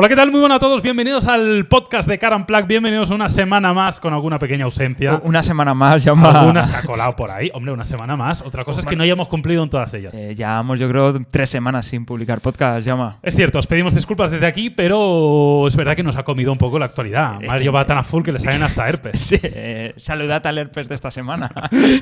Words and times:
Hola, 0.00 0.08
¿qué 0.08 0.14
tal? 0.14 0.30
Muy 0.30 0.38
buenas 0.38 0.58
a 0.58 0.60
todos. 0.60 0.80
Bienvenidos 0.80 1.26
al 1.26 1.66
podcast 1.66 2.08
de 2.08 2.20
Caran 2.20 2.46
Plug. 2.46 2.68
Bienvenidos 2.68 3.10
una 3.10 3.28
semana 3.28 3.74
más 3.74 3.98
con 3.98 4.14
alguna 4.14 4.38
pequeña 4.38 4.64
ausencia. 4.64 5.20
Una 5.24 5.42
semana 5.42 5.74
más, 5.74 6.04
ya 6.04 6.14
más. 6.14 6.36
Alguna 6.36 6.64
se 6.64 6.76
ha 6.76 6.82
colado 6.82 7.16
por 7.16 7.32
ahí. 7.32 7.50
Hombre, 7.52 7.72
una 7.72 7.82
semana 7.82 8.16
más. 8.16 8.42
Otra 8.42 8.64
cosa 8.64 8.78
es 8.78 8.86
que 8.86 8.94
no 8.94 9.02
hayamos 9.02 9.26
cumplido 9.26 9.60
en 9.64 9.70
todas 9.70 9.92
ellas. 9.94 10.14
Eh, 10.14 10.36
llevamos, 10.36 10.78
yo 10.78 10.88
creo, 10.88 11.20
tres 11.28 11.50
semanas 11.50 11.86
sin 11.86 12.06
publicar 12.06 12.40
podcast, 12.40 12.86
llama. 12.86 13.18
Es 13.24 13.34
cierto, 13.34 13.58
os 13.58 13.66
pedimos 13.66 13.92
disculpas 13.92 14.30
desde 14.30 14.46
aquí, 14.46 14.70
pero 14.70 15.66
es 15.66 15.74
verdad 15.74 15.96
que 15.96 16.04
nos 16.04 16.14
ha 16.14 16.22
comido 16.22 16.52
un 16.52 16.58
poco 16.58 16.78
la 16.78 16.84
actualidad. 16.84 17.40
Mario 17.40 17.72
va 17.72 17.84
tan 17.84 17.98
a 17.98 18.04
full 18.04 18.22
que 18.22 18.30
le 18.30 18.38
salen 18.38 18.62
hasta 18.62 18.88
herpes. 18.88 19.18
Sí, 19.28 19.36
eh, 19.42 19.94
saludad 19.96 20.46
al 20.46 20.58
herpes 20.58 20.88
de 20.88 20.94
esta 20.94 21.10
semana. 21.10 21.50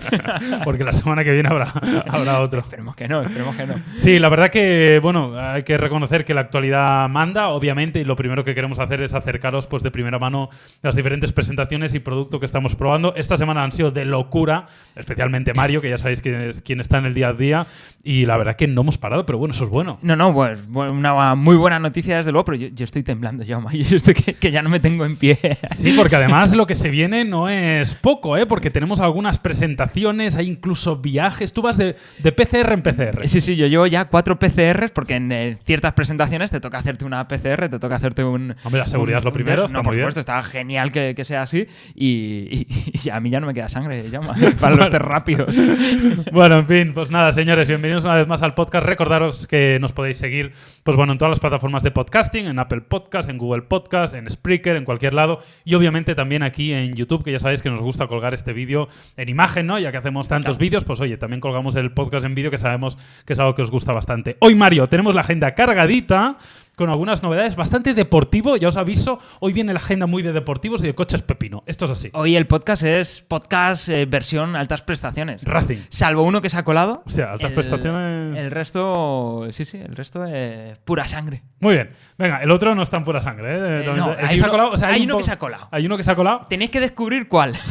Porque 0.64 0.84
la 0.84 0.92
semana 0.92 1.24
que 1.24 1.32
viene 1.32 1.48
habrá, 1.48 1.72
habrá 2.10 2.40
otro. 2.40 2.60
esperemos 2.60 2.94
que 2.94 3.08
no, 3.08 3.22
esperemos 3.22 3.56
que 3.56 3.66
no. 3.66 3.74
Sí, 3.96 4.18
la 4.18 4.28
verdad 4.28 4.50
que, 4.50 5.00
bueno, 5.02 5.32
hay 5.34 5.62
que 5.62 5.78
reconocer 5.78 6.26
que 6.26 6.34
la 6.34 6.42
actualidad 6.42 7.08
manda, 7.08 7.48
obviamente, 7.48 7.85
y 7.94 8.04
lo 8.04 8.16
primero 8.16 8.44
que 8.44 8.54
queremos 8.54 8.78
hacer 8.78 9.02
es 9.02 9.14
acercaros 9.14 9.66
pues 9.66 9.82
de 9.82 9.90
primera 9.90 10.18
mano 10.18 10.50
las 10.82 10.96
diferentes 10.96 11.32
presentaciones 11.32 11.94
y 11.94 12.00
productos 12.00 12.40
que 12.40 12.46
estamos 12.46 12.74
probando. 12.74 13.14
Esta 13.16 13.36
semana 13.36 13.62
han 13.62 13.72
sido 13.72 13.90
de 13.90 14.04
locura, 14.04 14.66
especialmente 14.94 15.54
Mario, 15.54 15.80
que 15.80 15.90
ya 15.90 15.98
sabéis 15.98 16.20
que 16.22 16.48
es 16.48 16.62
quien 16.62 16.80
está 16.80 16.98
en 16.98 17.06
el 17.06 17.14
día 17.14 17.28
a 17.28 17.32
día, 17.32 17.66
y 18.02 18.26
la 18.26 18.36
verdad 18.36 18.56
que 18.56 18.66
no 18.66 18.82
hemos 18.82 18.98
parado, 18.98 19.26
pero 19.26 19.38
bueno, 19.38 19.54
eso 19.54 19.64
es 19.64 19.70
bueno. 19.70 19.98
No, 20.02 20.16
no, 20.16 20.32
pues 20.32 20.58
una 20.72 21.34
muy 21.34 21.56
buena 21.56 21.78
noticia 21.78 22.16
desde 22.16 22.32
luego, 22.32 22.44
pero 22.44 22.58
yo, 22.58 22.68
yo 22.68 22.84
estoy 22.84 23.02
temblando 23.02 23.44
ya, 23.44 23.60
yo 23.72 23.96
estoy 23.96 24.14
que, 24.14 24.34
que, 24.34 24.50
ya 24.50 24.62
no 24.62 24.68
me 24.68 24.80
tengo 24.80 25.04
en 25.04 25.16
pie. 25.16 25.38
Sí, 25.76 25.92
porque 25.96 26.16
además 26.16 26.54
lo 26.54 26.66
que 26.66 26.74
se 26.74 26.88
viene 26.88 27.24
no 27.24 27.48
es 27.48 27.94
poco, 27.94 28.36
¿eh? 28.36 28.46
porque 28.46 28.70
tenemos 28.70 29.00
algunas 29.00 29.38
presentaciones, 29.38 30.36
hay 30.36 30.48
incluso 30.48 30.96
viajes. 30.96 31.52
Tú 31.52 31.62
vas 31.62 31.76
de, 31.76 31.96
de 32.18 32.32
PCR 32.32 32.72
en 32.72 32.82
PCR. 32.82 33.28
Sí, 33.28 33.40
sí, 33.40 33.56
yo 33.56 33.66
llevo 33.66 33.86
ya 33.86 34.06
cuatro 34.06 34.38
PCRs, 34.38 34.90
porque 34.90 35.16
en 35.16 35.32
eh, 35.32 35.58
ciertas 35.64 35.92
presentaciones 35.92 36.50
te 36.50 36.60
toca 36.60 36.78
hacerte 36.78 37.04
una 37.04 37.26
PCR, 37.28 37.68
te 37.76 37.80
toca 37.80 37.96
hacerte 37.96 38.24
un... 38.24 38.54
Hombre, 38.64 38.80
la 38.80 38.86
seguridad 38.86 39.18
un, 39.18 39.20
es 39.20 39.24
lo 39.24 39.32
primero, 39.32 39.64
está 39.66 39.72
no, 39.78 39.80
muy 39.80 39.84
por 39.84 39.94
bien. 39.94 40.04
supuesto, 40.04 40.20
está 40.20 40.42
genial 40.42 40.92
que, 40.92 41.14
que 41.14 41.24
sea 41.24 41.42
así 41.42 41.66
y, 41.94 42.06
y, 42.50 42.66
y, 43.04 43.10
a 43.10 43.20
mí 43.20 43.30
ya 43.30 43.40
no 43.40 43.46
me 43.46 43.54
queda 43.54 43.68
sangre, 43.68 44.08
llama, 44.10 44.34
para 44.60 44.76
los 44.76 44.90
test 44.90 45.02
rápidos. 45.02 45.54
bueno, 46.32 46.58
en 46.58 46.66
fin, 46.66 46.94
pues 46.94 47.10
nada, 47.10 47.32
señores, 47.32 47.68
bienvenidos 47.68 48.04
una 48.04 48.14
vez 48.14 48.26
más 48.26 48.42
al 48.42 48.54
podcast. 48.54 48.86
Recordaros 48.86 49.46
que 49.46 49.78
nos 49.80 49.92
podéis 49.92 50.16
seguir, 50.18 50.52
pues 50.82 50.96
bueno, 50.96 51.12
en 51.12 51.18
todas 51.18 51.30
las 51.30 51.40
plataformas 51.40 51.82
de 51.82 51.90
podcasting, 51.90 52.46
en 52.46 52.58
Apple 52.58 52.82
Podcast, 52.82 53.28
en 53.28 53.38
Google 53.38 53.62
Podcast, 53.62 54.14
en 54.14 54.28
Spreaker, 54.28 54.76
en 54.76 54.84
cualquier 54.84 55.14
lado, 55.14 55.40
y 55.64 55.74
obviamente 55.74 56.14
también 56.14 56.42
aquí 56.42 56.72
en 56.72 56.94
YouTube, 56.94 57.24
que 57.24 57.32
ya 57.32 57.38
sabéis 57.38 57.62
que 57.62 57.70
nos 57.70 57.80
gusta 57.80 58.06
colgar 58.06 58.34
este 58.34 58.52
vídeo 58.52 58.88
en 59.16 59.28
imagen, 59.28 59.66
¿no? 59.66 59.78
Ya 59.78 59.90
que 59.92 59.98
hacemos 59.98 60.28
tantos 60.28 60.46
Claro. 60.56 60.58
vídeos, 60.58 60.84
pues 60.84 61.00
oye, 61.00 61.16
también 61.16 61.40
colgamos 61.40 61.74
el 61.76 61.92
podcast 61.92 62.24
en 62.24 62.34
vídeo, 62.34 62.50
que 62.50 62.58
sabemos 62.58 62.96
que 63.24 63.32
es 63.32 63.38
algo 63.38 63.54
que 63.54 63.62
os 63.62 63.70
gusta 63.70 63.92
bastante. 63.92 64.36
Hoy, 64.40 64.54
Mario, 64.54 64.86
tenemos 64.86 65.14
la 65.14 65.22
agenda 65.22 65.54
cargadita 65.54 66.38
con 66.76 66.90
algunas 66.90 67.22
novedades, 67.22 67.56
bastante 67.56 67.94
deportivo, 67.94 68.58
ya 68.58 68.68
os 68.68 68.76
aviso, 68.76 69.18
hoy 69.40 69.54
viene 69.54 69.72
la 69.72 69.78
agenda 69.78 70.06
muy 70.06 70.22
de 70.22 70.32
deportivos 70.34 70.84
y 70.84 70.86
de 70.86 70.94
coches 70.94 71.22
pepino. 71.22 71.62
Esto 71.66 71.86
es 71.86 71.92
así. 71.92 72.10
Hoy 72.12 72.36
el 72.36 72.46
podcast 72.46 72.82
es 72.82 73.22
podcast 73.26 73.88
eh, 73.88 74.04
versión 74.04 74.54
altas 74.54 74.82
prestaciones. 74.82 75.42
Racing. 75.44 75.78
Salvo 75.88 76.22
uno 76.24 76.42
que 76.42 76.50
se 76.50 76.58
ha 76.58 76.64
colado. 76.64 77.02
O 77.06 77.08
sea, 77.08 77.32
altas 77.32 77.48
el- 77.48 77.54
prestaciones. 77.54 78.38
El 78.38 78.50
resto, 78.50 79.46
sí, 79.52 79.64
sí, 79.64 79.78
el 79.78 79.96
resto 79.96 80.26
es 80.26 80.76
pura 80.80 81.08
sangre. 81.08 81.42
Muy 81.60 81.72
bien. 81.76 81.90
Venga, 82.18 82.42
el 82.42 82.50
otro 82.50 82.74
no 82.74 82.82
está 82.82 82.98
en 82.98 83.04
pura 83.04 83.22
sangre. 83.22 83.54
¿eh? 83.54 83.80
Eh, 83.80 83.92
no, 83.96 84.14
hay 84.20 84.38
uno- 84.38 84.50
colado, 84.50 84.68
o 84.74 84.76
sea, 84.76 84.88
hay 84.88 85.00
un 85.00 85.06
uno 85.06 85.16
que 85.16 85.22
se 85.24 85.32
ha 85.32 85.38
colado. 85.38 85.68
Hay 85.70 85.86
uno 85.86 85.96
que 85.96 86.04
se 86.04 86.10
ha 86.10 86.14
colado. 86.14 86.46
Tenéis 86.46 86.70
que 86.70 86.80
descubrir 86.80 87.26
cuál. 87.26 87.54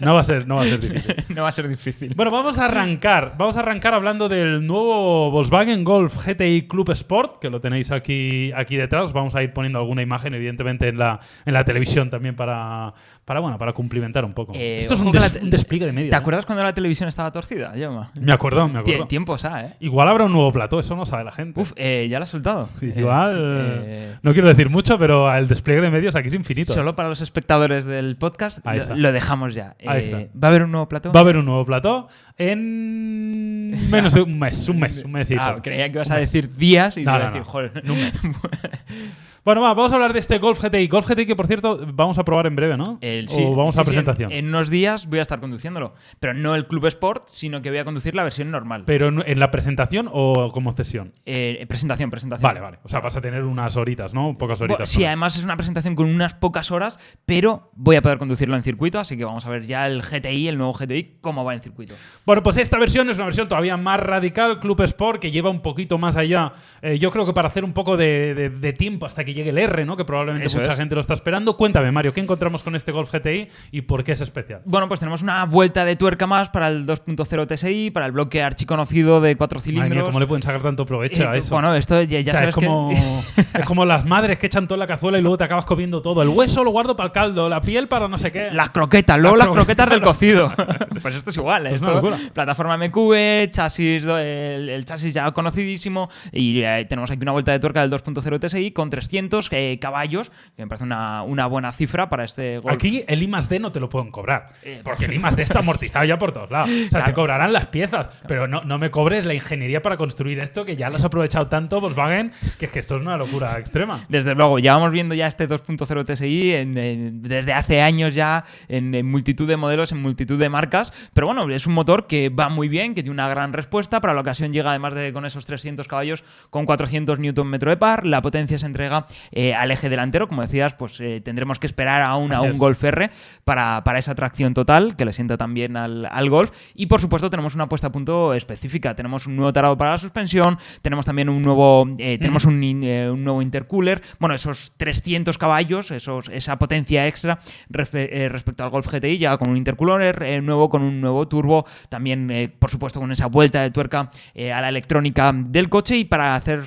No 0.00 0.14
va 0.14 0.20
a 0.20 0.24
ser, 0.24 0.46
no 0.46 0.56
va 0.56 0.62
a 0.62 0.66
ser 0.66 0.80
difícil. 0.80 1.24
no 1.34 1.42
va 1.42 1.48
a 1.48 1.52
ser 1.52 1.68
difícil. 1.68 2.12
Bueno, 2.14 2.30
vamos 2.30 2.58
a 2.58 2.66
arrancar. 2.66 3.34
Vamos 3.38 3.56
a 3.56 3.60
arrancar 3.60 3.94
hablando 3.94 4.28
del 4.28 4.66
nuevo 4.66 5.30
Volkswagen 5.30 5.84
Golf 5.84 6.16
GTI 6.26 6.68
Club 6.68 6.90
Sport, 6.90 7.38
que 7.40 7.48
lo 7.50 7.60
tenéis 7.60 7.90
aquí, 7.90 7.99
aquí 8.00 8.76
detrás. 8.76 9.04
Os 9.04 9.12
Vamos 9.12 9.34
a 9.34 9.42
ir 9.42 9.52
poniendo 9.52 9.78
alguna 9.78 10.02
imagen, 10.02 10.34
evidentemente, 10.34 10.88
en 10.88 10.98
la, 10.98 11.20
en 11.44 11.52
la 11.54 11.64
televisión 11.64 12.10
también 12.10 12.34
para, 12.36 12.94
para, 13.30 13.38
bueno, 13.38 13.58
para 13.58 13.72
cumplimentar 13.72 14.24
un 14.24 14.32
poco. 14.34 14.54
Eh, 14.56 14.80
Esto 14.80 14.94
es 14.94 15.00
un, 15.00 15.12
des- 15.12 15.38
despliegue 15.40 15.86
de 15.86 15.92
media. 15.92 16.10
¿Te 16.10 16.16
¿eh? 16.16 16.18
acuerdas 16.18 16.44
cuando 16.46 16.64
la 16.64 16.74
televisión 16.74 17.08
estaba 17.08 17.30
torcida, 17.30 17.76
Yoma? 17.76 18.10
Me 18.20 18.32
acuerdo, 18.32 18.66
me 18.66 18.80
acuerdo. 18.80 19.06
Tiempos, 19.06 19.44
¿ah, 19.44 19.66
eh? 19.66 19.74
Igual 19.78 20.08
habrá 20.08 20.24
un 20.24 20.32
nuevo 20.32 20.50
plató, 20.50 20.80
eso 20.80 20.96
no 20.96 21.06
sabe 21.06 21.22
la 21.22 21.30
gente. 21.30 21.60
Uf, 21.60 21.72
eh, 21.76 22.08
ya 22.10 22.18
lo 22.18 22.24
has 22.24 22.30
soltado. 22.30 22.68
Igual, 22.82 24.18
no 24.20 24.32
quiero 24.32 24.48
decir 24.48 24.68
mucho, 24.68 24.98
pero 24.98 25.32
el 25.32 25.46
despliegue 25.46 25.80
de 25.80 25.90
medios 25.92 26.16
aquí 26.16 26.26
es 26.26 26.34
infinito. 26.34 26.74
Solo 26.74 26.96
para 26.96 27.08
los 27.08 27.20
espectadores 27.20 27.84
del 27.84 28.16
podcast 28.16 28.66
lo, 28.96 29.12
dejamos 29.12 29.54
ya. 29.54 29.76
¿Va 29.86 29.92
a 29.92 30.48
haber 30.48 30.64
un 30.64 30.72
nuevo 30.72 30.88
plató? 30.88 31.12
Va 31.12 31.20
a 31.20 31.22
haber 31.22 31.36
un 31.36 31.44
nuevo 31.44 31.64
plató 31.64 32.08
en 32.36 33.70
menos 33.92 34.12
de 34.12 34.22
un 34.22 34.40
mes, 34.40 34.68
un 34.68 34.80
mes, 34.80 35.04
un 35.04 35.12
mes 35.12 35.30
y 35.30 35.36
Ah, 35.38 35.58
creía 35.62 35.86
que 35.88 35.98
ibas 35.98 36.10
a 36.10 36.16
decir 36.16 36.52
días 36.56 36.96
y 36.96 37.04
No, 37.04 37.12
no, 37.12 37.16
a 37.18 37.26
decir, 37.26 37.42
no. 37.42 37.44
joder. 37.44 37.82
Un 37.88 37.96
mes. 37.96 38.20
Bueno, 39.44 39.62
va, 39.62 39.72
vamos 39.74 39.92
a 39.92 39.96
hablar 39.96 40.12
de 40.12 40.18
este 40.18 40.38
Golf 40.38 40.62
GTI. 40.62 40.86
Golf 40.88 41.08
GTI 41.08 41.26
que, 41.26 41.34
por 41.36 41.46
cierto, 41.46 41.80
vamos 41.94 42.18
a 42.18 42.24
probar 42.24 42.46
en 42.46 42.56
breve, 42.56 42.76
¿no? 42.76 42.98
El- 43.00 43.26
o 43.26 43.28
sí, 43.28 43.42
vamos 43.44 43.74
sí, 43.74 43.80
a 43.80 43.84
sí, 43.84 43.88
presentación. 43.90 44.32
en, 44.32 44.38
en 44.38 44.48
unos 44.48 44.68
días 44.68 45.06
voy 45.06 45.18
a 45.18 45.22
estar 45.22 45.40
conduciéndolo. 45.40 45.94
Pero 46.18 46.34
no 46.34 46.54
el 46.54 46.66
Club 46.66 46.86
Sport, 46.86 47.24
sino 47.28 47.62
que 47.62 47.70
voy 47.70 47.78
a 47.78 47.84
conducir 47.84 48.14
la 48.14 48.22
versión 48.22 48.50
normal. 48.50 48.82
Pero 48.86 49.08
en, 49.08 49.22
en 49.26 49.38
la 49.40 49.50
presentación 49.50 50.08
o 50.12 50.50
como 50.52 50.72
cesión. 50.74 51.14
Eh, 51.24 51.64
presentación, 51.68 52.10
presentación. 52.10 52.46
Vale, 52.48 52.60
vale. 52.60 52.78
O 52.82 52.88
sea, 52.88 53.00
vas 53.00 53.16
a 53.16 53.20
tener 53.20 53.44
unas 53.44 53.76
horitas, 53.76 54.12
¿no? 54.12 54.36
Pocas 54.36 54.58
Bueno, 54.58 54.74
horitas. 54.74 54.88
sí, 54.90 55.04
además 55.04 55.36
es 55.38 55.44
una 55.44 55.56
presentación 55.56 55.94
con 55.94 56.08
unas 56.08 56.34
pocas 56.34 56.70
horas, 56.70 56.98
pero 57.26 57.70
voy 57.74 57.96
a 57.96 58.02
poder 58.02 58.18
conducirlo 58.18 58.56
en 58.56 58.62
circuito, 58.62 59.00
así 59.00 59.16
que 59.16 59.24
vamos 59.24 59.46
a 59.46 59.50
ver 59.50 59.64
ya 59.66 59.86
el 59.86 60.02
GTI, 60.02 60.48
el 60.48 60.58
nuevo 60.58 60.72
GTI, 60.74 61.18
cómo 61.20 61.44
va 61.44 61.54
en 61.54 61.60
circuito. 61.62 61.94
Bueno, 62.26 62.42
pues 62.42 62.58
esta 62.58 62.78
versión 62.78 63.08
es 63.08 63.16
una 63.16 63.24
versión 63.26 63.48
todavía 63.48 63.76
más 63.76 64.00
radical, 64.00 64.60
Club 64.60 64.82
Sport, 64.82 65.20
que 65.20 65.30
lleva 65.30 65.48
un 65.50 65.60
poquito 65.60 65.96
más 65.98 66.16
allá. 66.16 66.52
Eh, 66.82 66.98
yo 66.98 67.10
creo 67.10 67.24
que 67.26 67.32
para 67.32 67.48
hacer 67.48 67.64
un 67.64 67.72
poco 67.72 67.96
de, 67.96 68.34
de- 68.34 68.50
de 68.50 68.72
tiempo 68.72 69.06
hasta 69.06 69.24
que 69.24 69.29
llegue 69.34 69.50
el 69.50 69.58
R, 69.58 69.84
¿no? 69.84 69.96
Que 69.96 70.04
probablemente 70.04 70.46
Eso 70.46 70.58
mucha 70.58 70.72
es. 70.72 70.76
gente 70.78 70.94
lo 70.94 71.00
está 71.00 71.14
esperando. 71.14 71.56
Cuéntame, 71.56 71.90
Mario, 71.92 72.12
¿qué 72.12 72.20
encontramos 72.20 72.62
con 72.62 72.76
este 72.76 72.92
Golf 72.92 73.12
GTI 73.12 73.48
y 73.72 73.82
por 73.82 74.04
qué 74.04 74.12
es 74.12 74.20
especial? 74.20 74.60
Bueno, 74.64 74.88
pues 74.88 75.00
tenemos 75.00 75.22
una 75.22 75.44
vuelta 75.44 75.84
de 75.84 75.96
tuerca 75.96 76.26
más 76.26 76.48
para 76.48 76.68
el 76.68 76.86
2.0 76.86 77.46
TSI, 77.46 77.90
para 77.90 78.06
el 78.06 78.12
bloque 78.12 78.42
archiconocido 78.42 79.20
de 79.20 79.36
cuatro 79.36 79.58
Madre 79.58 79.64
cilindros. 79.64 79.94
mía, 79.94 80.04
¿cómo 80.04 80.20
le 80.20 80.26
pueden 80.26 80.42
sacar 80.42 80.62
tanto 80.62 80.86
provecho 80.86 81.22
Eh, 81.22 81.26
a 81.26 81.36
eso? 81.36 81.54
Bueno, 81.54 81.74
esto 81.74 82.00
ya, 82.02 82.20
ya 82.20 82.32
O 82.32 82.34
sea, 82.34 82.34
sabes 82.34 82.48
es 82.50 82.54
como, 82.54 82.90
que... 82.90 83.42
es 83.60 83.64
como 83.64 83.84
las 83.84 84.04
madres 84.06 84.38
que 84.38 84.46
echan 84.46 84.66
toda 84.68 84.78
la 84.78 84.86
cazuela 84.86 85.18
y 85.18 85.22
luego 85.22 85.38
te 85.38 85.44
acabas 85.44 85.64
comiendo 85.64 86.02
todo. 86.02 86.22
El 86.22 86.28
hueso 86.28 86.64
lo 86.64 86.70
guardo 86.70 86.96
para 86.96 87.08
el 87.08 87.12
caldo, 87.12 87.48
la 87.48 87.60
piel 87.62 87.88
para 87.88 88.08
no 88.08 88.18
sé 88.18 88.32
qué. 88.32 88.50
Las 88.52 88.70
croquetas, 88.70 89.18
luego 89.18 89.36
Las 89.36 89.48
las 89.48 89.54
croquetas 89.54 89.90
del 89.90 90.02
cocido. 90.02 90.52
pues 91.02 91.14
esto 91.14 91.30
es 91.30 91.36
igual, 91.36 91.66
Esto 91.66 91.98
es 91.98 92.14
esto, 92.14 92.32
plataforma 92.32 92.76
MQV, 92.76 93.50
chasis, 93.50 94.04
el 94.04 94.84
chasis 94.84 95.14
ya 95.14 95.30
conocidísimo 95.32 96.08
y 96.32 96.62
eh, 96.62 96.86
tenemos 96.88 97.10
aquí 97.10 97.20
una 97.22 97.32
vuelta 97.32 97.52
de 97.52 97.58
tuerca 97.58 97.80
del 97.86 97.90
2.0 97.90 98.38
TSI 98.40 98.70
con 98.72 98.90
300 98.90 99.19
eh, 99.52 99.78
caballos, 99.80 100.30
que 100.56 100.62
me 100.62 100.68
parece 100.68 100.84
una, 100.84 101.22
una 101.22 101.46
buena 101.46 101.72
cifra 101.72 102.08
para 102.08 102.24
este 102.24 102.58
Golf. 102.58 102.74
Aquí 102.74 103.04
el 103.06 103.22
I 103.22 103.28
más 103.28 103.48
D 103.48 103.58
no 103.58 103.72
te 103.72 103.80
lo 103.80 103.88
pueden 103.88 104.10
cobrar. 104.10 104.46
Eh, 104.62 104.80
Porque 104.84 105.04
el 105.06 105.14
I 105.14 105.18
más 105.18 105.36
D 105.36 105.42
está 105.42 105.58
amortizado 105.58 106.04
ya 106.04 106.18
por 106.18 106.32
todos 106.32 106.50
lados. 106.50 106.70
O 106.70 106.90
sea, 106.90 107.04
te 107.04 107.12
cobrarán 107.12 107.52
las 107.52 107.66
piezas, 107.66 108.08
pero 108.26 108.46
no, 108.48 108.62
no 108.64 108.78
me 108.78 108.90
cobres 108.90 109.26
la 109.26 109.34
ingeniería 109.34 109.82
para 109.82 109.96
construir 109.96 110.38
esto, 110.38 110.64
que 110.64 110.76
ya 110.76 110.88
lo 110.90 110.96
has 110.96 111.04
aprovechado 111.04 111.46
tanto 111.48 111.80
Volkswagen, 111.80 112.32
que 112.58 112.66
es 112.66 112.70
que 112.70 112.78
esto 112.78 112.96
es 112.96 113.02
una 113.02 113.16
locura 113.16 113.58
extrema. 113.58 114.00
Desde 114.08 114.34
luego, 114.34 114.58
llevamos 114.58 114.90
viendo 114.92 115.14
ya 115.14 115.26
este 115.26 115.48
2.0 115.48 116.04
TSI 116.04 116.52
en- 116.54 116.78
en- 116.78 117.22
desde 117.22 117.52
hace 117.52 117.82
años 117.82 118.14
ya 118.14 118.44
en, 118.68 118.94
en 118.94 119.06
multitud 119.06 119.46
de 119.48 119.56
modelos, 119.56 119.92
en 119.92 120.00
multitud 120.02 120.38
de 120.38 120.48
marcas, 120.48 120.92
pero 121.12 121.26
bueno, 121.26 121.48
es 121.52 121.66
un 121.66 121.74
motor 121.74 122.06
que 122.06 122.28
va 122.28 122.48
muy 122.48 122.68
bien, 122.68 122.94
que 122.94 123.02
tiene 123.02 123.14
una 123.14 123.28
gran 123.28 123.52
respuesta, 123.52 124.00
para 124.00 124.14
la 124.14 124.20
ocasión 124.20 124.52
llega 124.52 124.70
además 124.70 124.94
de 124.94 125.12
con 125.12 125.24
esos 125.26 125.46
300 125.46 125.86
caballos 125.88 126.24
con 126.50 126.66
400 126.66 127.18
Nm 127.18 127.58
de 127.58 127.76
par, 127.76 128.06
la 128.06 128.22
potencia 128.22 128.58
se 128.58 128.66
entrega 128.66 129.06
eh, 129.32 129.54
al 129.54 129.70
eje 129.70 129.88
delantero, 129.88 130.28
como 130.28 130.42
decías, 130.42 130.74
pues 130.74 131.00
eh, 131.00 131.20
tendremos 131.22 131.58
que 131.58 131.66
esperar 131.66 132.02
aún 132.02 132.32
a 132.32 132.40
un 132.40 132.50
es. 132.52 132.58
Golf 132.58 132.82
R 132.84 133.10
para, 133.44 133.82
para 133.84 133.98
esa 133.98 134.14
tracción 134.14 134.54
total, 134.54 134.96
que 134.96 135.04
le 135.04 135.12
sienta 135.12 135.36
también 135.36 135.76
al, 135.76 136.06
al 136.06 136.30
Golf, 136.30 136.50
y 136.74 136.86
por 136.86 137.00
supuesto 137.00 137.30
tenemos 137.30 137.54
una 137.54 137.68
puesta 137.68 137.88
a 137.88 137.92
punto 137.92 138.34
específica, 138.34 138.94
tenemos 138.94 139.26
un 139.26 139.36
nuevo 139.36 139.52
tarado 139.52 139.76
para 139.76 139.92
la 139.92 139.98
suspensión, 139.98 140.58
tenemos 140.82 141.06
también 141.06 141.28
un 141.28 141.42
nuevo, 141.42 141.86
eh, 141.98 142.18
tenemos 142.18 142.44
un, 142.44 142.54
un 142.62 143.24
nuevo 143.24 143.42
intercooler, 143.42 144.02
bueno, 144.18 144.34
esos 144.34 144.72
300 144.76 145.38
caballos, 145.38 145.90
esos, 145.90 146.28
esa 146.28 146.58
potencia 146.58 147.06
extra 147.06 147.38
respe- 147.70 148.28
respecto 148.28 148.64
al 148.64 148.70
Golf 148.70 148.86
GTI, 148.92 149.18
ya 149.18 149.36
con 149.36 149.50
un 149.50 149.56
intercooler 149.56 150.42
nuevo, 150.42 150.68
con 150.68 150.82
un 150.82 151.00
nuevo 151.00 151.26
turbo, 151.28 151.66
también 151.88 152.52
por 152.58 152.70
supuesto 152.70 153.00
con 153.00 153.10
esa 153.12 153.26
vuelta 153.26 153.62
de 153.62 153.70
tuerca 153.70 154.10
a 154.36 154.60
la 154.60 154.68
electrónica 154.68 155.32
del 155.34 155.68
coche. 155.68 155.96
Y 155.96 156.04
para, 156.04 156.36
hacer, 156.36 156.62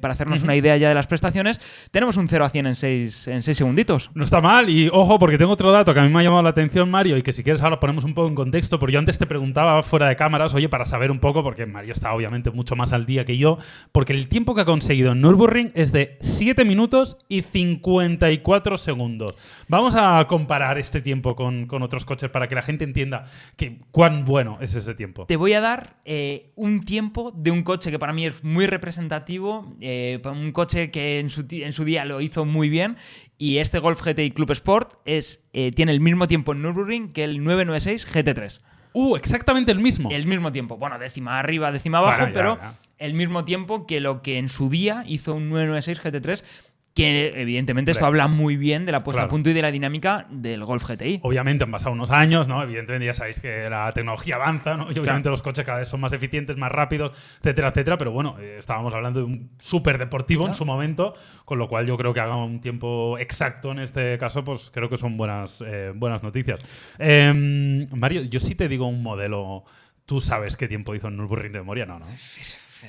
para 0.00 0.14
hacernos 0.14 0.42
una 0.42 0.56
idea 0.56 0.76
ya 0.76 0.88
de 0.88 0.94
las 0.94 1.06
prestaciones, 1.06 1.60
tenemos 1.90 2.16
un 2.16 2.28
0 2.28 2.44
a 2.44 2.50
100 2.50 2.66
en 2.66 2.74
6 2.74 3.28
en 3.28 3.42
seis 3.42 3.58
segunditos. 3.58 4.10
No 4.14 4.24
está 4.24 4.40
mal, 4.40 4.68
y 4.70 4.88
ojo, 4.92 5.18
porque 5.18 5.38
tengo 5.38 5.52
otro 5.52 5.72
dato 5.72 5.92
que 5.94 6.00
a 6.00 6.02
mí 6.02 6.08
me 6.08 6.20
ha 6.20 6.22
llamado 6.22 6.42
la 6.42 6.50
atención, 6.50 6.90
Mario, 6.90 7.16
y 7.16 7.22
que 7.22 7.32
si 7.32 7.42
quieres 7.42 7.62
ahora 7.62 7.80
ponemos 7.80 8.04
un 8.04 8.14
poco 8.14 8.28
en 8.28 8.34
contexto, 8.34 8.78
porque 8.78 8.94
yo 8.94 8.98
antes 8.98 9.18
te 9.18 9.26
preguntaba 9.26 9.82
fuera 9.82 10.08
de 10.08 10.16
cámaras, 10.16 10.54
oye, 10.54 10.68
para 10.68 10.86
saber 10.86 11.10
un 11.10 11.18
poco, 11.18 11.42
porque 11.42 11.66
Mario 11.66 11.92
está 11.92 12.12
obviamente 12.12 12.50
mucho 12.50 12.76
más 12.76 12.92
al 12.92 13.06
día 13.06 13.24
que 13.24 13.36
yo, 13.36 13.58
porque 13.92 14.12
el 14.12 14.28
tiempo 14.28 14.54
que 14.54 14.62
ha 14.62 14.64
conseguido 14.64 15.12
en 15.12 15.20
Nürburgring 15.20 15.72
es 15.74 15.92
de 15.92 16.18
7 16.20 16.64
minutos 16.64 17.16
y 17.28 17.42
54 17.42 18.76
segundos. 18.76 19.34
Vamos 19.68 19.94
a 19.96 20.24
comparar 20.26 20.78
este 20.78 21.00
tiempo 21.00 21.34
con, 21.36 21.66
con 21.66 21.82
otros 21.82 22.04
coches 22.04 22.30
para 22.30 22.48
que 22.48 22.54
la 22.54 22.62
gente 22.62 22.84
entienda 22.84 23.24
que, 23.56 23.78
cuán 23.90 24.24
bueno 24.24 24.58
es 24.60 24.74
ese 24.74 24.94
tiempo. 24.94 25.26
Te 25.26 25.36
voy 25.36 25.54
a 25.54 25.60
dar 25.60 25.96
eh, 26.04 26.52
un 26.56 26.80
tiempo 26.80 27.32
de 27.34 27.50
un 27.50 27.62
coche 27.62 27.90
que 27.90 27.98
para 27.98 28.12
mí 28.12 28.26
es 28.26 28.42
muy 28.44 28.66
representativo, 28.66 29.74
eh, 29.80 30.20
un 30.24 30.52
coche 30.52 30.90
que 30.90 31.18
en 31.18 31.30
su, 31.30 31.46
en 31.50 31.71
su 31.72 31.84
día 31.84 32.04
lo 32.04 32.20
hizo 32.20 32.44
muy 32.44 32.68
bien. 32.68 32.96
Y 33.38 33.58
este 33.58 33.78
Golf 33.80 34.00
GTI 34.02 34.30
Club 34.30 34.52
Sport 34.52 34.94
es, 35.04 35.44
eh, 35.52 35.72
tiene 35.72 35.92
el 35.92 36.00
mismo 36.00 36.28
tiempo 36.28 36.52
en 36.52 36.62
Nürburgring 36.62 37.12
que 37.12 37.24
el 37.24 37.42
996 37.42 38.06
GT3. 38.06 38.60
Uh, 38.94 39.16
exactamente 39.16 39.72
el 39.72 39.80
mismo. 39.80 40.10
El 40.10 40.26
mismo 40.26 40.52
tiempo. 40.52 40.76
Bueno, 40.76 40.98
décima 40.98 41.38
arriba, 41.38 41.72
décima 41.72 41.98
abajo, 41.98 42.18
Bueno, 42.18 42.28
ya, 42.28 42.34
pero 42.34 42.56
ya. 42.58 42.74
el 42.98 43.14
mismo 43.14 43.44
tiempo 43.44 43.86
que 43.86 44.00
lo 44.00 44.22
que 44.22 44.38
en 44.38 44.48
su 44.48 44.68
día 44.68 45.02
hizo 45.06 45.34
un 45.34 45.48
996 45.48 46.00
GT3, 46.02 46.44
que 46.94 47.32
evidentemente 47.34 47.90
esto 47.90 48.04
habla 48.04 48.28
muy 48.28 48.56
bien 48.56 48.84
de 48.84 48.92
la 48.92 49.00
puesta 49.00 49.20
Claro. 49.20 49.26
a 49.26 49.30
punto 49.30 49.48
y 49.48 49.54
de 49.54 49.62
la 49.62 49.70
dinámica 49.70 50.26
del 50.30 50.64
Golf 50.64 50.86
GTI. 50.86 51.20
Obviamente 51.22 51.64
han 51.64 51.70
pasado 51.70 51.92
unos 51.92 52.10
años, 52.10 52.48
¿no? 52.48 52.62
Evidentemente 52.62 53.06
ya 53.06 53.14
sabéis 53.14 53.40
que 53.40 53.70
la 53.70 53.90
tecnología 53.92 54.34
avanza, 54.36 54.76
¿no? 54.76 54.88
Y 54.92 54.98
obviamente 54.98 55.30
los 55.30 55.40
coches 55.42 55.64
cada 55.64 55.78
vez 55.78 55.88
son 55.88 56.00
más 56.00 56.12
eficientes, 56.12 56.56
más 56.58 56.70
rápidos, 56.70 57.12
etcétera, 57.38 57.68
etcétera. 57.68 57.96
Pero 57.96 58.12
bueno, 58.12 58.36
eh, 58.40 58.56
estábamos 58.58 58.92
hablando 58.92 59.20
de 59.20 59.24
un 59.26 59.50
súper 59.58 59.96
deportivo 59.96 60.46
en 60.46 60.52
su 60.54 60.64
momento, 60.66 61.14
con 61.46 61.58
lo 61.58 61.66
cual 61.68 61.86
yo 61.86 61.96
creo 61.96 62.12
que 62.12 62.20
haga 62.20 62.36
un 62.36 62.60
tiempo 62.60 63.16
exacto 63.18 63.72
en 63.72 63.78
este 63.78 64.18
caso, 64.18 64.44
pues 64.44 64.70
creo 64.70 64.88
que 64.90 64.98
son 64.98 65.16
buenas, 65.16 65.62
eh, 65.66 65.92
buenas 65.94 66.22
noticias. 66.22 66.60
Eh, 66.98 67.86
Mario, 67.90 68.22
yo 68.22 68.38
sí 68.40 68.54
te 68.54 68.68
digo 68.68 68.86
un 68.86 69.02
modelo. 69.02 69.64
¿Tú 70.04 70.20
sabes 70.20 70.56
qué 70.56 70.66
tiempo 70.68 70.94
hizo 70.94 71.08
en 71.08 71.16
Nürburgring 71.16 71.52
de 71.52 71.60
memoria? 71.60 71.86
No, 71.86 71.98
no. 72.00 72.06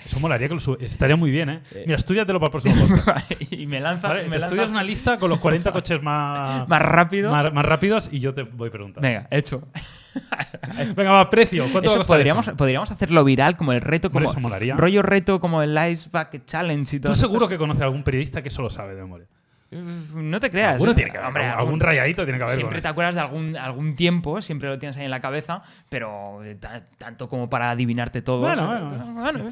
Eso 0.06 0.19
molaría 0.19 0.48
que 0.48 0.56
lo 0.56 0.78
Estaría 0.80 1.16
muy 1.16 1.31
bien, 1.31 1.50
¿eh? 1.50 1.62
Mira, 1.86 1.98
estudiatelo 1.98 2.40
para 2.40 2.48
el 2.48 2.51
próximo 2.51 2.88
podcast. 2.88 3.31
y 3.51 3.66
me 3.68 3.80
lanzas, 3.80 4.10
Vale, 4.10 4.24
me 4.24 4.30
te 4.30 4.40
lanzas 4.40 4.51
estudias 4.51 4.69
una 4.72 4.84
lista 4.84 5.18
con 5.18 5.30
los 5.30 5.40
40 5.40 5.72
coches 5.74 6.01
más, 6.01 6.68
más 6.68 6.81
rápido. 6.81 7.31
más, 7.31 7.54
más 7.54 7.66
rápidos 7.66 8.10
y 8.12 8.19
yo 8.19 8.34
te 8.34 8.44
voy 8.44 8.69
preguntando. 8.69 9.07
Venga, 9.07 9.28
hecho. 9.31 9.68
Venga, 10.95 11.12
va, 11.12 11.30
precio. 11.30 11.63
¿Cuánto 11.72 11.90
va 11.90 11.95
a 11.98 12.01
Eso 12.01 12.07
podríamos, 12.07 12.50
podríamos 12.50 12.92
hacerlo 12.92 13.24
viral 13.24 13.57
como 13.57 13.74
el 13.74 13.81
reto, 13.81 14.12
como 14.12 14.25
eso 14.25 14.40
molaría. 14.40 14.75
rollo 14.75 15.01
reto 15.01 15.40
como 15.40 15.62
el 15.62 15.78
Ice 15.92 16.10
Bucket 16.12 16.46
Challenge 16.46 16.96
y 16.96 17.00
todo. 17.00 17.13
Tú 17.13 17.19
seguro 17.19 17.48
que 17.48 17.57
conoces 17.57 17.81
a 17.81 17.86
algún 17.86 18.04
periodista 18.04 18.42
que 18.42 18.50
eso 18.50 18.62
lo 18.62 18.69
sabe 18.69 18.96
de 18.96 19.01
memoria. 19.01 19.28
No 20.16 20.40
te 20.40 20.50
creas. 20.50 20.74
Alguno 20.75 20.92
¿eh? 20.92 20.96
tiene 20.96 21.12
que 21.12 21.18
haber, 21.18 21.28
Hombre, 21.28 21.46
algún, 21.46 21.80
rayadito 21.80 22.24
tiene 22.24 22.38
que 22.38 22.44
haber. 22.44 22.56
Siempre 22.56 22.81
te 22.81 22.88
acuerdas 22.88 23.16
de 23.16 23.22
algún, 23.22 23.56
algún 23.58 23.96
tiempo, 23.96 24.42
siempre 24.42 24.70
lo 24.70 24.80
tienes 24.80 24.98
ahí 24.98 25.06
en 25.06 25.12
la 25.12 25.20
cabeza, 25.22 25.64
pero 25.90 26.44
eh, 26.44 26.56
ta- 26.56 26.84
tanto 26.98 27.30
como 27.30 27.50
para 27.50 27.72
adivinarte 27.72 28.22
todo. 28.22 28.42
Bueno, 28.42 28.66
bueno, 28.68 29.14
bueno. 29.14 29.50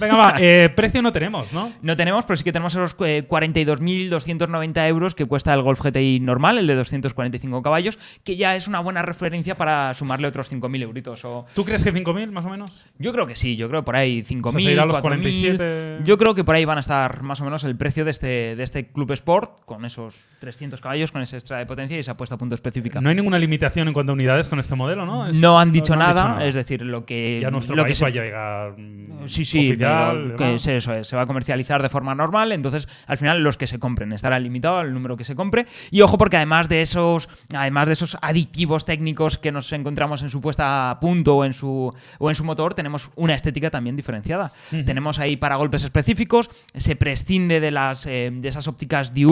Venga, 0.00 0.16
va, 0.16 0.34
eh, 0.38 0.70
precio 0.74 1.02
no 1.02 1.12
tenemos, 1.12 1.52
¿no? 1.52 1.70
No 1.82 1.96
tenemos, 1.96 2.24
pero 2.24 2.36
sí 2.36 2.44
que 2.44 2.52
tenemos 2.52 2.74
esos 2.74 2.94
eh, 3.00 3.26
42.290 3.28 4.88
euros 4.88 5.14
que 5.14 5.24
cuesta 5.24 5.54
el 5.54 5.62
Golf 5.62 5.80
GTI 5.82 6.20
normal, 6.20 6.58
el 6.58 6.66
de 6.66 6.74
245 6.74 7.62
caballos, 7.62 7.98
que 8.24 8.36
ya 8.36 8.56
es 8.56 8.68
una 8.68 8.80
buena 8.80 9.02
referencia 9.02 9.56
para 9.56 9.94
sumarle 9.94 10.28
otros 10.28 10.52
5.000 10.52 10.82
euritos. 10.82 11.24
O... 11.24 11.46
¿Tú 11.54 11.64
crees 11.64 11.84
que 11.84 11.92
5.000 11.92 12.30
más 12.30 12.44
o 12.44 12.50
menos? 12.50 12.86
Yo 12.98 13.12
creo 13.12 13.26
que 13.26 13.36
sí, 13.36 13.56
yo 13.56 13.68
creo 13.68 13.84
por 13.84 13.96
ahí 13.96 14.22
5.000. 14.22 14.46
O 14.46 14.50
sea, 14.50 14.60
se 14.60 14.70
irá 14.72 14.82
a 14.82 14.86
los 14.86 14.96
4.000. 14.96 15.00
47. 15.02 15.98
Yo 16.04 16.18
creo 16.18 16.34
que 16.34 16.44
por 16.44 16.54
ahí 16.54 16.64
van 16.64 16.78
a 16.78 16.80
estar 16.80 17.22
más 17.22 17.40
o 17.40 17.44
menos 17.44 17.64
el 17.64 17.76
precio 17.76 18.04
de 18.04 18.10
este, 18.10 18.56
de 18.56 18.62
este 18.62 18.88
Club 18.88 19.10
Sport, 19.12 19.37
con 19.64 19.84
esos 19.84 20.26
300 20.40 20.80
caballos, 20.80 21.12
con 21.12 21.22
ese 21.22 21.36
extra 21.36 21.58
de 21.58 21.66
potencia 21.66 21.96
y 21.96 22.00
esa 22.00 22.16
puesta 22.16 22.34
a 22.36 22.38
punto 22.38 22.54
específica. 22.54 23.00
No 23.00 23.08
hay 23.08 23.14
ninguna 23.14 23.38
limitación 23.38 23.88
en 23.88 23.94
cuanto 23.94 24.12
a 24.12 24.14
unidades 24.14 24.48
con 24.48 24.58
este 24.58 24.74
modelo, 24.74 25.04
¿no? 25.06 25.26
Es- 25.26 25.36
No 25.36 25.58
han 25.58 25.72
dicho, 25.72 25.94
no 25.96 26.02
han 26.04 26.14
nada, 26.14 26.44
es 26.46 26.54
decir, 26.54 26.82
lo 26.82 27.04
que. 27.04 27.38
Y 27.42 27.44
a 27.44 27.50
nuestro 27.50 27.74
lo 27.76 27.82
que 27.84 27.88
país 27.88 27.98
se- 27.98 28.04
va 28.04 28.08
a 28.08 28.12
llegar 28.12 28.72
mm, 28.78 29.26
Sí, 29.28 29.44
sí, 29.44 29.68
oficial, 29.68 30.34
que 30.36 30.54
es 30.54 30.66
eso 30.66 30.92
es, 30.94 31.06
se 31.08 31.16
va 31.16 31.22
a 31.22 31.26
comercializar 31.26 31.82
de 31.82 31.88
forma 31.88 32.14
normal, 32.14 32.52
entonces 32.52 32.88
al 33.06 33.16
final 33.18 33.42
los 33.42 33.56
que 33.56 33.66
se 33.66 33.78
compren 33.78 34.12
estará 34.12 34.38
limitado 34.38 34.78
al 34.78 34.92
número 34.94 35.16
que 35.16 35.24
se 35.24 35.34
compre 35.34 35.66
y 35.90 36.00
ojo 36.02 36.16
porque 36.18 36.36
además 36.36 36.68
de 36.68 36.82
esos 36.82 37.28
además 37.54 37.86
de 37.88 37.92
esos 37.94 38.16
aditivos 38.22 38.84
técnicos 38.84 39.38
que 39.38 39.52
nos 39.52 39.70
encontramos 39.72 40.22
en 40.22 40.30
su 40.30 40.40
puesta 40.40 40.90
a 40.90 41.00
punto 41.00 41.36
o 41.36 41.44
en 41.44 41.52
su 41.52 41.92
o 42.18 42.28
en 42.28 42.34
su 42.34 42.44
motor, 42.44 42.74
tenemos 42.74 43.10
una 43.16 43.34
estética 43.34 43.70
también 43.70 43.96
diferenciada. 43.96 44.52
Tenemos 44.70 45.18
ahí 45.18 45.36
para 45.36 45.56
golpes 45.56 45.84
específicos, 45.84 46.50
se 46.74 46.96
prescinde 46.96 47.60
de 47.60 47.70
las 47.70 48.06
eh, 48.06 48.30
de 48.32 48.48
esas 48.48 48.68
ópticas 48.68 49.12
diurnas 49.14 49.27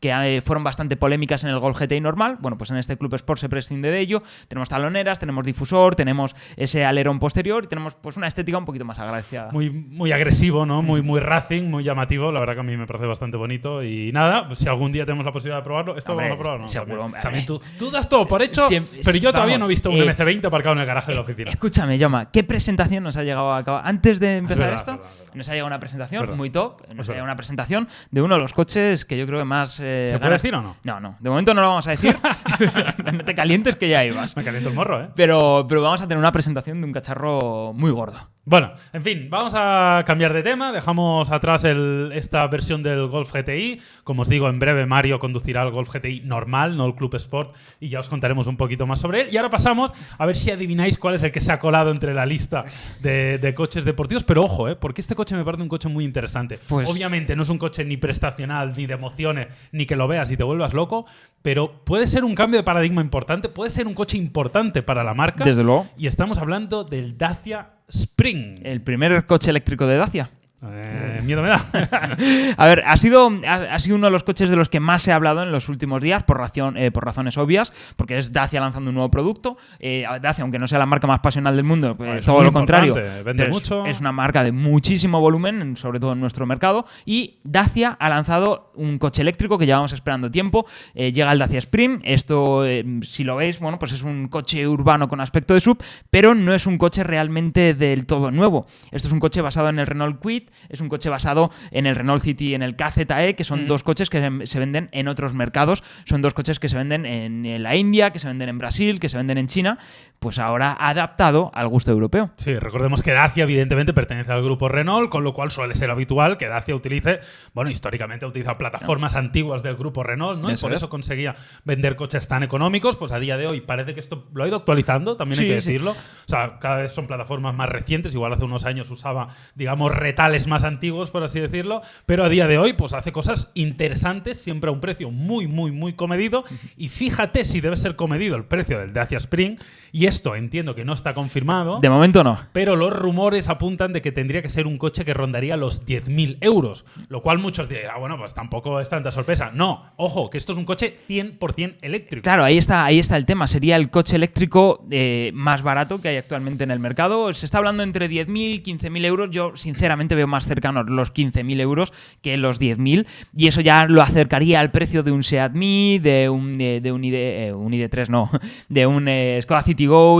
que 0.00 0.10
eh, 0.10 0.40
fueron 0.40 0.64
bastante 0.64 0.96
polémicas 0.96 1.44
en 1.44 1.50
el 1.50 1.58
Golf 1.58 1.78
GTI 1.78 2.00
normal, 2.00 2.38
bueno, 2.40 2.56
pues 2.58 2.70
en 2.70 2.76
este 2.78 2.96
Club 2.96 3.14
Sport 3.14 3.40
se 3.40 3.48
prescinde 3.48 3.90
de 3.90 4.00
ello. 4.00 4.22
Tenemos 4.48 4.68
taloneras, 4.68 5.18
tenemos 5.18 5.44
difusor, 5.44 5.94
tenemos 5.94 6.34
ese 6.56 6.84
alerón 6.84 7.18
posterior 7.18 7.64
y 7.64 7.66
tenemos 7.66 7.94
pues 7.94 8.16
una 8.16 8.26
estética 8.26 8.58
un 8.58 8.64
poquito 8.64 8.84
más 8.84 8.98
agraciada. 8.98 9.50
Muy, 9.52 9.70
muy 9.70 10.12
agresivo, 10.12 10.64
¿no? 10.66 10.82
Muy, 10.82 11.02
muy 11.02 11.20
racing, 11.20 11.64
muy 11.64 11.84
llamativo. 11.84 12.32
La 12.32 12.40
verdad 12.40 12.54
que 12.54 12.60
a 12.60 12.64
mí 12.64 12.76
me 12.76 12.86
parece 12.86 13.06
bastante 13.06 13.36
bonito. 13.36 13.82
Y 13.82 14.12
nada, 14.12 14.46
pues 14.46 14.60
si 14.60 14.68
algún 14.68 14.92
día 14.92 15.04
tenemos 15.04 15.24
la 15.26 15.32
posibilidad 15.32 15.58
de 15.58 15.64
probarlo, 15.64 15.96
esto 15.96 16.12
Hombre, 16.12 16.28
lo 16.28 16.34
vamos 16.36 16.40
a 16.40 16.44
probar, 16.44 16.60
¿no? 16.62 16.68
seguro, 16.68 17.00
También. 17.02 17.22
También 17.22 17.46
tú, 17.46 17.60
tú 17.78 17.90
das 17.90 18.08
todo 18.08 18.26
por 18.26 18.42
hecho, 18.42 18.66
Siempre- 18.68 19.00
pero 19.04 19.18
yo 19.18 19.32
todavía 19.32 19.54
vamos, 19.54 19.60
no 19.60 19.66
he 19.66 19.68
visto 19.68 19.90
un 19.90 19.96
eh, 19.96 20.06
MC20 20.16 20.44
aparcado 20.46 20.74
en 20.74 20.80
el 20.80 20.86
garaje 20.86 21.12
de 21.12 21.16
la 21.16 21.22
oficina. 21.22 21.50
Escúchame, 21.50 21.98
Yoma, 21.98 22.30
¿qué 22.30 22.44
presentación 22.44 23.04
nos 23.04 23.16
ha 23.16 23.22
llegado 23.24 23.52
a 23.52 23.62
cabo? 23.64 23.80
Antes 23.82 24.20
de 24.20 24.36
empezar 24.38 24.58
verdad, 24.64 24.76
esto, 24.76 24.90
es 24.92 24.96
verdad, 24.98 25.12
es 25.12 25.18
verdad. 25.20 25.34
nos 25.34 25.48
ha 25.48 25.52
llegado 25.52 25.66
una 25.66 25.80
presentación 25.80 26.36
muy 26.36 26.50
top. 26.50 26.80
Nos 26.94 27.04
Es 27.04 27.08
ha 27.08 27.12
llegado 27.12 27.24
una 27.24 27.36
presentación 27.36 27.88
de 28.10 28.22
uno 28.22 28.34
de 28.36 28.40
los 28.40 28.52
coches 28.52 29.04
que 29.04 29.18
yo 29.18 29.25
creo 29.26 29.38
que 29.40 29.44
más. 29.44 29.78
eh, 29.80 30.08
¿Se 30.10 30.18
puede 30.18 30.30
ganas- 30.30 30.42
decir 30.42 30.54
o 30.54 30.62
no? 30.62 30.76
No, 30.84 31.00
no. 31.00 31.16
De 31.20 31.28
momento 31.30 31.52
no 31.54 31.60
lo 31.62 31.68
vamos 31.68 31.86
a 31.86 31.90
decir. 31.90 32.16
no 33.12 33.24
te 33.24 33.34
calientes 33.34 33.76
que 33.76 33.88
ya 33.88 34.04
ibas. 34.04 34.36
Me 34.36 34.44
caliento 34.44 34.68
el 34.68 34.74
morro, 34.74 35.02
¿eh? 35.02 35.08
Pero, 35.14 35.66
pero 35.68 35.82
vamos 35.82 36.00
a 36.02 36.08
tener 36.08 36.18
una 36.18 36.32
presentación 36.32 36.80
de 36.80 36.86
un 36.86 36.92
cacharro 36.92 37.72
muy 37.74 37.90
gordo. 37.90 38.30
Bueno, 38.48 38.70
en 38.92 39.02
fin, 39.02 39.26
vamos 39.28 39.54
a 39.56 40.04
cambiar 40.06 40.32
de 40.32 40.40
tema. 40.44 40.70
Dejamos 40.70 41.32
atrás 41.32 41.64
el- 41.64 42.12
esta 42.14 42.46
versión 42.46 42.80
del 42.80 43.08
Golf 43.08 43.32
GTI. 43.34 43.80
Como 44.04 44.22
os 44.22 44.28
digo, 44.28 44.48
en 44.48 44.60
breve 44.60 44.86
Mario 44.86 45.18
conducirá 45.18 45.64
el 45.64 45.70
Golf 45.70 45.90
GTI 45.92 46.20
normal, 46.20 46.76
no 46.76 46.86
el 46.86 46.94
Club 46.94 47.16
Sport, 47.16 47.56
y 47.80 47.88
ya 47.88 47.98
os 47.98 48.08
contaremos 48.08 48.46
un 48.46 48.56
poquito 48.56 48.86
más 48.86 49.00
sobre 49.00 49.22
él. 49.22 49.28
Y 49.32 49.36
ahora 49.36 49.50
pasamos 49.50 49.90
a 50.16 50.26
ver 50.26 50.36
si 50.36 50.52
adivináis 50.52 50.96
cuál 50.96 51.16
es 51.16 51.24
el 51.24 51.32
que 51.32 51.40
se 51.40 51.50
ha 51.50 51.58
colado 51.58 51.90
entre 51.90 52.14
la 52.14 52.24
lista 52.24 52.64
de, 53.00 53.38
de 53.38 53.52
coches 53.52 53.84
deportivos. 53.84 54.22
Pero 54.22 54.44
ojo, 54.44 54.68
¿eh? 54.68 54.76
porque 54.76 55.00
este 55.00 55.16
coche 55.16 55.34
me 55.34 55.42
parece 55.44 55.64
un 55.64 55.68
coche 55.68 55.88
muy 55.88 56.04
interesante. 56.04 56.60
Pues- 56.68 56.88
Obviamente 56.88 57.34
no 57.34 57.42
es 57.42 57.48
un 57.48 57.58
coche 57.58 57.84
ni 57.84 57.96
prestacional, 57.96 58.74
ni 58.76 58.86
de 58.86 58.94
emociones, 58.94 59.48
ni 59.72 59.86
que 59.86 59.96
lo 59.96 60.06
veas 60.06 60.30
y 60.30 60.36
te 60.36 60.44
vuelvas 60.44 60.72
loco, 60.72 61.04
pero 61.42 61.82
puede 61.84 62.06
ser 62.06 62.22
un 62.22 62.36
cambio 62.36 62.60
de 62.60 62.64
paradigma 62.64 63.00
importante, 63.02 63.48
puede 63.48 63.70
ser 63.70 63.88
un 63.88 63.94
coche 63.94 64.16
importante 64.16 64.82
para 64.84 65.02
la 65.02 65.14
marca. 65.14 65.44
Desde 65.44 65.64
luego. 65.64 65.88
Y 65.98 66.06
estamos 66.06 66.38
hablando 66.38 66.84
del 66.84 67.18
Dacia 67.18 67.70
Spring. 67.88 68.60
El 68.62 68.80
primer 68.80 69.26
coche 69.26 69.50
eléctrico 69.50 69.86
de 69.86 69.96
Dacia. 69.96 70.30
Eh, 70.62 71.20
miedo 71.22 71.42
me 71.42 71.48
da. 71.50 71.64
A 72.56 72.66
ver, 72.66 72.82
ha 72.86 72.96
sido, 72.96 73.30
ha, 73.46 73.54
ha 73.74 73.78
sido 73.78 73.96
uno 73.96 74.06
de 74.06 74.10
los 74.10 74.24
coches 74.24 74.48
de 74.48 74.56
los 74.56 74.68
que 74.70 74.80
más 74.80 75.02
se 75.02 75.12
ha 75.12 75.16
hablado 75.16 75.42
en 75.42 75.52
los 75.52 75.68
últimos 75.68 76.00
días 76.00 76.22
por, 76.24 76.38
ración- 76.38 76.76
eh, 76.78 76.90
por 76.90 77.04
razones 77.04 77.36
obvias, 77.36 77.72
porque 77.96 78.16
es 78.16 78.32
Dacia 78.32 78.60
lanzando 78.60 78.88
un 78.90 78.94
nuevo 78.94 79.10
producto. 79.10 79.58
Eh, 79.78 80.04
Dacia, 80.22 80.42
aunque 80.42 80.58
no 80.58 80.66
sea 80.66 80.78
la 80.78 80.86
marca 80.86 81.06
más 81.06 81.20
pasional 81.20 81.54
del 81.56 81.64
mundo, 81.64 81.94
pues, 81.96 82.20
es 82.20 82.26
todo 82.26 82.42
lo 82.42 82.52
contrario. 82.52 82.94
vende 83.22 83.42
es- 83.86 84.00
una 84.00 84.12
marca 84.12 84.42
de 84.42 84.52
muchísimo 84.52 85.20
volumen, 85.20 85.60
en- 85.60 85.76
sobre 85.76 86.00
todo 86.00 86.12
en 86.14 86.20
nuestro 86.20 86.46
mercado. 86.46 86.86
Y 87.04 87.38
Dacia 87.44 87.90
ha 88.00 88.08
lanzado 88.08 88.72
un 88.76 88.98
coche 88.98 89.20
eléctrico 89.22 89.58
que 89.58 89.66
llevamos 89.66 89.92
esperando 89.92 90.30
tiempo. 90.30 90.66
Llega 90.94 91.32
el 91.32 91.38
Dacia 91.38 91.58
Spring. 91.58 92.00
Esto, 92.02 92.64
si 93.02 93.24
lo 93.24 93.36
veis, 93.36 93.60
bueno, 93.60 93.78
pues 93.78 93.92
es 93.92 94.02
un 94.02 94.28
coche 94.28 94.66
urbano 94.66 95.06
con 95.08 95.20
aspecto 95.20 95.52
de 95.54 95.60
sub, 95.60 95.82
pero 96.10 96.34
no 96.34 96.54
es 96.54 96.66
un 96.66 96.78
coche 96.78 97.04
realmente 97.04 97.74
del 97.74 98.06
todo 98.06 98.30
nuevo. 98.30 98.66
Esto 98.90 99.08
es 99.08 99.12
un 99.12 99.20
coche 99.20 99.40
basado 99.42 99.68
en 99.68 99.78
el 99.78 99.86
Renault 99.86 100.18
Kwid, 100.20 100.44
es 100.68 100.80
un 100.80 100.88
coche 100.88 101.08
basado 101.08 101.50
en 101.70 101.86
el 101.86 101.94
Renault 101.96 102.22
City 102.22 102.48
y 102.48 102.54
en 102.54 102.62
el 102.62 102.76
KZE, 102.76 103.34
que 103.36 103.44
son 103.44 103.64
Mm. 103.64 103.66
dos 103.66 103.82
coches 103.82 104.10
que 104.10 104.20
se- 104.20 104.46
se 104.46 104.58
venden 104.58 104.88
en 104.92 105.08
otros 105.08 105.32
mercados. 105.34 105.82
Son 106.04 106.22
dos 106.22 106.34
coches 106.34 106.58
que 106.58 106.68
se 106.68 106.76
venden 106.76 107.06
en 107.06 107.62
la 107.62 107.76
India, 107.76 108.10
que 108.10 108.18
se 108.18 108.28
venden 108.28 108.48
en 108.48 108.58
Brasil, 108.58 109.00
que 109.00 109.08
se 109.08 109.16
venden 109.16 109.38
en 109.38 109.46
China. 109.46 109.78
Pues 110.18 110.38
ahora 110.38 110.76
adaptado 110.78 111.50
al 111.54 111.68
gusto 111.68 111.90
europeo. 111.90 112.30
Sí, 112.36 112.58
recordemos 112.58 113.02
que 113.02 113.12
Dacia 113.12 113.44
evidentemente 113.44 113.92
pertenece 113.92 114.32
al 114.32 114.42
grupo 114.42 114.68
Renault, 114.68 115.10
con 115.10 115.24
lo 115.24 115.32
cual 115.34 115.50
suele 115.50 115.74
ser 115.74 115.90
habitual 115.90 116.38
que 116.38 116.48
Dacia 116.48 116.74
utilice, 116.74 117.20
bueno, 117.52 117.70
históricamente 117.70 118.24
ha 118.24 118.28
utilizado 118.28 118.58
plataformas 118.58 119.14
antiguas 119.14 119.62
del 119.62 119.76
grupo 119.76 120.02
Renault, 120.02 120.40
¿no? 120.40 120.50
y 120.50 120.56
por 120.56 120.72
es. 120.72 120.78
eso 120.78 120.88
conseguía 120.88 121.34
vender 121.64 121.96
coches 121.96 122.26
tan 122.28 122.42
económicos, 122.42 122.96
pues 122.96 123.12
a 123.12 123.18
día 123.18 123.36
de 123.36 123.46
hoy 123.46 123.60
parece 123.60 123.94
que 123.94 124.00
esto 124.00 124.26
lo 124.32 124.44
ha 124.44 124.48
ido 124.48 124.56
actualizando, 124.56 125.16
también 125.16 125.40
hay 125.40 125.46
que 125.46 125.60
sí. 125.60 125.70
decirlo. 125.70 125.92
O 125.92 126.28
sea, 126.28 126.58
cada 126.58 126.76
vez 126.76 126.92
son 126.92 127.06
plataformas 127.06 127.54
más 127.54 127.68
recientes, 127.68 128.14
igual 128.14 128.32
hace 128.32 128.44
unos 128.44 128.64
años 128.64 128.90
usaba, 128.90 129.28
digamos, 129.54 129.94
retales 129.94 130.46
más 130.46 130.64
antiguos, 130.64 131.10
por 131.10 131.22
así 131.22 131.40
decirlo, 131.40 131.82
pero 132.06 132.24
a 132.24 132.28
día 132.28 132.46
de 132.46 132.58
hoy 132.58 132.72
pues 132.72 132.92
hace 132.94 133.12
cosas 133.12 133.50
interesantes, 133.54 134.40
siempre 134.40 134.70
a 134.70 134.72
un 134.72 134.80
precio 134.80 135.10
muy, 135.10 135.46
muy, 135.46 135.72
muy 135.72 135.94
comedido. 135.94 136.44
Y 136.76 136.88
fíjate 136.88 137.44
si 137.44 137.60
debe 137.60 137.76
ser 137.76 137.96
comedido 137.96 138.36
el 138.36 138.44
precio 138.44 138.78
del 138.78 138.92
Dacia 138.92 139.18
Spring, 139.18 139.58
y 139.92 140.05
esto 140.06 140.36
entiendo 140.36 140.74
que 140.74 140.84
no 140.84 140.92
está 140.92 141.14
confirmado. 141.14 141.78
De 141.80 141.90
momento 141.90 142.24
no. 142.24 142.38
Pero 142.52 142.76
los 142.76 142.92
rumores 142.92 143.48
apuntan 143.48 143.92
de 143.92 144.02
que 144.02 144.12
tendría 144.12 144.42
que 144.42 144.48
ser 144.48 144.66
un 144.66 144.78
coche 144.78 145.04
que 145.04 145.14
rondaría 145.14 145.56
los 145.56 145.84
10.000 145.86 146.38
euros. 146.40 146.84
Lo 147.08 147.22
cual 147.22 147.38
muchos 147.38 147.68
dirían, 147.68 147.92
ah, 147.94 147.98
bueno, 147.98 148.18
pues 148.18 148.34
tampoco 148.34 148.80
es 148.80 148.88
tanta 148.88 149.12
sorpresa. 149.12 149.50
No, 149.52 149.92
ojo, 149.96 150.30
que 150.30 150.38
esto 150.38 150.52
es 150.52 150.58
un 150.58 150.64
coche 150.64 150.96
100% 151.08 151.76
eléctrico. 151.82 152.22
Claro, 152.22 152.44
ahí 152.44 152.58
está, 152.58 152.84
ahí 152.84 152.98
está 152.98 153.16
el 153.16 153.26
tema. 153.26 153.46
Sería 153.46 153.76
el 153.76 153.90
coche 153.90 154.16
eléctrico 154.16 154.86
eh, 154.90 155.30
más 155.34 155.62
barato 155.62 156.00
que 156.00 156.08
hay 156.08 156.16
actualmente 156.16 156.64
en 156.64 156.70
el 156.70 156.80
mercado. 156.80 157.32
Se 157.32 157.46
está 157.46 157.58
hablando 157.58 157.82
entre 157.82 158.08
10.000 158.08 158.36
y 158.36 158.62
15.000 158.62 159.04
euros. 159.04 159.30
Yo, 159.30 159.56
sinceramente, 159.56 160.14
veo 160.14 160.26
más 160.26 160.46
cercanos 160.46 160.88
los 160.88 161.12
15.000 161.12 161.60
euros 161.60 161.92
que 162.22 162.36
los 162.36 162.60
10.000 162.60 163.06
y 163.36 163.46
eso 163.46 163.60
ya 163.60 163.86
lo 163.86 164.02
acercaría 164.02 164.60
al 164.60 164.70
precio 164.70 165.02
de 165.02 165.12
un 165.12 165.22
Seat 165.22 165.52
Mii, 165.52 165.98
de 165.98 166.28
un, 166.28 166.60
eh, 166.60 166.80
de 166.80 166.92
un, 166.92 167.04
ID, 167.04 167.14
eh, 167.14 167.52
un 167.52 167.72
ID3, 167.72 168.08
no, 168.08 168.30
de 168.68 168.86
un 168.86 169.08
eh, 169.08 169.38
Skoda 169.42 169.62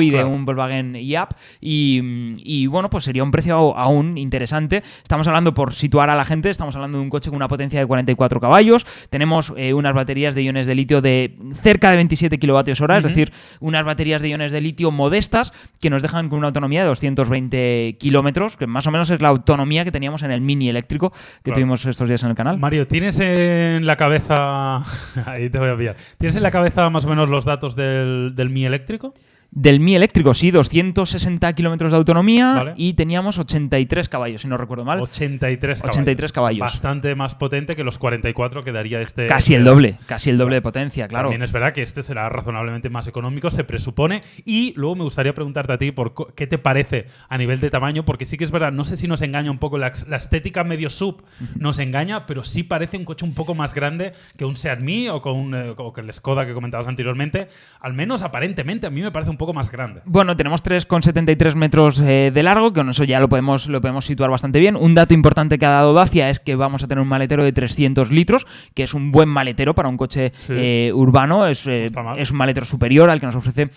Y 0.01 0.11
de 0.11 0.25
un 0.25 0.45
Volkswagen 0.45 0.97
IAP 0.97 1.33
y, 1.61 2.35
y, 2.39 2.67
bueno, 2.67 2.91
pues 2.91 3.05
sería 3.05 3.23
un 3.23 3.31
precio 3.31 3.77
aún 3.77 4.19
interesante. 4.19 4.83
Estamos 5.03 5.27
hablando, 5.27 5.55
por 5.55 5.75
situar 5.75 6.11
a 6.11 6.17
la 6.17 6.25
gente, 6.25 6.51
estamos 6.51 6.75
hablando 6.75 6.99
de 6.99 7.05
un 7.05 7.11
coche 7.11 7.31
con 7.31 7.37
una 7.37 7.49
potencia 7.49 7.81
de 7.81 7.87
44 7.87 8.41
caballos, 8.41 8.87
tenemos 9.11 9.51
unas 9.51 9.95
baterías 9.95 10.35
de 10.35 10.43
iones 10.43 10.67
de 10.67 10.75
litio 10.75 11.01
de 11.01 11.37
cerca 11.63 11.91
de 11.91 11.97
27 11.97 12.39
kilovatios 12.39 12.81
hora, 12.81 12.99
es 12.99 13.05
decir, 13.05 13.33
unas 13.61 13.85
baterías 13.85 14.23
de 14.23 14.29
iones 14.29 14.53
de 14.53 14.61
litio 14.61 14.91
modestas 14.91 15.53
que 15.81 15.91
nos 15.91 16.03
dejan 16.03 16.29
con 16.29 16.39
una 16.39 16.49
autonomía 16.49 16.83
de 16.83 16.89
220 16.89 17.97
kilómetros, 17.99 18.57
que 18.57 18.67
más 18.67 18.87
o 18.87 18.91
menos 18.91 19.11
es 19.11 19.21
la 19.21 19.29
autonomía 19.29 19.85
que 19.85 19.93
teníamos 19.93 20.23
en 20.23 20.31
el 20.31 20.41
mini 20.41 20.69
eléctrico 20.69 21.13
que 21.43 21.53
tuvimos 21.53 21.85
estos 21.87 22.09
días 22.09 22.23
en 22.23 22.31
el 22.31 22.37
canal. 22.37 22.59
Mario, 22.59 22.87
¿tienes 22.87 23.19
en 23.21 23.87
la 23.87 23.97
cabeza. 23.97 24.83
Ahí 25.27 25.51
te 25.51 25.59
voy 25.59 25.69
a 25.69 25.77
pillar. 25.77 25.97
¿Tienes 26.19 26.37
en 26.37 26.43
la 26.43 26.51
cabeza 26.51 26.89
más 26.91 27.05
o 27.05 27.09
menos 27.09 27.29
los 27.29 27.45
datos 27.45 27.77
del, 27.77 28.33
del 28.35 28.51
Mi 28.51 28.65
eléctrico? 28.65 29.15
Del 29.51 29.81
Mi 29.81 29.95
eléctrico, 29.95 30.35
sí, 30.35 30.51
260 30.51 31.53
kilómetros 31.55 31.93
de 31.93 31.99
autonomía 31.99 32.75
y 32.77 32.95
teníamos 32.95 33.39
83 33.39 34.09
caballos, 34.09 34.43
si 34.43 34.49
no 34.49 34.57
recuerdo 34.57 34.85
mal. 34.85 35.01
83 35.01 35.81
caballos. 35.81 35.97
83 35.97 36.33
caballos. 36.33 36.61
Bastante 36.61 37.15
más 37.15 37.35
potente 37.35 37.75
que 37.75 37.85
los 37.85 37.99
44 37.99 38.65
que 38.65 38.73
daría 38.73 39.01
este. 39.01 39.27
Casi 39.27 39.55
el 39.55 39.65
doble, 39.65 39.97
casi 40.07 40.31
el 40.31 40.39
doble 40.39 40.57
de 40.57 40.63
potencia, 40.63 41.09
claro. 41.09 41.29
También 41.29 41.43
es 41.43 41.53
verdad 41.53 41.73
que 41.73 41.83
este 41.83 42.03
será 42.03 42.29
razonablemente 42.29 42.91
más 42.91 43.09
económico, 43.09 43.51
se 43.51 43.65
presupone. 43.65 44.23
Y 44.45 44.75
luego 44.77 44.97
me 44.97 45.05
gustaría 45.05 45.33
preguntarte 45.33 45.73
a 45.73 45.79
ti 45.79 45.93
por 45.93 46.35
qué 46.35 46.47
te 46.47 46.59
parece 46.59 47.07
a 47.29 47.39
nivel 47.39 47.61
de 47.61 47.71
tamaño, 47.71 48.05
porque 48.05 48.25
sí 48.25 48.37
que 48.37 48.45
es 48.45 48.51
verdad, 48.51 48.73
no 48.73 48.85
sé 48.85 48.97
si 48.97 49.09
nos 49.09 49.23
engaña 49.23 49.51
un 49.51 49.59
poco 49.59 49.79
la, 49.79 49.89
estética 49.89 50.65
medio 50.65 50.91
sub, 50.91 51.23
nos 51.57 51.79
engaña, 51.79 52.27
pero 52.27 52.45
sí 52.45 52.63
parece 52.63 52.97
un 52.97 53.05
coche 53.05 53.25
un 53.25 53.35
poco 53.35 53.55
más 53.55 53.75
grande 53.75 54.13
que 54.37 54.45
un 54.45 54.57
Seat 54.57 54.83
Mii 54.83 55.09
o, 55.09 55.23
con 55.23 55.55
eh, 55.55 55.75
o 55.77 55.93
que 55.93 56.01
el 56.01 56.13
Skoda 56.13 56.47
que 56.47 56.55
comentabas 56.55 56.87
anteriormente. 56.89 57.49
Al 57.81 57.95
menos 57.95 58.23
aparentemente, 58.23 58.87
a 58.87 58.91
mí 58.91 59.01
me 59.01 59.11
parece 59.11 59.31
un 59.31 59.36
poco 59.37 59.53
más 59.53 59.71
grande. 59.71 60.03
Bueno, 60.05 60.37
tenemos 60.37 60.65
3,73 60.65 61.55
metros 61.55 62.01
eh, 62.01 62.31
de 62.33 62.43
largo, 62.43 62.73
que 62.73 62.81
con 62.81 62.91
eso 62.91 63.05
ya 63.05 63.21
lo 63.21 63.29
podemos, 63.29 63.67
lo 63.67 63.81
podemos 63.81 64.05
situar 64.05 64.31
bastante 64.31 64.59
bien. 64.59 64.77
Un 64.77 64.95
dato 64.95 65.15
importante 65.15 65.59
que 65.59 65.67
ha 65.67 65.71
dado 65.71 65.95
Dacia 65.95 66.31
es 66.31 66.41
que 66.41 66.57
vamos 66.57 66.83
a 66.83 66.89
tener 66.89 67.03
un 67.03 67.09
maletero 67.09 67.45
de 67.45 67.53
300 67.53 68.11
litros, 68.11 68.47
que 68.75 68.83
es 68.83 68.95
un 68.95 69.13
buen 69.13 69.29
maletero 69.29 69.75
para 69.75 69.89
un 69.89 69.97
coche 69.97 70.33
eh, 70.49 70.91
urbano. 70.95 71.47
Es, 71.47 71.67
eh, 71.67 71.91
es, 72.17 72.31
un 72.31 72.37
maletero 72.37 72.67
superior 72.67 73.11
al 73.11 73.21
que 73.21 73.27
nos 73.27 73.37
ofrece 73.37 73.71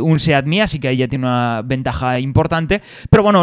un 0.00 0.20
Seat 0.20 0.46
Mii, 0.46 0.60
así 0.60 0.78
que 0.78 0.88
ahí 0.88 0.96
ya 0.96 1.08
tiene 1.08 1.26
una 1.26 1.62
ventaja 1.64 2.18
importante. 2.18 2.80
Pero 3.08 3.22
bueno, 3.22 3.42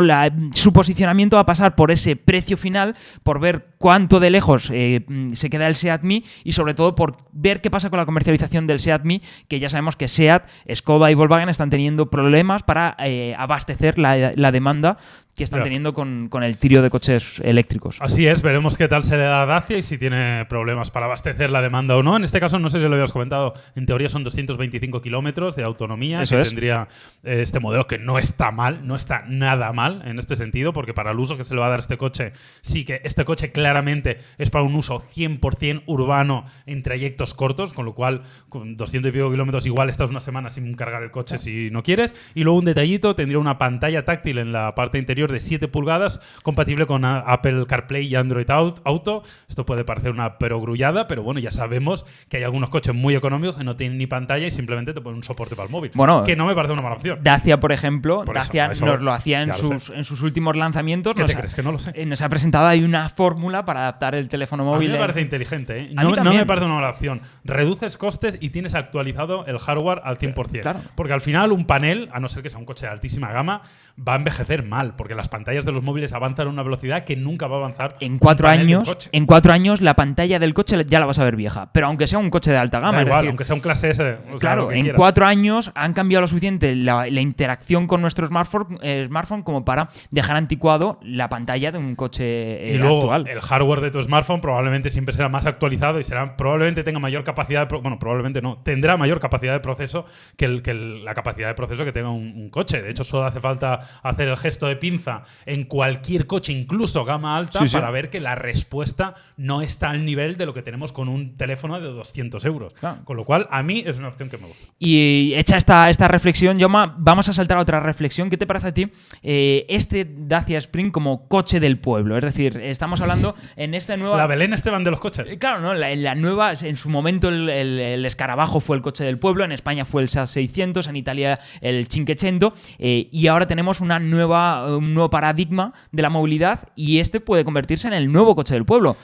su 0.54 0.74
posicionamiento 0.74 1.38
va 1.38 1.42
a 1.42 1.46
pasar 1.46 1.76
por 1.76 1.92
ese 1.92 2.16
precio 2.16 2.58
final, 2.58 2.96
por 3.24 3.40
ver 3.40 3.68
cuánto 3.78 4.20
de 4.20 4.30
lejos 4.30 4.66
se 4.66 5.50
queda 5.50 5.68
el 5.68 5.76
Seat 5.76 6.04
Mii 6.04 6.26
y 6.44 6.54
sobre 6.54 6.74
todo 6.74 6.96
por 6.96 7.18
ver 7.32 7.62
qué 7.62 7.70
pasa 7.70 7.90
con 7.90 7.98
la 7.98 8.06
comercialización 8.06 8.68
del 8.68 8.80
Seat 8.80 9.04
Mii, 9.04 9.22
que 9.48 9.60
ya 9.60 9.70
sabemos 9.70 9.96
que 9.96 10.08
Seat, 10.08 10.48
Skoda 10.74 11.12
y 11.12 11.16
Volkswagen 11.16 11.50
están 11.58 11.70
teniendo 11.72 12.10
problemas 12.10 12.64
para 12.64 12.96
eh, 13.00 13.36
abastecer 13.38 13.98
la, 13.98 14.32
la, 14.36 14.52
demanda 14.52 14.98
que 15.38 15.44
están 15.44 15.62
teniendo 15.62 15.94
con, 15.94 16.30
el 16.42 16.58
trío 16.58 16.82
de 16.82 16.90
coches 16.90 17.40
eléctricos. 17.42 17.98
Así 18.02 18.26
es, 18.26 18.42
veremos 18.42 18.76
qué 18.76 18.88
tal 18.88 19.04
se 19.04 19.18
le 19.18 19.24
da 19.24 19.44
a 19.44 19.46
Dacia 19.46 19.78
y 19.78 19.84
si 19.84 20.00
tiene 20.00 20.46
problemas 20.46 20.90
para 20.90 21.06
abastecer 21.06 21.52
la 21.52 21.62
demanda 21.62 21.96
o 21.96 22.02
no. 22.02 22.18
En 22.18 22.24
este 22.24 22.40
caso, 22.40 22.58
no 22.58 22.70
sé 22.70 22.80
si 22.80 22.88
lo 22.88 22.96
habías 22.96 23.12
comentado, 23.12 23.54
en 23.76 23.86
teoría 23.86 24.10
son 24.10 24.24
225 24.24 25.00
kilómetros 25.00 25.56
de 25.56 25.62
autonomía 25.62 26.24
Eso 26.24 26.38
que 26.38 26.42
tendría 26.42 26.88
eh, 27.24 27.42
este 27.44 27.60
modelo, 27.60 27.86
que 27.86 28.00
no 28.00 28.18
está 28.18 28.50
mal, 28.50 28.88
no 28.88 28.96
está 28.96 29.26
nada 29.28 29.72
mal 29.74 30.02
en 30.06 30.18
este 30.18 30.36
sentido, 30.36 30.74
porque 30.74 30.96
para 30.96 31.12
el 31.12 31.20
uso 31.20 31.38
que 31.38 31.44
se 31.44 31.54
le 31.54 31.60
va 31.60 31.68
a 31.68 31.70
dar 31.70 31.80
este 31.82 31.98
coche, 31.98 32.34
sí 32.62 32.84
que 32.84 33.02
este 33.04 33.24
coche 33.24 33.52
claramente 33.52 34.18
es 34.40 34.50
para 34.50 34.64
un 34.64 34.74
uso 34.74 35.04
100% 35.16 35.84
urbano 35.86 36.46
en 36.66 36.82
trayectos 36.82 37.36
cortos, 37.36 37.76
con 37.76 37.86
lo 37.86 37.94
cual 37.94 38.24
con 38.50 38.76
200 38.76 39.10
y 39.10 39.12
pico 39.12 39.30
kilómetros 39.30 39.68
igual 39.68 39.90
estás 39.90 40.10
una 40.10 40.20
semana 40.20 40.50
sin 40.50 40.74
cargar 40.74 41.04
el 41.04 41.12
coche 41.12 41.38
si 41.38 41.70
no 41.70 41.84
quieres. 41.84 42.16
Y 42.34 42.44
luego 42.44 42.58
un 42.58 42.66
detallito, 42.66 43.16
tendría 43.16 43.38
una 43.38 43.60
pantalla 43.60 44.04
táctil 44.04 44.40
en 44.40 44.52
la 44.52 44.74
parte 44.74 44.98
interior 44.98 45.27
de 45.32 45.40
7 45.40 45.68
pulgadas, 45.68 46.20
compatible 46.44 46.86
con 46.86 47.06
Apple 47.06 47.66
CarPlay 47.68 48.08
y 48.08 48.16
Android 48.16 48.50
Auto. 48.50 49.24
Esto 49.48 49.66
puede 49.66 49.84
parecer 49.84 50.12
una 50.12 50.38
perogrullada, 50.38 51.08
pero 51.08 51.24
bueno, 51.24 51.40
ya 51.40 51.52
sabemos 51.52 52.06
que 52.30 52.38
hay 52.38 52.44
algunos 52.44 52.70
coches 52.70 52.94
muy 52.94 53.16
económicos 53.16 53.56
que 53.56 53.64
no 53.64 53.76
tienen 53.76 53.98
ni 53.98 54.08
pantalla 54.08 54.48
y 54.48 54.52
simplemente 54.52 54.94
te 54.94 55.02
ponen 55.02 55.18
un 55.18 55.24
soporte 55.24 55.56
para 55.56 55.68
el 55.68 55.72
móvil. 55.72 55.92
Bueno, 55.94 56.24
que 56.24 56.36
no 56.36 56.46
me 56.46 56.56
parece 56.56 56.74
una 56.74 56.82
mala 56.82 56.96
opción. 56.96 57.20
Dacia, 57.22 57.60
por 57.60 57.72
ejemplo, 57.72 58.24
Dacia 58.34 58.70
nos 58.70 59.02
lo 59.02 59.12
hacía 59.12 59.42
en 59.42 59.54
sus, 59.54 59.90
en 59.90 60.04
sus 60.04 60.22
últimos 60.22 60.56
lanzamientos. 60.56 61.16
¿Qué 61.16 61.24
te 61.24 61.36
crees? 61.36 61.56
Que 61.56 61.64
no 61.64 61.72
lo 61.72 61.80
sé. 61.80 61.92
Eh, 61.96 62.06
nos 62.06 62.22
ha 62.22 62.30
presentado 62.30 62.68
ahí 62.68 62.84
una 62.84 63.10
fórmula 63.10 63.66
para 63.66 63.82
adaptar 63.82 64.16
el 64.16 64.30
teléfono 64.30 64.64
móvil. 64.64 64.90
A 64.90 64.94
mí 64.94 64.98
me 64.98 65.00
parece 65.00 65.22
inteligente. 65.22 65.78
¿eh? 65.78 65.90
No, 65.94 66.16
no, 66.16 66.34
me 66.34 66.46
parece 66.46 66.66
una 66.66 66.76
mala 66.76 66.90
opción. 66.90 67.22
Reduces 67.44 67.98
costes 67.98 68.38
y 68.40 68.50
tienes 68.50 68.76
actualizado 68.76 69.46
el 69.46 69.60
hardware 69.60 70.02
al 70.04 70.18
100%. 70.18 70.62
Claro. 70.62 70.80
Porque 70.96 71.14
al 71.14 71.22
final 71.22 71.52
un 71.52 71.66
panel, 71.66 72.10
a 72.14 72.20
no 72.20 72.28
ser 72.28 72.44
que 72.44 72.50
sea 72.50 72.60
un 72.60 72.66
coche 72.66 72.86
de 72.86 72.92
altísima 72.92 73.32
gama, 73.32 73.62
va 73.98 74.14
a 74.14 74.16
envejecer 74.18 74.64
mal, 74.64 74.96
porque 74.96 75.16
las 75.18 75.30
pantallas 75.30 75.66
de 75.66 75.72
los 75.72 75.84
móviles 75.84 76.14
avanzan 76.14 76.48
a 76.48 76.50
una 76.50 76.64
velocidad 76.64 77.04
que 77.04 77.16
nunca 77.16 77.48
va 77.48 77.58
a 77.58 77.60
avanzar. 77.60 77.96
En 78.00 78.20
cuatro 78.20 78.48
años, 78.48 79.10
en 79.12 79.26
cuatro 79.26 79.52
años 79.52 79.82
la 79.82 79.96
pantalla 79.96 80.40
del 80.40 80.54
coche 80.54 80.78
ya 80.88 81.00
la 81.00 81.06
vas 81.06 81.20
a 81.20 81.24
ver 81.24 81.36
vieja, 81.36 81.70
pero 81.74 81.88
aunque 81.88 82.08
sea 82.08 82.20
un 82.20 82.30
coche 82.30 82.52
de 82.52 82.58
alta 82.58 82.80
gama, 82.80 83.02
igual, 83.02 83.28
aunque 83.28 83.44
sea 83.44 83.56
un 83.56 83.62
clase 83.62 83.90
S, 83.90 84.18
claro, 84.40 84.72
en 84.72 84.94
cuatro 84.94 85.26
años 85.26 85.72
han 85.76 85.94
cambiado 85.94 86.22
lo 86.22 86.28
suficiente 86.28 86.76
la, 86.76 87.08
interacción 87.10 87.88
con 87.88 88.02
nuestro 88.02 88.28
smartphone, 88.28 88.78
eh, 88.82 89.06
smartphone 89.08 89.42
como 89.42 89.66
para 89.66 89.90
dejar 90.12 90.38
anticuado 90.38 91.00
la 91.02 91.30
pantalla 91.30 91.72
de 91.72 91.80
un 91.80 91.96
coche 91.96 92.24
eh, 92.26 92.76
y 92.76 92.78
luego, 92.78 93.02
actual. 93.02 93.28
El 93.28 93.42
hardware 93.42 93.82
de 93.82 93.92
tu 93.92 94.02
smartphone 94.02 94.40
probablemente 94.40 94.90
siempre 94.90 95.14
será 95.14 95.30
más 95.30 95.46
actualizado 95.46 96.00
y 96.00 96.04
será 96.04 96.38
probablemente 96.38 96.84
tenga 96.84 97.00
mayor 97.00 97.24
capacidad, 97.24 97.68
de, 97.68 97.78
bueno, 97.78 97.98
probablemente 98.00 98.42
no, 98.42 98.60
tendrá 98.60 98.98
mayor 98.98 99.20
capacidad 99.20 99.54
de 99.54 99.60
proceso 99.60 100.06
que, 100.36 100.46
el, 100.46 100.62
que 100.62 100.74
la 100.74 101.14
capacidad 101.14 101.48
de 101.48 101.56
proceso 101.56 101.84
que 101.84 101.92
tenga 101.92 102.12
un, 102.12 102.34
un 102.36 102.50
coche. 102.50 102.82
De 102.82 102.92
hecho, 102.92 103.04
solo 103.04 103.26
hace 103.26 103.40
falta 103.40 103.80
hacer 104.04 104.28
el 104.28 104.38
gesto 104.38 104.68
de 104.68 104.76
pinza 104.76 105.07
en 105.46 105.66
cualquier 105.66 106.28
coche, 106.28 106.54
incluso 106.54 107.06
gama 107.06 107.38
alta, 107.38 107.62
para 107.72 107.92
ver 107.92 108.10
que 108.10 108.20
la 108.20 108.36
respuesta 108.36 109.16
no 109.38 109.62
está 109.62 109.90
al 109.90 110.06
nivel 110.06 110.38
de 110.38 110.46
lo 110.46 110.54
que 110.54 110.62
tenemos 110.62 110.92
con 110.92 111.10
un 111.10 111.38
teléfono 111.38 111.80
de 111.80 111.88
200 111.88 112.44
euros. 112.46 112.74
Con 113.04 113.18
lo 113.18 113.26
cual, 113.26 113.48
a 113.52 113.64
mí 113.64 113.84
es 113.86 113.98
una 113.98 114.10
opción 114.10 114.30
que 114.30 114.38
me 114.38 114.48
gusta. 114.48 114.68
Y 114.80 115.34
hecha 115.36 115.58
esta, 115.58 115.90
esta 115.90 116.08
reflexión, 116.08 116.58
Yoma, 116.58 116.96
vamos 116.98 117.30
a 117.30 117.34
saltar 117.34 117.58
a 117.58 117.62
otra 117.62 117.80
reflexión. 117.80 118.30
¿Qué 118.30 118.38
te 118.38 118.48
parece 118.48 118.68
a 118.68 118.74
ti 118.74 118.92
eh, 119.24 119.66
este 119.70 120.08
Dacia 120.10 120.58
Spring 120.58 120.92
como 120.92 121.28
coche 121.28 121.60
del 121.60 121.80
pueblo? 121.80 122.18
Es 122.18 122.24
decir, 122.24 122.58
estamos 122.58 123.02
hablando 123.02 123.36
en 123.56 123.74
esta 123.74 123.98
nueva... 123.98 124.18
La 124.18 124.28
Belén 124.28 124.54
Esteban 124.54 124.84
de 124.84 124.92
los 124.92 125.00
coches. 125.00 125.30
Eh, 125.30 125.38
claro, 125.38 125.62
¿no? 125.62 125.74
La, 125.74 125.96
la 125.96 126.16
nueva, 126.16 126.54
en 126.54 126.78
su 126.78 126.90
momento 126.90 127.30
el, 127.30 128.06
escarabajo 128.06 128.60
fue 128.60 128.76
el 128.76 128.82
coche 128.82 129.04
del 129.04 129.20
pueblo, 129.20 129.44
en 129.44 129.52
España 129.52 129.86
fue 129.86 130.02
el 130.02 130.10
SAS 130.10 130.32
600, 130.32 130.88
en 130.88 130.96
Italia 130.96 131.40
el 131.62 131.88
Cinquecento, 131.88 132.54
eh, 132.80 133.08
y 133.12 133.28
ahora 133.28 133.48
tenemos 133.48 133.82
una 133.82 134.00
nueva, 134.00 134.76
un 134.76 134.94
nuevo 134.98 135.10
paradigma 135.10 135.74
de 135.92 136.02
la 136.02 136.10
movilidad 136.10 136.70
y 136.76 137.00
este 137.00 137.20
puede 137.20 137.46
convertirse 137.46 137.88
en 137.88 137.94
el 137.94 138.12
nuevo 138.12 138.36
coche 138.36 138.54
del 138.54 138.66
pueblo. 138.66 138.98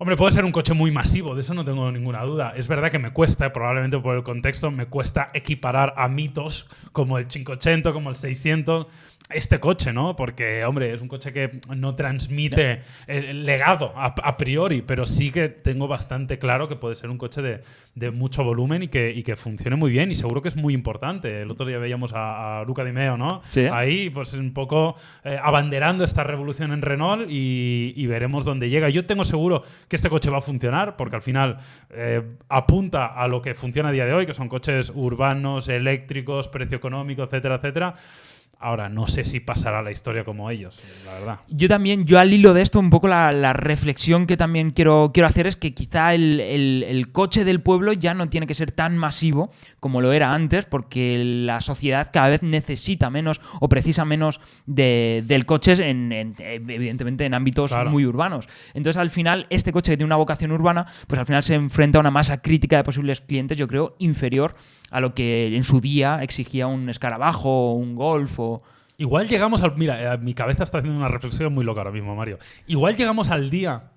Hombre, 0.00 0.16
puede 0.16 0.30
ser 0.30 0.44
un 0.44 0.52
coche 0.52 0.74
muy 0.74 0.92
masivo, 0.92 1.34
de 1.34 1.40
eso 1.40 1.54
no 1.54 1.64
tengo 1.64 1.90
ninguna 1.90 2.22
duda. 2.22 2.52
Es 2.54 2.68
verdad 2.68 2.88
que 2.88 3.00
me 3.00 3.12
cuesta, 3.12 3.52
probablemente 3.52 3.98
por 3.98 4.14
el 4.14 4.22
contexto, 4.22 4.70
me 4.70 4.86
cuesta 4.86 5.28
equiparar 5.34 5.92
a 5.96 6.06
mitos 6.06 6.68
como 6.92 7.18
el 7.18 7.26
580, 7.26 7.92
como 7.92 8.10
el 8.10 8.14
600 8.14 8.86
este 9.30 9.60
coche, 9.60 9.92
¿no? 9.92 10.16
Porque, 10.16 10.64
hombre, 10.64 10.92
es 10.94 11.00
un 11.00 11.08
coche 11.08 11.32
que 11.32 11.60
no 11.76 11.94
transmite 11.94 12.80
el 13.06 13.44
legado 13.44 13.92
a, 13.94 14.36
priori, 14.36 14.82
pero 14.82 15.04
sí 15.04 15.30
que 15.30 15.48
tengo 15.48 15.86
bastante 15.86 16.38
claro 16.38 16.68
que 16.68 16.76
puede 16.76 16.94
ser 16.94 17.10
un 17.10 17.18
coche 17.18 17.42
de, 17.42 18.10
mucho 18.10 18.42
volumen 18.42 18.84
y 18.84 18.88
que, 18.88 19.22
que, 19.24 19.36
funcione 19.36 19.76
muy 19.76 19.90
bien 19.90 20.10
y 20.10 20.14
seguro 20.14 20.40
que 20.40 20.48
es 20.48 20.56
muy 20.56 20.72
importante. 20.72 21.42
El 21.42 21.50
otro 21.50 21.66
día 21.66 21.78
veíamos 21.78 22.12
a, 22.14 22.64
Luca 22.66 22.84
Di 22.84 22.92
Meo, 22.92 23.16
¿no? 23.16 23.42
Sí. 23.48 23.66
Ahí, 23.66 24.10
pues 24.10 24.32
un 24.34 24.54
poco 24.54 24.96
eh, 25.24 25.38
abanderando 25.42 26.04
esta 26.04 26.24
revolución 26.24 26.72
en 26.72 26.82
Renault 26.82 27.26
y, 27.28 28.06
veremos 28.08 28.46
dónde 28.46 28.70
llega. 28.70 28.88
Yo 28.88 29.04
tengo 29.04 29.22
seguro 29.22 29.62
que 29.86 29.96
este 29.96 30.08
coche 30.08 30.30
va 30.30 30.38
a 30.38 30.40
funcionar 30.40 30.96
porque 30.96 31.16
al 31.16 31.22
final 31.22 31.58
eh, 31.90 32.22
apunta 32.48 33.06
a 33.06 33.28
lo 33.28 33.42
que 33.42 33.54
funciona 33.54 33.90
a 33.90 33.92
día 33.92 34.06
de 34.06 34.14
hoy, 34.14 34.24
que 34.24 34.32
son 34.32 34.48
coches 34.48 34.90
urbanos, 34.94 35.68
eléctricos, 35.68 36.48
precio 36.48 36.78
económico, 36.78 37.22
etcétera, 37.22 37.56
etcétera. 37.56 37.94
Ahora, 38.60 38.88
no 38.88 39.06
sé 39.06 39.24
si 39.24 39.38
pasará 39.38 39.82
la 39.82 39.92
historia 39.92 40.24
como 40.24 40.50
ellos, 40.50 40.82
la 41.06 41.12
verdad. 41.14 41.38
Yo 41.48 41.68
también, 41.68 42.06
yo 42.06 42.18
al 42.18 42.32
hilo 42.32 42.54
de 42.54 42.62
esto, 42.62 42.80
un 42.80 42.90
poco 42.90 43.06
la, 43.06 43.52
reflexión 43.52 44.26
que 44.26 44.36
también 44.36 44.72
quiero, 44.72 45.12
quiero 45.14 45.28
hacer 45.28 45.46
es 45.46 45.56
que 45.56 45.74
quizá 45.74 46.12
el, 46.12 47.08
coche 47.12 47.44
del 47.44 47.60
pueblo 47.60 47.92
ya 47.92 48.14
no 48.14 48.28
tiene 48.28 48.48
que 48.48 48.54
ser 48.54 48.72
tan 48.72 48.98
masivo 48.98 49.52
como 49.78 50.00
lo 50.00 50.12
era 50.12 50.34
antes, 50.34 50.66
porque 50.66 51.22
la 51.22 51.60
sociedad 51.60 52.10
cada 52.12 52.30
vez 52.30 52.42
necesita 52.42 53.10
menos 53.10 53.40
o 53.60 53.68
precisa 53.68 54.04
menos 54.04 54.40
del 54.66 55.46
coche, 55.46 55.74
en, 55.88 56.34
evidentemente 56.40 57.26
en 57.26 57.34
ámbitos 57.34 57.72
muy 57.86 58.06
urbanos. 58.06 58.48
Entonces, 58.74 59.00
al 59.00 59.10
final, 59.10 59.46
este 59.50 59.70
coche 59.70 59.92
que 59.92 59.98
tiene 59.98 60.08
una 60.08 60.16
vocación 60.16 60.50
urbana, 60.50 60.84
pues 61.06 61.20
al 61.20 61.26
final 61.26 61.44
se 61.44 61.54
enfrenta 61.54 61.98
a 61.98 62.00
una 62.00 62.10
masa 62.10 62.42
crítica 62.42 62.76
de 62.76 62.82
posibles 62.82 63.20
clientes, 63.20 63.56
yo 63.56 63.68
creo, 63.68 63.94
inferior 64.00 64.56
a 64.90 65.00
lo 65.00 65.14
que 65.14 65.56
en 65.56 65.64
su 65.64 65.80
día 65.80 66.22
exigía 66.22 66.66
un 66.66 66.88
escarabajo 66.88 67.72
o 67.72 67.74
un 67.74 67.94
golf 67.94 68.38
o 68.38 68.62
Igual 69.00 69.28
llegamos 69.28 69.62
al. 69.62 69.76
Mira, 69.76 70.14
eh, 70.14 70.18
mi 70.18 70.34
cabeza 70.34 70.64
está 70.64 70.78
haciendo 70.78 70.98
una 70.98 71.08
reflexión 71.08 71.54
muy 71.54 71.64
loca 71.64 71.80
ahora 71.80 71.92
mismo, 71.92 72.16
Mario. 72.16 72.38
Igual 72.66 72.96
llegamos 72.96 73.30
al 73.30 73.48
día 73.48 73.92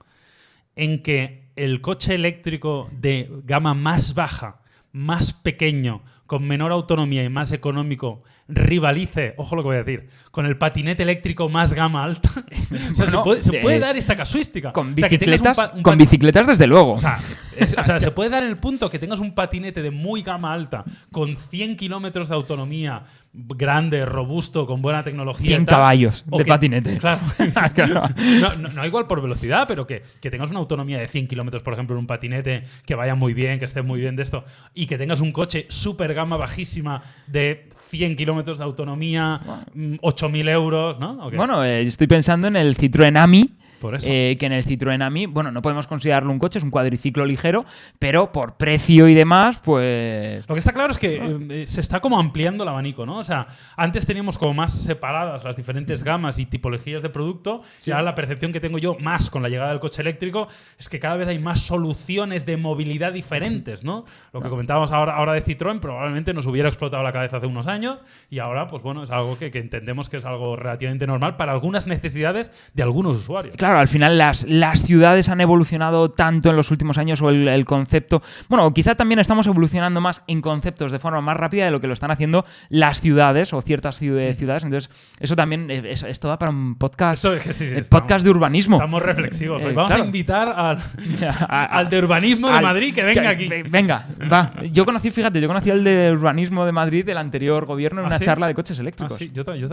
en 0.76 1.02
que 1.02 1.50
el 1.56 1.82
coche 1.82 2.14
eléctrico 2.14 2.88
de 2.92 3.28
gama 3.44 3.74
más 3.74 4.14
baja, 4.14 4.62
más 4.92 5.34
pequeño, 5.34 6.04
con 6.32 6.48
menor 6.48 6.72
autonomía 6.72 7.26
y 7.26 7.28
más 7.28 7.52
económico, 7.52 8.24
rivalice, 8.48 9.34
ojo 9.36 9.58
lo 9.58 9.64
que 9.64 9.68
voy 9.68 9.76
a 9.76 9.84
decir, 9.84 10.08
con 10.32 10.46
el 10.46 10.58
patinete 10.58 11.04
eléctrico 11.04 11.50
más 11.50 11.74
gama 11.74 12.06
alta. 12.06 12.30
o 12.92 12.96
sea, 12.96 13.06
Bueno, 13.22 13.42
se, 13.42 13.52
puede, 13.52 13.74
se 13.74 13.76
eh, 13.76 13.80
dar 13.80 13.98
esta 13.98 14.16
casuística. 14.16 14.72
Con 14.72 14.94
O 14.94 14.96
sea, 14.98 15.10
que 15.10 15.18
tengas 15.18 15.42
un 15.42 15.46
bicicletas, 15.48 15.74
un 15.76 15.84
con 15.84 15.98
bicicletas 15.98 16.48
desde 16.48 16.68
luego. 16.68 16.94
o 16.94 16.98
sea, 17.00 17.20
es- 17.58 17.78
o 17.78 17.84
sea, 17.84 18.00
se 18.00 18.12
puede 18.12 18.30
dar 18.30 18.44
el 18.44 18.58
punto 18.58 18.90
que 18.90 18.98
tengas 18.98 19.20
un 19.20 19.36
patinete 19.36 19.82
de 19.82 19.92
muy 19.92 20.22
gama 20.22 20.54
alta, 20.54 20.86
con 21.12 21.36
100 21.36 21.76
kilómetros 21.76 22.30
de 22.30 22.36
autonomía, 22.36 23.04
grande, 23.34 24.06
robusto, 24.06 24.66
con 24.66 24.82
buena 24.82 25.04
tecnología. 25.04 25.46
y 25.46 25.50
100 25.50 25.66
tal, 25.66 25.76
caballos 25.76 26.26
de 26.28 26.38
que- 26.44 26.46
patinete. 26.46 26.98
Claro. 27.00 27.22
No, 28.42 28.56
no- 28.58 28.70
no 28.70 28.86
igual 28.86 29.08
por 29.08 29.22
velocidad, 29.22 29.66
pero 29.68 29.88
que, 29.88 30.02
que 30.20 30.30
tengas 30.30 30.50
una 30.50 30.60
autonomía 30.60 31.00
de 31.00 31.08
100 31.08 31.28
kilómetros, 31.28 31.64
por 31.64 31.74
ejemplo, 31.74 31.96
en 31.96 32.00
un 32.02 32.08
patinete, 32.08 32.64
que 32.86 32.96
vaya 32.96 33.16
muy 33.16 33.34
bien, 33.34 33.60
que 33.60 33.66
esté 33.66 33.82
muy 33.82 34.00
bien 34.02 34.16
de 34.16 34.24
esto, 34.24 34.44
y 34.74 34.86
que 34.86 34.98
tengas 34.98 35.22
un 35.22 35.32
coche 35.32 35.66
súper 35.70 36.14
gama 36.14 36.36
bajísima 36.38 37.02
de 37.28 37.70
100 37.90 38.16
kilómetros 38.16 38.58
de 38.58 38.64
autonomía, 38.64 39.40
mm, 39.74 39.96
8.000 40.02 40.50
euros, 40.50 41.00
¿no? 41.00 41.30
Bueno, 41.32 41.64
eh, 41.64 41.82
estoy 41.82 42.08
pensando 42.08 42.48
en 42.48 42.56
el 42.56 42.78
Citroën 42.78 43.18
Ami. 43.18 43.50
Por 43.82 43.96
eso. 43.96 44.08
eh, 44.08 44.38
que 44.40 44.46
en 44.46 44.54
el 44.54 44.64
Citroën 44.64 45.02
Ami, 45.02 45.26
bueno, 45.26 45.52
no 45.52 45.62
podemos 45.62 45.88
considerarlo 45.88 46.32
un 46.32 46.40
coche, 46.40 46.60
es 46.60 46.64
un 46.64 46.70
cuadriciclo 46.70 47.26
ligero, 47.26 47.66
pero 48.00 48.32
por 48.32 48.56
precio 48.56 49.08
y 49.10 49.16
demás, 49.16 49.60
pues. 49.60 50.48
Lo 50.48 50.56
que 50.56 50.60
está 50.60 50.72
claro 50.72 50.92
es 50.92 50.98
que 50.98 51.38
eh, 51.50 51.66
se 51.66 51.82
está 51.82 52.00
como 52.00 52.20
ampliando 52.20 52.64
el 52.64 52.70
abanico, 52.70 53.06
¿no? 53.06 53.18
O 53.18 53.24
sea, 53.24 53.48
antes 53.76 54.06
teníamos 54.06 54.38
como 54.38 54.54
más 54.54 54.72
separadas 54.72 55.44
las 55.44 55.56
diferentes 55.56 56.04
gamas 56.04 56.40
y 56.40 56.46
tipologías 56.46 57.02
de 57.02 57.10
producto, 57.10 57.64
y 57.86 57.92
ahora 57.92 58.04
la 58.04 58.16
percepción 58.16 58.54
que 58.54 58.60
tengo 58.60 58.78
yo 58.78 58.96
más 59.00 59.30
con 59.30 59.42
la 59.42 59.50
llegada 59.50 59.72
del 59.72 59.80
coche 59.80 60.02
eléctrico 60.02 60.48
es 60.78 60.88
que 60.88 61.00
cada 61.00 61.16
vez 61.16 61.28
hay 61.28 61.40
más 61.40 61.62
soluciones 61.62 62.46
de 62.46 62.58
movilidad 62.58 63.12
diferentes, 63.12 63.84
¿no? 63.84 64.06
Lo 64.32 64.42
que 64.42 64.50
comentábamos 64.50 64.92
ahora, 64.92 65.16
ahora 65.16 65.34
de 65.34 65.44
Citroën 65.44 65.80
probablemente 65.80 66.34
nos 66.34 66.46
hubiera 66.46 66.70
explotado 66.70 67.02
la 67.02 67.12
cabeza 67.12 67.38
hace 67.38 67.48
unos 67.48 67.66
años 67.68 68.00
y 68.30 68.38
ahora, 68.40 68.68
pues 68.68 68.84
bueno, 68.84 69.04
es 69.04 69.10
algo 69.10 69.38
que, 69.38 69.50
que 69.50 69.60
entendemos 69.60 70.08
que 70.08 70.18
es 70.18 70.26
algo 70.26 70.56
relativamente 70.56 71.08
normal 71.08 71.36
para 71.36 71.52
algunas 71.52 71.88
necesidades 71.88 72.52
de 72.74 72.84
algunos 72.84 73.18
usuarios. 73.18 73.56
Claro, 73.56 73.71
al 73.80 73.88
final 73.88 74.18
las, 74.18 74.44
las 74.48 74.84
ciudades 74.84 75.30
han 75.30 75.42
evolucionado 75.42 76.10
tanto 76.12 76.50
en 76.50 76.56
los 76.56 76.72
últimos 76.72 76.98
años 76.98 77.22
o 77.22 77.30
el, 77.30 77.48
el 77.48 77.66
concepto. 77.66 78.22
Bueno, 78.50 78.74
quizá 78.74 78.96
también 78.96 79.20
estamos 79.20 79.48
evolucionando 79.48 80.02
más 80.02 80.22
en 80.28 80.42
conceptos 80.42 80.92
de 80.92 81.00
forma 81.00 81.22
más 81.22 81.38
rápida 81.38 81.66
de 81.66 81.72
lo 81.72 81.80
que 81.80 81.88
lo 81.88 81.94
están 81.94 82.12
haciendo 82.12 82.46
las 82.70 83.02
ciudades 83.02 83.54
o 83.54 83.62
ciertas 83.62 84.02
ciu- 84.02 84.34
ciudades. 84.36 84.64
Entonces, 84.64 84.90
eso 85.20 85.36
también 85.36 85.70
es, 85.72 85.84
es- 85.86 86.04
esto 86.04 86.28
da 86.28 86.38
para 86.38 86.52
un 86.52 86.76
podcast, 86.76 87.26
es 87.26 87.44
que 87.44 87.54
sí, 87.54 87.66
sí, 87.68 87.74
eh, 87.76 87.80
estamos- 87.80 88.02
podcast 88.02 88.24
de 88.26 88.32
urbanismo. 88.32 88.78
Estamos 88.78 89.02
reflexivos. 89.02 89.62
Eh. 89.62 89.72
Vamos 89.74 89.88
claro. 89.88 90.04
a 90.04 90.06
invitar 90.06 90.54
al, 90.56 90.78
al 91.50 91.90
de 91.90 92.00
urbanismo 92.00 92.50
de 92.50 92.56
al- 92.58 92.64
Madrid 92.64 92.94
que 92.94 93.04
venga 93.04 93.22
que- 93.22 93.28
aquí. 93.28 93.48
ve- 93.48 93.64
Venga, 93.64 94.06
va. 94.32 94.54
Yo 94.72 94.86
conocí, 94.86 95.12
fíjate, 95.12 95.40
yo 95.42 95.48
conocí 95.48 95.70
al 95.70 95.84
de 95.84 96.12
urbanismo 96.12 96.66
de 96.66 96.72
Madrid 96.72 97.06
del 97.06 97.18
anterior 97.18 97.66
gobierno 97.66 98.00
en 98.02 98.06
¿Ah, 98.06 98.08
una 98.10 98.18
sí? 98.18 98.26
charla 98.26 98.48
de 98.48 98.54
coches 98.54 98.78
Ah, 98.78 98.82
eléctricos. 98.82 99.18
sí, 99.18 99.32
yo, 99.34 99.44
yo 99.56 99.68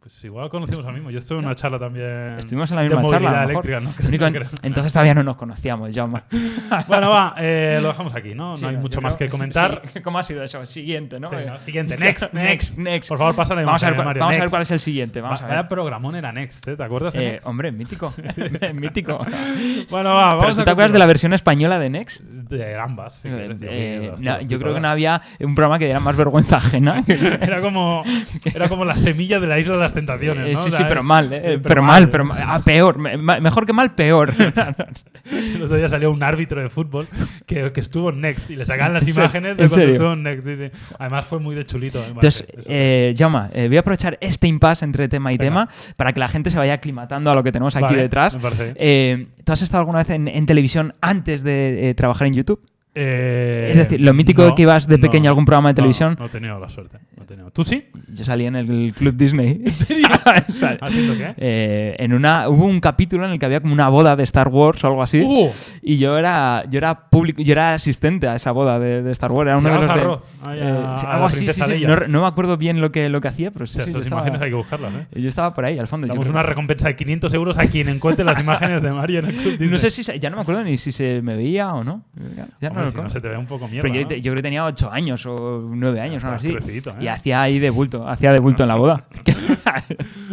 pues 0.00 0.24
igual 0.24 0.48
conocimos 0.48 0.84
al 0.86 0.94
mismo. 0.94 1.10
Yo 1.10 1.18
estuve 1.18 1.38
en 1.38 1.44
una 1.44 1.54
charla 1.54 1.78
también. 1.78 2.36
Estuvimos 2.38 2.70
en 2.70 2.76
la 2.76 2.82
misma 2.82 3.04
charla. 3.06 3.41
Entonces 4.62 4.92
todavía 4.92 5.14
no 5.14 5.22
nos 5.22 5.36
conocíamos, 5.36 5.94
Jaume. 5.94 6.22
Bueno, 6.88 7.10
va, 7.10 7.34
eh, 7.38 7.78
lo 7.82 7.88
dejamos 7.88 8.14
aquí, 8.14 8.34
¿no? 8.34 8.56
Sí, 8.56 8.62
no 8.62 8.68
hay 8.68 8.76
mucho 8.76 8.98
creo- 8.98 9.02
más 9.02 9.16
que 9.16 9.28
comentar. 9.28 9.82
Sí, 9.92 10.00
¿Cómo 10.00 10.18
ha 10.18 10.22
sido 10.22 10.42
eso? 10.42 10.64
Siguiente, 10.66 11.18
¿no? 11.20 11.28
Sí, 11.28 11.36
Eh, 11.38 11.46
¿no? 11.46 11.58
Siguiente, 11.58 11.96
next, 11.98 12.32
next. 12.32 12.78
next. 12.78 13.08
Por 13.08 13.18
favor, 13.18 13.34
pasa 13.34 13.54
la 13.54 13.62
Vamos 13.64 13.82
a 13.82 13.90
ver, 13.90 14.04
Mario, 14.04 14.20
vamos 14.20 14.36
a 14.36 14.40
ver 14.40 14.50
cuál 14.50 14.62
es 14.62 14.70
el 14.70 14.80
siguiente. 14.80 15.20
Vamos 15.20 15.40
Va- 15.40 15.44
a 15.44 15.48
Vaya 15.48 15.62
ver. 15.62 15.68
programón 15.68 16.14
era 16.16 16.32
Next, 16.32 16.66
¿eh? 16.68 16.76
¿Te 16.76 16.82
acuerdas 16.82 17.14
de 17.14 17.26
Eh, 17.28 17.30
Next? 17.32 17.46
hombre, 17.46 17.72
mítico. 17.72 18.12
mítico. 18.74 19.24
Bueno, 19.90 20.14
va, 20.14 20.26
vamos 20.28 20.44
¿Pero 20.44 20.54
tú 20.54 20.60
a 20.60 20.64
te 20.64 20.70
acuerdas 20.70 20.92
de 20.92 20.98
la 20.98 21.06
versión 21.06 21.32
española 21.32 21.78
de 21.78 21.90
Next? 21.90 22.22
De 22.56 22.76
ambas. 22.78 23.14
si 23.14 23.28
Eh, 23.28 23.56
eh, 23.62 24.12
no, 24.18 24.40
yo 24.42 24.58
creo 24.58 24.74
que 24.74 24.80
no 24.80 24.88
había 24.88 25.20
un 25.40 25.54
programa 25.54 25.78
que 25.78 25.86
diera 25.86 26.00
más 26.00 26.16
vergüenza 26.16 26.56
ajena. 26.56 27.02
Era 27.40 27.60
como, 27.60 28.02
era 28.54 28.68
como 28.68 28.84
la 28.84 28.96
semilla 28.96 29.40
de 29.40 29.46
la 29.46 29.58
isla 29.58 29.74
de 29.74 29.80
las 29.80 29.94
tentaciones, 29.94 30.46
Eh, 30.48 30.52
¿no? 30.54 30.58
sí, 30.60 30.68
O 30.68 30.70
sí, 30.70 30.76
sea, 30.76 30.88
pero 30.88 31.00
es- 31.00 31.06
mal, 31.06 31.28
pero, 31.62 31.82
mal, 31.82 32.08
pero 32.08 32.24
mal. 32.24 32.38
Ah, 32.46 32.60
peor. 32.64 32.98
Mejor 32.98 33.66
que 33.66 33.72
mal, 33.72 33.94
peor. 33.94 34.32
El 35.24 35.62
otro 35.62 35.76
día 35.76 35.88
salió 35.88 36.10
un 36.10 36.22
árbitro 36.22 36.60
de 36.60 36.68
fútbol 36.68 37.06
que, 37.46 37.70
que 37.72 37.80
estuvo 37.80 38.10
en 38.10 38.20
Next 38.20 38.50
y 38.50 38.56
le 38.56 38.64
sacaban 38.66 38.92
las 38.92 39.06
imágenes 39.06 39.56
de 39.56 39.62
¿En 39.64 39.68
cuando 39.68 39.74
serio? 39.76 39.94
estuvo 39.94 40.12
en 40.14 40.22
Next. 40.24 40.44
sí, 40.46 40.56
sí. 40.56 40.94
Además 40.98 41.26
fue 41.26 41.38
muy 41.38 41.54
de 41.54 41.64
chulito. 41.64 42.00
me 42.00 42.08
Entonces, 42.08 42.44
eh, 42.66 43.14
voy 43.68 43.76
a 43.76 43.80
aprovechar 43.80 44.18
este 44.20 44.48
impasse 44.48 44.84
entre 44.84 45.08
tema 45.08 45.32
y 45.32 45.38
Venga. 45.38 45.66
tema 45.66 45.68
para 45.96 46.12
que 46.12 46.18
la 46.20 46.26
gente 46.28 46.50
se 46.50 46.58
vaya 46.58 46.74
aclimatando 46.74 47.30
a 47.30 47.34
lo 47.34 47.42
que 47.44 47.52
tenemos 47.52 47.76
aquí 47.76 47.84
Vale, 47.84 48.02
detrás. 48.02 48.36
¿Tú 49.44 49.52
has 49.52 49.62
estado 49.62 49.80
alguna 49.80 49.98
vez 49.98 50.10
en, 50.10 50.28
en 50.28 50.46
televisión 50.46 50.94
antes 51.00 51.42
de 51.44 51.94
trabajar 51.96 52.26
en 52.26 52.34
YouTube? 52.34 52.41
bientôt. 52.42 52.71
Eh, 52.94 53.68
es 53.72 53.78
decir, 53.78 54.00
lo 54.00 54.12
mítico 54.12 54.44
de 54.44 54.54
que 54.54 54.62
ibas 54.62 54.86
de 54.86 54.98
pequeño 54.98 55.28
a 55.28 55.30
algún 55.30 55.44
programa 55.46 55.70
de 55.70 55.72
no, 55.72 55.76
televisión. 55.76 56.16
No, 56.18 56.26
he 56.26 56.28
tenido 56.28 56.58
la 56.58 56.68
suerte. 56.68 56.98
no 57.16 57.22
he 57.22 57.26
tenido. 57.26 57.50
¿Tú 57.50 57.64
sí? 57.64 57.84
Yo 58.12 58.24
salí 58.24 58.44
en 58.44 58.56
el 58.56 58.92
Club 58.94 59.14
Disney. 59.16 59.62
¿En 59.64 59.72
serio? 59.72 60.06
¿Haciendo 60.80 61.16
qué? 61.16 61.34
Eh, 61.38 61.96
en 61.98 62.12
una, 62.12 62.48
hubo 62.48 62.64
un 62.66 62.80
capítulo 62.80 63.24
en 63.24 63.32
el 63.32 63.38
que 63.38 63.46
había 63.46 63.60
como 63.60 63.72
una 63.72 63.88
boda 63.88 64.14
de 64.14 64.22
Star 64.24 64.48
Wars 64.48 64.84
o 64.84 64.88
algo 64.88 65.02
así. 65.02 65.20
¡Uh! 65.20 65.48
Y 65.80 65.96
yo 65.98 66.18
era, 66.18 66.64
yo 66.68 66.78
era 66.78 67.08
público, 67.08 67.42
yo 67.42 67.52
era 67.52 67.74
asistente 67.74 68.28
a 68.28 68.36
esa 68.36 68.52
boda 68.52 68.78
de, 68.78 69.02
de 69.02 69.12
Star 69.12 69.32
Wars. 69.32 69.48
Era 69.48 69.56
uno 69.58 69.70
de 69.70 69.74
los 69.76 69.86
de, 69.86 70.00
a- 70.50 70.56
eh, 70.56 70.62
a 70.62 70.94
algo 71.14 71.26
así, 71.26 71.46
sí, 71.50 71.62
sí. 71.64 71.84
No, 71.86 71.96
no 72.08 72.20
me 72.20 72.26
acuerdo 72.26 72.56
bien 72.58 72.80
lo 72.80 72.92
que, 72.92 73.08
lo 73.08 73.20
que 73.22 73.28
hacía, 73.28 73.50
pero 73.52 73.64
O 73.64 73.66
sí, 73.68 73.76
sea, 73.76 73.84
sí, 73.84 73.92
yo 73.92 73.98
esas 73.98 74.06
estaba- 74.08 74.20
imágenes 74.22 74.42
hay 74.42 74.50
que 74.50 74.56
buscarlas, 74.56 74.92
¿eh? 74.94 75.20
yo 75.20 75.28
estaba 75.28 75.54
por 75.54 75.64
ahí, 75.64 75.78
al 75.78 75.88
fondo. 75.88 76.06
Damos 76.06 76.28
una 76.28 76.42
recompensa 76.42 76.88
de 76.88 76.96
500 76.96 77.32
euros 77.34 77.58
a 77.58 77.66
quien 77.68 77.88
encuentre 77.88 78.24
las 78.24 78.38
imágenes 78.38 78.82
de 78.82 78.92
Mario 78.92 79.20
en 79.20 79.26
el 79.26 79.34
Club 79.34 79.52
Disney. 79.52 79.68
No 79.70 79.78
sé 79.78 79.90
si 79.90 80.02
se- 80.04 80.20
ya 80.20 80.28
no 80.28 80.36
me 80.36 80.42
acuerdo 80.42 80.62
ni 80.64 80.76
si 80.76 80.92
se 80.92 81.22
me 81.22 81.36
veía 81.36 81.72
o 81.74 81.82
no. 81.82 82.04
Ya, 82.36 82.46
ya 82.60 82.70
no 82.70 82.81
Lo 82.86 82.90
si 82.90 82.96
no 82.98 83.10
se 83.10 83.20
te 83.20 83.28
ve 83.28 83.36
un 83.36 83.46
poco 83.46 83.66
mierda, 83.68 83.82
Pero 83.82 83.94
yo, 83.94 84.02
¿no? 84.08 84.14
yo 84.16 84.22
creo 84.22 84.34
que 84.36 84.42
tenía 84.42 84.64
8 84.64 84.90
años 84.92 85.24
o 85.26 85.62
9 85.68 86.00
años, 86.00 86.22
o 86.22 86.26
algo 86.26 86.36
así. 86.36 86.52
crecidito, 86.52 86.90
¿eh? 86.90 86.94
Y 87.00 87.08
hacía 87.08 87.42
ahí 87.42 87.58
de 87.58 87.70
bulto, 87.70 88.06
hacía 88.08 88.32
de 88.32 88.38
bulto 88.40 88.62
en 88.64 88.68
la 88.68 88.76
boda. 88.76 89.04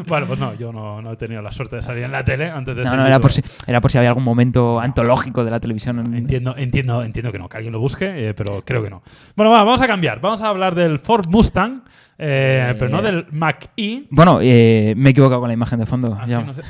Bueno, 0.08 0.28
pues 0.28 0.40
no, 0.40 0.54
yo 0.56 0.72
no, 0.72 1.02
no 1.02 1.12
he 1.12 1.18
tenido 1.18 1.42
la 1.42 1.52
suerte 1.52 1.76
de 1.78 1.82
salir 1.82 2.04
en 2.04 2.12
la 2.12 2.24
tele 2.24 2.50
antes 2.50 2.76
de 2.76 2.84
no, 2.84 2.96
no, 2.96 3.06
era 3.06 3.20
por, 3.20 3.32
si, 3.32 3.42
era 3.68 3.82
por 3.82 3.92
si 3.92 3.98
había 3.98 4.10
algún 4.10 4.24
momento 4.24 4.80
antológico 4.80 5.44
de 5.44 5.52
la 5.52 5.60
televisión. 5.60 6.00
en- 6.00 6.14
Entiendo, 6.16 6.56
entiendo, 6.58 7.04
entiendo 7.04 7.32
que 7.32 7.40
no, 7.40 7.50
que 7.50 7.58
alguien 7.58 7.74
lo 7.74 7.80
busque, 7.80 8.30
eh, 8.30 8.34
pero 8.34 8.62
creo 8.66 8.82
que 8.84 8.90
no. 8.90 9.02
Bueno, 9.36 9.52
va, 9.52 9.64
vamos 9.64 9.82
a 9.82 9.88
cambiar. 9.88 10.20
Vamos 10.22 10.42
a 10.42 10.48
hablar 10.48 10.74
del 10.76 11.00
Ford 11.00 11.26
Mustang, 11.28 11.84
eh, 12.20 12.70
Eh, 12.72 12.76
pero 12.78 12.92
no 12.92 13.02
del 13.02 13.26
Mach-E. 13.32 14.04
Bueno, 14.10 14.40
eh, 14.42 14.94
me 14.98 15.10
he 15.10 15.12
equivocado 15.12 15.40
con 15.42 15.48
la 15.48 15.54
imagen 15.54 15.80
de 15.80 15.86
fondo. 15.86 16.18
Ah, 16.20 16.26
ya. 16.28 16.42
sí, 16.42 16.46
no 16.46 16.54
sé. 16.54 16.62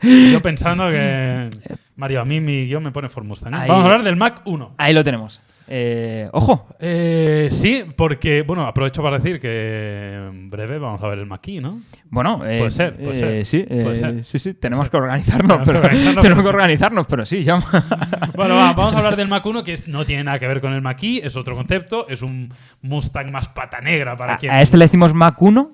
Yo 0.32 0.40
pensando 0.40 0.88
que 0.90 1.50
Mario, 1.96 2.20
a 2.20 2.24
mí 2.24 2.40
mi 2.40 2.66
guion 2.66 2.82
me 2.84 2.92
pone 2.92 3.08
Ford 3.08 3.24
Mustang. 3.24 3.52
¿eh? 3.54 3.66
Vamos 3.66 3.82
a 3.82 3.86
hablar 3.86 4.02
del 4.04 4.16
Mach 4.16 4.40
1. 4.44 4.74
Ahí 4.78 4.94
lo 4.94 5.02
tenemos. 5.02 5.40
Eh, 5.70 6.28
ojo, 6.32 6.66
Eh, 6.80 7.48
sí, 7.50 7.84
porque, 7.96 8.42
bueno, 8.42 8.64
aprovecho 8.64 9.02
para 9.02 9.18
decir 9.18 9.38
que 9.38 10.14
en 10.28 10.48
breve 10.48 10.78
vamos 10.78 11.02
a 11.02 11.08
ver 11.08 11.18
el 11.18 11.26
Mach-E, 11.26 11.60
¿no? 11.60 11.80
bueno, 12.10 12.40
eh, 12.46 12.58
Puede 12.58 12.70
ser, 12.70 12.96
puede 12.96 13.40
eh, 13.40 13.44
ser. 13.44 13.46
Sí, 13.46 13.66
Puede 13.68 13.96
ser. 13.96 14.24
sí, 14.24 14.38
sí, 14.38 14.54
tenemos 14.54 14.88
que 14.88 14.96
organizarnos, 14.96 15.62
Tenemos 15.62 15.66
que 15.66 15.72
pero, 15.72 15.78
organizarnos, 15.80 16.22
tenemos 16.22 16.22
pero 16.22 16.36
que 16.36 16.42
sí. 16.42 16.48
organizarnos, 16.54 17.06
pero 17.06 17.26
sí, 17.26 17.42
ya. 17.44 17.60
Bueno, 18.34 18.54
va, 18.56 18.72
vamos 18.72 18.94
a 18.94 18.98
hablar 18.98 19.16
del 19.16 19.28
Mach 19.28 19.44
1, 19.44 19.62
que 19.62 19.72
es- 19.74 19.88
no 19.88 20.04
tiene 20.06 20.24
nada 20.24 20.38
que 20.38 20.46
ver 20.48 20.60
con 20.60 20.72
el 20.72 20.80
Mach-E, 20.80 21.20
es 21.26 21.36
otro 21.36 21.54
concepto, 21.54 22.08
es 22.08 22.22
un 22.22 22.52
Mustang 22.82 23.30
más 23.30 23.48
pata 23.48 23.80
negra 23.80 24.16
para 24.16 24.34
A, 24.34 24.36
quien... 24.38 24.52
a 24.52 24.62
este 24.62 24.76
le 24.78 24.84
decimos 24.86 25.12
Mac 25.12 25.40
1 25.42 25.72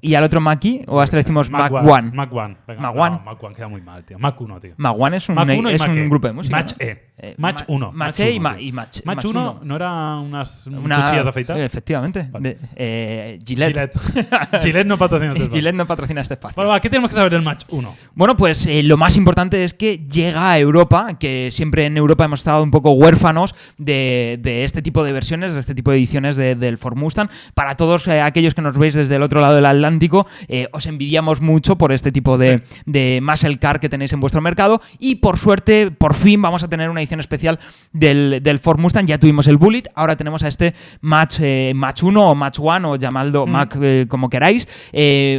y 0.00 0.14
al 0.14 0.24
otro 0.24 0.40
Mac 0.40 0.56
o 0.86 1.00
a 1.00 1.04
este 1.04 1.16
le 1.16 1.22
decimos 1.22 1.50
Mac 1.50 1.72
1. 1.72 1.82
Mac 2.14 2.32
1. 2.32 2.56
Venga, 2.66 2.80
Mac 2.82 2.94
no, 2.94 3.02
One. 3.02 3.20
Mac 3.24 3.42
1 3.42 3.54
queda 3.54 3.68
muy 3.68 3.80
mal, 3.82 4.04
tío. 4.04 4.18
Mac 4.18 4.40
1, 4.40 4.60
tío. 4.60 4.74
Mac 4.76 4.94
1 4.98 5.16
es 5.16 5.28
un, 5.28 5.34
Mac 5.34 5.48
1 5.56 5.70
y 5.70 5.74
es 5.74 5.80
un 5.82 5.98
E. 5.98 6.06
grupo 6.08 6.26
de 6.26 6.32
música. 6.32 6.56
Match 6.56 6.72
¿no? 6.78 6.86
E. 6.86 7.02
Eh, 7.18 7.34
Match 7.38 7.60
Ma- 7.60 7.64
1. 7.74 7.92
Match 7.92 8.20
E 8.20 8.30
y, 8.32 8.38
1, 8.38 8.42
Ma- 8.42 8.60
y 8.60 8.72
Match, 8.72 8.98
Match 9.04 9.16
Match 9.16 9.24
1 9.26 9.50
1. 9.52 9.60
no 9.64 9.76
era 9.76 10.16
unas 10.16 10.66
un 10.66 10.78
Una- 10.78 11.02
cuchillas 11.02 11.24
de 11.24 11.28
afeitar. 11.30 11.58
Efectivamente. 11.60 12.28
Vale. 12.30 12.48
De- 12.50 12.58
eh, 12.76 13.38
Gillette. 13.44 13.72
Gillette. 13.72 14.60
Gillette 14.62 14.86
no 14.86 14.98
patrocina 14.98 15.32
este 15.32 15.50
Gillette 15.56 15.74
no 15.76 15.86
patrocina 15.86 16.20
este 16.20 16.34
espacio. 16.34 16.54
Bueno, 16.56 16.70
va, 16.70 16.80
¿qué 16.80 16.90
tenemos 16.90 17.10
que 17.10 17.16
saber 17.16 17.32
del 17.32 17.42
Match 17.42 17.64
1? 17.70 17.94
Bueno, 18.14 18.36
pues 18.36 18.66
eh, 18.66 18.82
lo 18.82 18.96
más 18.98 19.16
importante 19.16 19.64
es 19.64 19.72
que 19.74 19.98
llega 20.06 20.50
a 20.52 20.58
Europa, 20.58 21.08
que 21.18 21.48
siempre 21.52 21.86
en 21.86 21.96
Europa 21.96 22.24
hemos 22.26 22.40
estado 22.40 22.62
un 22.62 22.70
poco 22.70 22.90
huérfanos 22.92 23.54
de, 23.78 24.38
de 24.42 24.64
este 24.64 24.82
tipo 24.82 25.02
de 25.04 25.12
versiones, 25.12 25.54
de 25.54 25.60
este 25.60 25.74
tipo 25.74 25.90
de 25.92 25.96
ediciones 25.98 26.36
de- 26.36 26.54
del 26.54 26.76
Ford 26.78 26.96
Mustang. 26.96 27.28
Para 27.54 27.76
todos 27.76 28.06
aquellos 28.08 28.54
que 28.54 28.62
nos 28.62 28.76
veis 28.76 28.94
desde 28.94 29.16
el 29.16 29.22
otro 29.22 29.40
lado 29.40 29.54
del 29.54 29.64
Atlántico, 29.86 30.26
eh, 30.48 30.68
os 30.72 30.86
envidiamos 30.86 31.40
mucho 31.40 31.78
por 31.78 31.92
este 31.92 32.10
tipo 32.12 32.36
de, 32.38 32.62
de 32.84 33.20
muscle 33.22 33.58
car 33.58 33.80
que 33.80 33.88
tenéis 33.88 34.12
en 34.12 34.20
vuestro 34.20 34.40
mercado. 34.40 34.80
Y 34.98 35.16
por 35.16 35.38
suerte, 35.38 35.90
por 35.90 36.14
fin 36.14 36.42
vamos 36.42 36.62
a 36.62 36.68
tener 36.68 36.90
una 36.90 37.00
edición 37.00 37.20
especial 37.20 37.58
del, 37.92 38.40
del 38.42 38.58
Ford 38.58 38.78
Mustang. 38.78 39.06
Ya 39.06 39.18
tuvimos 39.18 39.46
el 39.46 39.56
Bullet, 39.56 39.84
ahora 39.94 40.16
tenemos 40.16 40.42
a 40.42 40.48
este 40.48 40.74
Match, 41.00 41.38
eh, 41.40 41.72
Match 41.74 42.02
1 42.02 42.30
o 42.30 42.34
Match 42.34 42.58
1 42.58 42.90
o 42.90 42.96
llamadlo 42.96 43.46
Mm. 43.46 43.50
Mac 43.50 43.78
eh, 43.80 44.06
como 44.08 44.28
queráis. 44.28 44.68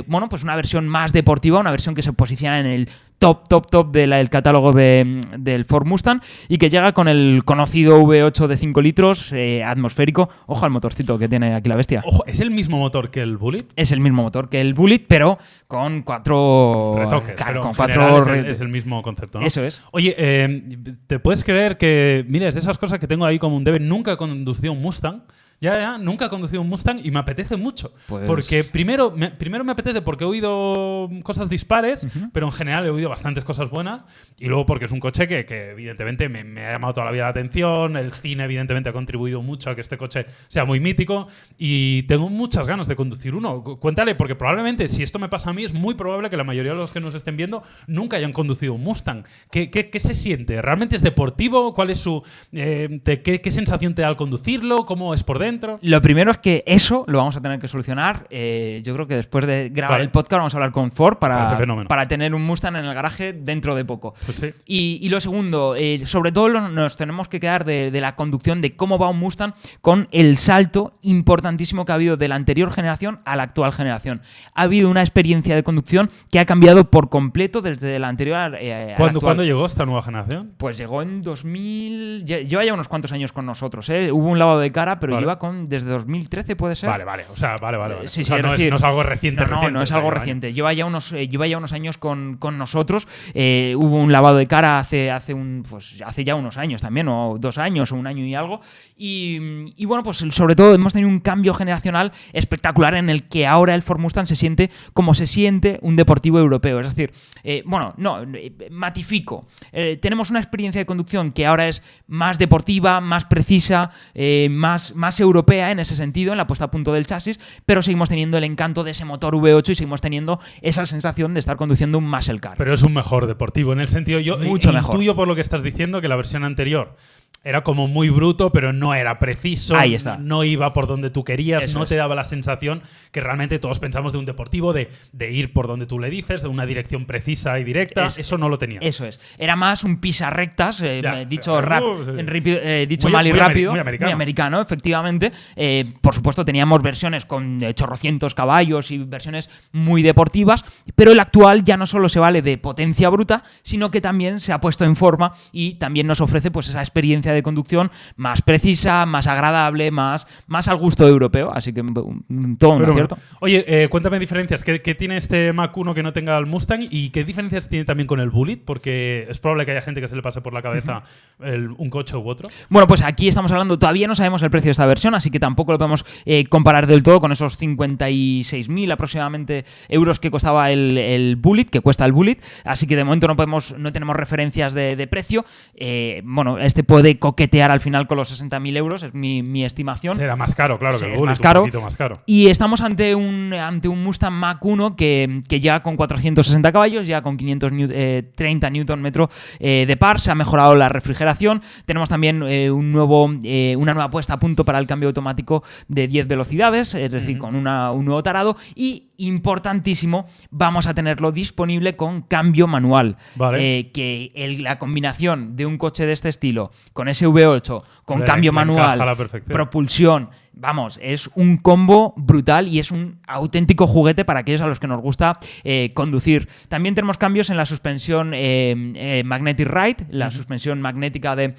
Bueno, 0.08 0.30
pues 0.30 0.44
una 0.44 0.56
versión 0.56 0.88
más 0.88 1.14
deportiva, 1.14 1.60
una 1.60 1.72
versión 1.72 1.96
que 1.96 2.02
se 2.02 2.14
posiciona 2.14 2.60
en 2.60 2.66
el 2.66 2.90
top, 3.20 3.48
top, 3.48 3.70
top 3.70 3.92
del 3.92 4.30
catálogo 4.30 4.74
de, 4.74 5.22
del 5.38 5.66
Ford 5.66 5.86
Mustang 5.86 6.22
y 6.48 6.58
que 6.58 6.70
llega 6.70 6.94
con 6.94 7.08
el 7.08 7.44
conocido 7.46 8.02
V8 8.02 8.48
de 8.48 8.58
5 8.58 8.82
litros 8.82 9.32
eh, 9.34 9.64
atmosférico. 9.64 10.30
Ojo 10.46 10.66
al 10.66 10.72
motorcito 10.72 11.18
que 11.18 11.28
tiene 11.28 11.56
aquí 11.56 11.70
la 11.70 11.76
bestia. 11.76 12.04
Ojo, 12.06 12.26
¿es 12.26 12.40
el 12.40 12.52
mismo 12.52 12.78
motor 12.78 13.10
que 13.10 13.22
el 13.22 13.38
Bullet? 13.38 13.66
Es 13.76 13.92
el 13.92 14.00
mismo 14.00 14.24
motor 14.24 14.50
que 14.50 14.62
el 14.62 14.74
Bullet, 14.74 15.06
pero 15.08 15.38
con 15.68 16.04
cuatro 16.04 16.96
retoques. 16.98 17.36
claro, 17.36 17.62
con 17.62 17.74
cuatro 17.74 18.34
el, 18.34 18.46
es 18.46 18.60
el 18.60 18.70
mismo 18.70 19.02
concepto, 19.02 19.40
¿no? 19.40 19.46
Eso 19.46 19.64
es. 19.64 19.82
Oye, 19.92 20.16
eh, 20.18 20.64
¿te 21.08 21.20
puedes 21.20 21.44
creer 21.44 21.78
que, 21.78 22.26
mira, 22.28 22.48
es 22.48 22.56
de 22.56 22.62
esas 22.62 22.78
cosas 22.78 23.00
que 23.00 23.08
tengo 23.08 23.26
ahí 23.26 23.40
como 23.40 23.56
un 23.56 23.64
debe? 23.64 23.80
Nunca 23.80 24.14
he 24.14 24.18
conducido 24.18 24.74
un 24.74 24.82
Mustang. 24.82 25.24
Ya, 25.60 25.74
ya, 25.76 25.98
nunca 25.98 26.26
he 26.26 26.30
conducido 26.30 26.62
un 26.62 26.70
Mustang 26.70 27.00
y 27.04 27.10
me 27.10 27.18
apetece 27.20 27.58
mucho. 27.58 27.92
Pues- 28.08 28.28
Porque 28.28 28.64
primero 28.64 29.10
me, 29.10 29.32
primero 29.32 29.64
me 29.64 29.72
apetece 29.72 30.02
porque 30.04 30.24
he 30.24 30.28
oído 30.28 31.10
cosas 31.24 31.50
dispares, 31.50 32.06
pero 32.32 32.46
en 32.46 32.52
general 32.52 32.86
he 32.86 32.90
oído 32.92 33.10
bastantes 33.10 33.44
cosas 33.44 33.70
buenas. 33.70 34.04
Y 34.40 34.46
luego 34.46 34.68
porque 34.68 34.86
es 34.86 34.92
un 34.92 35.00
coche 35.00 35.26
que, 35.28 35.46
que 35.46 35.72
evidentemente 35.72 36.30
me, 36.30 36.44
me 36.44 36.66
ha 36.66 36.74
llamado 36.74 36.94
toda 36.94 37.06
la 37.08 37.12
vida 37.12 37.24
la 37.24 37.30
atención. 37.30 37.98
El 37.98 38.12
cine, 38.12 38.44
evidentemente, 38.44 38.90
ha 38.90 38.94
contribuido 38.94 39.42
mucho 39.42 39.72
a 39.72 39.76
que 39.76 39.82
este 39.82 39.98
coche 39.98 40.28
sea 40.48 40.64
muy 40.66 40.80
mítico. 40.80 41.28
Y 41.58 42.04
tengo 42.04 42.30
muchas 42.30 42.68
ganas 42.68 42.88
de 42.88 42.96
conducir 42.96 43.34
uno. 43.34 43.64
Cu- 43.64 43.80
Cuéntale, 43.80 44.14
porque 44.14 44.36
probablemente 44.36 44.88
si 44.88 45.02
esto 45.02 45.18
me 45.18 45.28
pasa 45.28 45.50
a 45.50 45.54
mí, 45.54 45.64
es 45.64 45.74
muy 45.74 45.96
probable 45.96 46.30
que 46.30 46.38
la 46.38 46.44
mayoría 46.44 46.74
de 46.74 46.78
los 46.78 46.92
que 46.94 47.00
nos 47.00 47.16
estén 47.16 47.36
viendo 47.36 47.64
nunca 47.88 48.18
hayan 48.18 48.32
conducido 48.32 48.74
un 48.76 48.84
Mustang. 48.84 49.24
¿Qué, 49.52 49.72
qué- 49.72 49.90
qué 49.90 50.00
se 50.00 50.14
siente? 50.14 50.62
¿Realmente 50.62 50.96
es 50.96 51.02
deportivo? 51.02 51.74
¿Cuál 51.74 51.90
es 51.90 51.98
su. 52.00 52.22
eh, 52.52 53.00
te- 53.04 53.24
qué, 53.24 53.42
qué 53.42 53.50
sensación 53.50 53.96
te 53.96 54.04
da 54.04 54.10
al 54.10 54.18
conducirlo? 54.18 54.86
¿Cómo 54.86 55.16
es 55.16 55.24
por 55.24 55.40
dentro? 55.40 55.47
Lo 55.82 56.02
primero 56.02 56.32
es 56.32 56.38
que 56.38 56.64
eso 56.68 57.04
lo 57.08 57.18
vamos 57.20 57.36
a 57.36 57.42
tener 57.42 57.60
que 57.60 57.68
solucionar. 57.68 58.28
Eh, 58.30 58.82
yo 58.84 58.94
creo 58.94 59.08
que 59.08 59.16
después 59.16 59.46
de 59.48 59.70
grabar 59.70 59.96
Vale. 59.96 60.04
el 60.06 60.12
podcast 60.12 60.38
vamos 60.40 60.54
a 60.54 60.58
hablar 60.58 60.72
con 60.72 60.92
Ford 60.92 61.18
para, 61.18 61.58
para 61.88 62.08
tener 62.08 62.34
un 62.36 62.44
Mustang 62.44 62.76
en 62.76 62.86
el 62.86 62.94
garaje 62.94 63.34
dentro 63.34 63.76
de 63.76 63.86
poco. 63.86 64.14
Pues 64.26 64.38
sí. 64.38 64.54
Y, 64.66 65.00
y 65.02 65.10
lo 65.10 65.20
segundo, 65.20 65.76
eh, 65.76 66.02
sobre 66.06 66.32
todo 66.32 66.50
nos 66.50 66.96
tenemos 66.98 67.28
que 67.28 67.40
quedar 67.40 67.66
de, 67.66 67.92
de 67.92 68.02
la 68.02 68.16
conducción, 68.16 68.62
de 68.62 68.76
cómo 68.76 68.98
va 68.98 69.10
un 69.10 69.20
Mustang 69.20 69.54
con 69.82 70.08
el 70.12 70.38
salto 70.38 70.98
importantísimo 71.02 71.86
que 71.86 71.92
ha 71.92 71.96
habido 71.96 72.18
de 72.18 72.28
la 72.28 72.36
anterior 72.36 72.72
generación 72.72 73.20
a 73.26 73.36
la 73.36 73.44
actual 73.44 73.72
generación. 73.74 74.22
Ha 74.56 74.64
habido 74.64 74.90
una 74.90 75.02
experiencia 75.02 75.56
de 75.56 75.64
conducción 75.64 76.10
que 76.32 76.40
ha 76.40 76.46
cambiado 76.46 76.90
por 76.92 77.10
completo 77.10 77.62
desde 77.62 78.00
la 78.00 78.08
anterior 78.08 78.56
eh, 78.60 78.94
a 78.94 78.96
¿Cuándo, 78.96 79.20
actual. 79.20 79.22
¿Cuándo 79.22 79.44
llegó 79.44 79.66
esta 79.66 79.86
nueva 79.86 80.02
generación? 80.02 80.54
Pues 80.58 80.78
llegó 80.78 81.02
en 81.02 81.22
2000. 81.22 82.26
lle- 82.26 82.48
Lleva 82.48 82.66
ya 82.66 82.74
unos 82.74 82.88
cuantos 82.88 83.12
años 83.12 83.32
con 83.32 83.46
nosotros, 83.46 83.90
¿eh? 83.90 84.12
Hubo 84.12 84.28
un 84.28 84.40
lavado 84.40 84.60
de 84.60 84.72
cara, 84.72 85.00
pero 85.00 85.14
Vale. 85.14 85.24
lleva 85.24 85.37
con 85.38 85.70
desde 85.70 85.90
2013, 85.90 86.56
puede 86.56 86.76
ser. 86.76 86.90
Vale, 86.90 87.04
vale. 87.04 87.26
O 87.32 87.36
sea, 87.36 87.56
vale, 87.62 87.78
vale. 87.78 87.96
vale. 87.96 88.06
Eh, 88.06 88.10
Sí, 88.10 88.22
O 88.22 88.24
sí, 88.24 88.28
sea, 88.28 88.38
es 88.38 88.44
no, 88.44 88.50
es, 88.50 88.58
decir, 88.58 88.72
no 88.72 88.78
es 88.78 88.84
algo 88.84 89.04
reciente. 89.04 89.42
No, 89.42 89.48
no, 89.48 89.56
reciente, 89.56 89.74
no 89.74 89.82
es 89.82 89.92
algo 89.92 90.12
reciente. 90.12 90.54
Lleva 90.54 90.74
ya 90.74 90.86
unos, 90.86 91.12
eh, 91.12 91.28
lleva 91.28 91.48
ya 91.48 91.58
unos 91.58 91.74
años 91.74 91.98
con, 91.98 92.38
con 92.38 92.58
nosotros. 92.58 93.08
Eh, 93.34 93.76
hubo 93.78 93.98
un 93.98 94.12
lavado 94.12 94.38
de 94.38 94.48
cara 94.48 94.80
hace, 94.80 95.12
hace, 95.12 95.34
un, 95.34 95.64
pues, 95.70 96.02
hace 96.06 96.24
ya 96.24 96.36
unos 96.36 96.58
años 96.58 96.82
también, 96.82 97.08
o 97.08 97.38
dos 97.40 97.58
años, 97.58 97.92
o 97.92 97.96
un 97.96 98.08
año 98.08 98.26
y 98.26 98.36
algo. 98.36 98.62
Y, 98.98 99.40
y 99.76 99.86
bueno, 99.86 100.04
pues 100.04 100.18
sobre 100.18 100.56
todo 100.56 100.74
hemos 100.74 100.94
tenido 100.94 101.10
un 101.10 101.20
cambio 101.20 101.54
generacional 101.54 102.12
espectacular 102.34 102.96
en 102.96 103.10
el 103.10 103.28
que 103.28 103.46
ahora 103.46 103.76
el 103.76 103.82
Ford 103.82 104.00
Mustang 104.00 104.28
se 104.28 104.36
siente 104.36 104.72
como 104.94 105.14
se 105.14 105.28
siente 105.28 105.80
un 105.82 105.96
deportivo 105.96 106.40
europeo. 106.40 106.80
Es 106.80 106.90
decir, 106.90 107.14
eh, 107.44 107.64
bueno, 107.66 107.94
no, 107.98 108.24
eh, 108.24 108.52
matifico. 108.72 109.48
Eh, 109.72 109.98
tenemos 109.98 110.30
una 110.30 110.40
experiencia 110.40 110.80
de 110.80 110.86
conducción 110.86 111.32
que 111.32 111.46
ahora 111.46 111.68
es 111.68 111.84
más 112.08 112.38
deportiva, 112.40 113.02
más 113.02 113.26
precisa, 113.26 113.92
eh, 114.14 114.48
más, 114.50 114.96
más 114.96 115.20
europea 115.20 115.27
en 115.36 115.80
ese 115.80 115.96
sentido, 115.96 116.32
en 116.32 116.38
la 116.38 116.48
puesta 116.48 116.66
a 116.66 116.72
punto 116.72 116.94
del 116.94 117.06
chasis, 117.06 117.40
pero 117.66 117.82
seguimos 117.82 118.10
teniendo 118.10 118.38
el 118.38 118.44
encanto 118.44 118.84
de 118.84 118.92
ese 118.92 119.06
motor 119.06 119.36
V8 119.36 119.70
y 119.70 119.76
seguimos 119.76 120.02
teniendo 120.02 120.40
esa 120.62 120.86
sensación 120.86 121.34
de 121.34 121.40
estar 121.40 121.58
conduciendo 121.58 121.98
un 121.98 122.10
muscle 122.10 122.40
car. 122.40 122.56
Pero 122.58 122.74
es 122.74 122.84
un 122.84 122.94
mejor 122.94 123.28
deportivo. 123.28 123.74
En 123.74 123.80
el 123.80 123.88
sentido, 123.88 124.20
yo 124.20 124.38
Mucho 124.38 124.70
eh, 124.70 124.74
mejor. 124.74 124.96
intuyo 124.96 125.16
por 125.16 125.28
lo 125.28 125.36
que 125.36 125.42
estás 125.42 125.64
diciendo 125.64 126.02
que 126.02 126.08
la 126.08 126.16
versión 126.16 126.44
anterior 126.44 126.96
era 127.44 127.62
como 127.64 127.88
muy 127.88 128.10
bruto, 128.10 128.52
pero 128.52 128.74
no 128.74 128.94
era 128.94 129.20
preciso. 129.20 129.78
Ahí 129.78 129.96
está. 129.96 130.18
No 130.18 130.44
iba 130.44 130.74
por 130.74 130.86
donde 130.86 131.10
tú 131.12 131.24
querías, 131.24 131.64
Eso 131.64 131.78
no 131.78 131.86
es. 131.86 131.90
te 131.90 131.96
daba 131.96 132.14
la 132.14 132.26
sensación 132.26 132.82
que 133.14 133.22
realmente 133.22 133.58
todos 133.58 133.80
pensamos 133.80 134.12
de 134.12 134.18
un 134.18 134.26
deportivo, 134.26 134.74
de, 134.74 134.90
de 135.14 135.32
ir 135.32 135.54
por 135.54 135.66
donde 135.68 135.86
tú 135.86 135.98
le 135.98 136.10
dices, 136.10 136.42
de 136.42 136.50
una 136.50 136.66
dirección 136.66 137.06
precisa 137.06 137.58
y 137.58 137.64
directa. 137.64 138.08
Es- 138.08 138.18
Eso 138.18 138.38
no 138.38 138.50
lo 138.50 138.58
tenía. 138.58 138.80
Eso 138.82 139.06
es. 139.06 139.22
Era 139.38 139.56
más 139.56 139.86
un 139.86 140.02
pisa 140.02 140.30
rectas, 140.30 140.82
eh, 140.82 141.00
Ya. 141.02 141.24
dicho 141.24 141.62
rap, 141.62 141.84
uh, 141.84 142.04
ripi- 142.26 142.60
eh, 142.62 142.86
dicho 142.90 143.08
Muy- 143.08 143.14
mal 143.14 143.28
y 143.28 143.32
muy 143.32 143.40
ameri- 143.40 143.48
rápido. 143.48 143.72
muy 143.72 143.80
americano. 144.12 144.60
efectivamente. 144.60 145.32
Eh, 145.56 145.94
por 146.02 146.14
supuesto, 146.14 146.44
teníamos 146.44 146.82
versiones 146.82 147.24
con 147.24 147.62
chorrocientos 147.76 148.36
caballos 148.36 148.92
y 148.92 148.98
versiones 148.98 149.50
muy 149.72 150.02
deportivas, 150.02 150.66
pero 150.96 151.14
el 151.14 151.20
actual 151.22 151.64
ya 151.64 151.78
no 151.78 151.86
solo 151.86 152.10
se 152.10 152.20
vale 152.20 152.42
de 152.42 152.58
potencia 152.58 153.08
bruta, 153.08 153.44
sino 153.62 153.90
que 153.90 154.02
también 154.02 154.42
se 154.42 154.52
ha 154.52 154.60
puesto 154.60 154.84
en 154.84 154.98
forma 154.98 155.34
y 155.54 155.76
también 155.76 156.08
nos 156.08 156.20
ofrece 156.20 156.52
pues 156.52 156.68
esa 156.68 156.82
experiencia 156.82 157.17
de 157.22 157.44
conducción 157.44 157.92
más 158.16 158.42
precisa, 158.42 159.06
más 159.06 159.28
agradable, 159.28 159.92
más, 159.92 160.28
más 160.48 160.68
al 160.68 160.78
gusto 160.78 161.08
europeo. 161.08 161.52
Así 161.54 161.74
que 161.74 161.84
todo 161.84 162.06
un 162.06 162.84
acierto. 162.84 163.16
bueno. 163.16 163.38
Oye, 163.40 163.66
eh, 163.68 163.88
cuéntame 163.90 164.20
diferencias. 164.20 164.64
¿Qué, 164.64 164.82
qué 164.82 164.96
tiene 164.96 165.18
este 165.18 165.54
Mac 165.54 165.76
1 165.76 165.94
que 165.94 166.04
no 166.04 166.14
tenga 166.14 166.38
el 166.38 166.46
Mustang? 166.46 166.88
¿Y 166.90 167.10
qué 167.10 167.24
diferencias 167.24 167.70
tiene 167.70 167.86
también 167.86 168.08
con 168.08 168.20
el 168.20 168.30
Bullet? 168.30 168.58
Porque 168.66 169.26
es 169.30 169.40
probable 169.40 169.66
que 169.66 169.72
haya 169.72 169.82
gente 169.82 170.02
que 170.02 170.08
se 170.08 170.16
le 170.16 170.22
pase 170.22 170.42
por 170.42 170.54
la 170.54 170.62
cabeza 170.62 171.04
el- 171.42 171.72
un 171.78 171.90
coche 171.90 172.16
u 172.16 172.28
otro. 172.28 172.50
Bueno, 172.70 172.88
pues 172.88 173.02
aquí 173.02 173.28
estamos 173.28 173.52
hablando, 173.52 173.78
todavía 173.80 174.08
no 174.08 174.16
sabemos 174.16 174.42
el 174.42 174.50
precio 174.50 174.68
de 174.70 174.72
esta 174.72 174.86
versión, 174.86 175.16
así 175.16 175.30
que 175.32 175.40
tampoco 175.40 175.72
lo 175.72 175.78
podemos 175.78 176.06
eh, 176.26 176.46
comparar 176.46 176.88
del 176.88 177.04
todo 177.04 177.20
con 177.20 177.32
esos 177.32 177.58
56.000 177.58 178.92
aproximadamente 178.92 179.66
euros 179.90 180.20
que 180.20 180.32
costaba 180.32 180.72
el, 180.72 180.98
el 180.98 181.36
Bullet, 181.36 181.66
que 181.66 181.82
cuesta 181.82 182.06
el 182.06 182.12
Bullet, 182.12 182.38
así 182.64 182.88
que 182.88 182.96
de 182.96 183.04
momento 183.04 183.28
no 183.28 183.36
podemos, 183.36 183.76
no 183.78 183.92
tenemos 183.92 184.16
referencias 184.16 184.74
de, 184.74 184.96
de 184.96 185.08
precio. 185.08 185.46
Eh, 185.76 186.22
bueno, 186.26 186.58
este 186.60 186.84
puede 186.84 187.07
coquetear 187.16 187.72
al 187.72 187.80
final 187.80 188.06
con 188.08 188.18
los 188.18 188.30
60.000 188.44 188.76
euros, 188.78 189.04
es 189.04 189.14
mi, 189.14 189.42
mi 189.44 189.64
estimación. 189.64 190.18
Será 190.18 190.36
más 190.36 190.54
caro, 190.54 190.78
claro, 190.78 190.98
Sí, 190.98 191.06
que 191.06 191.12
el 191.14 191.18
Bullet. 191.18 191.32
más 191.32 191.40
caro. 191.40 191.62
Un 191.62 191.68
poquito 191.70 191.82
más 191.82 191.96
caro. 191.98 192.16
Y 192.26 192.48
estamos 192.48 192.82
ante 192.82 193.16
un, 193.16 193.54
ante 193.54 193.88
un 193.88 194.04
Mustang 194.04 194.34
Mach 194.34 194.58
1 194.62 194.96
que, 194.96 195.42
que 195.48 195.60
ya 195.60 195.82
con 195.82 195.96
460 195.96 196.72
caballos, 196.72 197.08
ya 197.08 197.22
con 197.22 197.38
530 197.38 198.70
Newton 198.70 199.02
metro 199.02 199.30
eh, 199.60 199.86
de 199.88 199.98
par, 199.98 200.20
se 200.20 200.32
ha 200.32 200.36
mejorado 200.36 200.76
la 200.76 200.90
refrigeración. 200.90 201.62
Tenemos 201.86 202.10
también 202.10 202.44
eh, 202.44 202.70
un 202.72 202.92
nuevo, 202.92 203.30
eh, 203.44 203.76
una 203.78 203.94
nueva 203.94 204.10
puesta 204.10 204.34
a 204.34 204.40
punto 204.40 204.66
para 204.66 204.80
el 204.80 204.88
cambio 204.88 205.10
automático 205.10 205.64
de 205.88 206.08
10 206.08 206.28
velocidades, 206.28 206.94
es 206.94 207.12
decir, 207.12 207.38
con 207.38 207.56
una- 207.56 207.92
un 207.92 208.06
nuevo 208.06 208.22
tarado. 208.24 208.58
Y 208.76 209.06
importantísimo, 209.18 210.28
vamos 210.52 210.88
a 210.88 210.94
tenerlo 210.94 211.32
disponible 211.32 211.96
con 211.96 212.22
cambio 212.22 212.68
manual. 212.68 213.18
Vale. 213.36 213.80
Eh, 213.80 213.92
que 213.92 214.32
el- 214.36 214.64
la 214.64 214.78
combinación 214.80 215.56
de 215.56 215.66
un 215.66 215.78
coche 215.78 216.06
de 216.06 216.14
este 216.14 216.30
estilo, 216.30 216.72
con 216.98 217.08
ese 217.08 217.28
V8, 217.28 217.84
con 218.06 218.24
cambio 218.24 218.52
manual, 218.52 218.98
propulsión. 219.46 220.32
Vamos, 220.60 221.00
es 221.02 221.30
un 221.36 221.58
combo 221.58 222.14
brutal 222.18 222.68
y 222.68 222.80
es 222.80 222.92
un 222.92 223.20
auténtico 223.28 223.86
juguete 223.86 224.26
para 224.26 224.40
aquellos 224.40 224.62
a 224.62 224.68
los 224.68 224.80
que 224.80 224.88
nos 224.88 225.02
gusta 225.02 225.38
eh, 225.64 225.92
conducir. 225.94 226.50
También 226.68 226.96
tenemos 226.96 227.18
cambios 227.18 227.50
en 227.50 227.58
la 227.58 227.66
suspensión 227.66 228.34
eh, 228.34 228.76
eh, 228.96 229.24
Magnetic 229.24 229.68
Ride, 229.68 230.08
la 230.10 230.32
suspensión 230.32 230.82
magnética 230.82 231.36
de, 231.36 231.54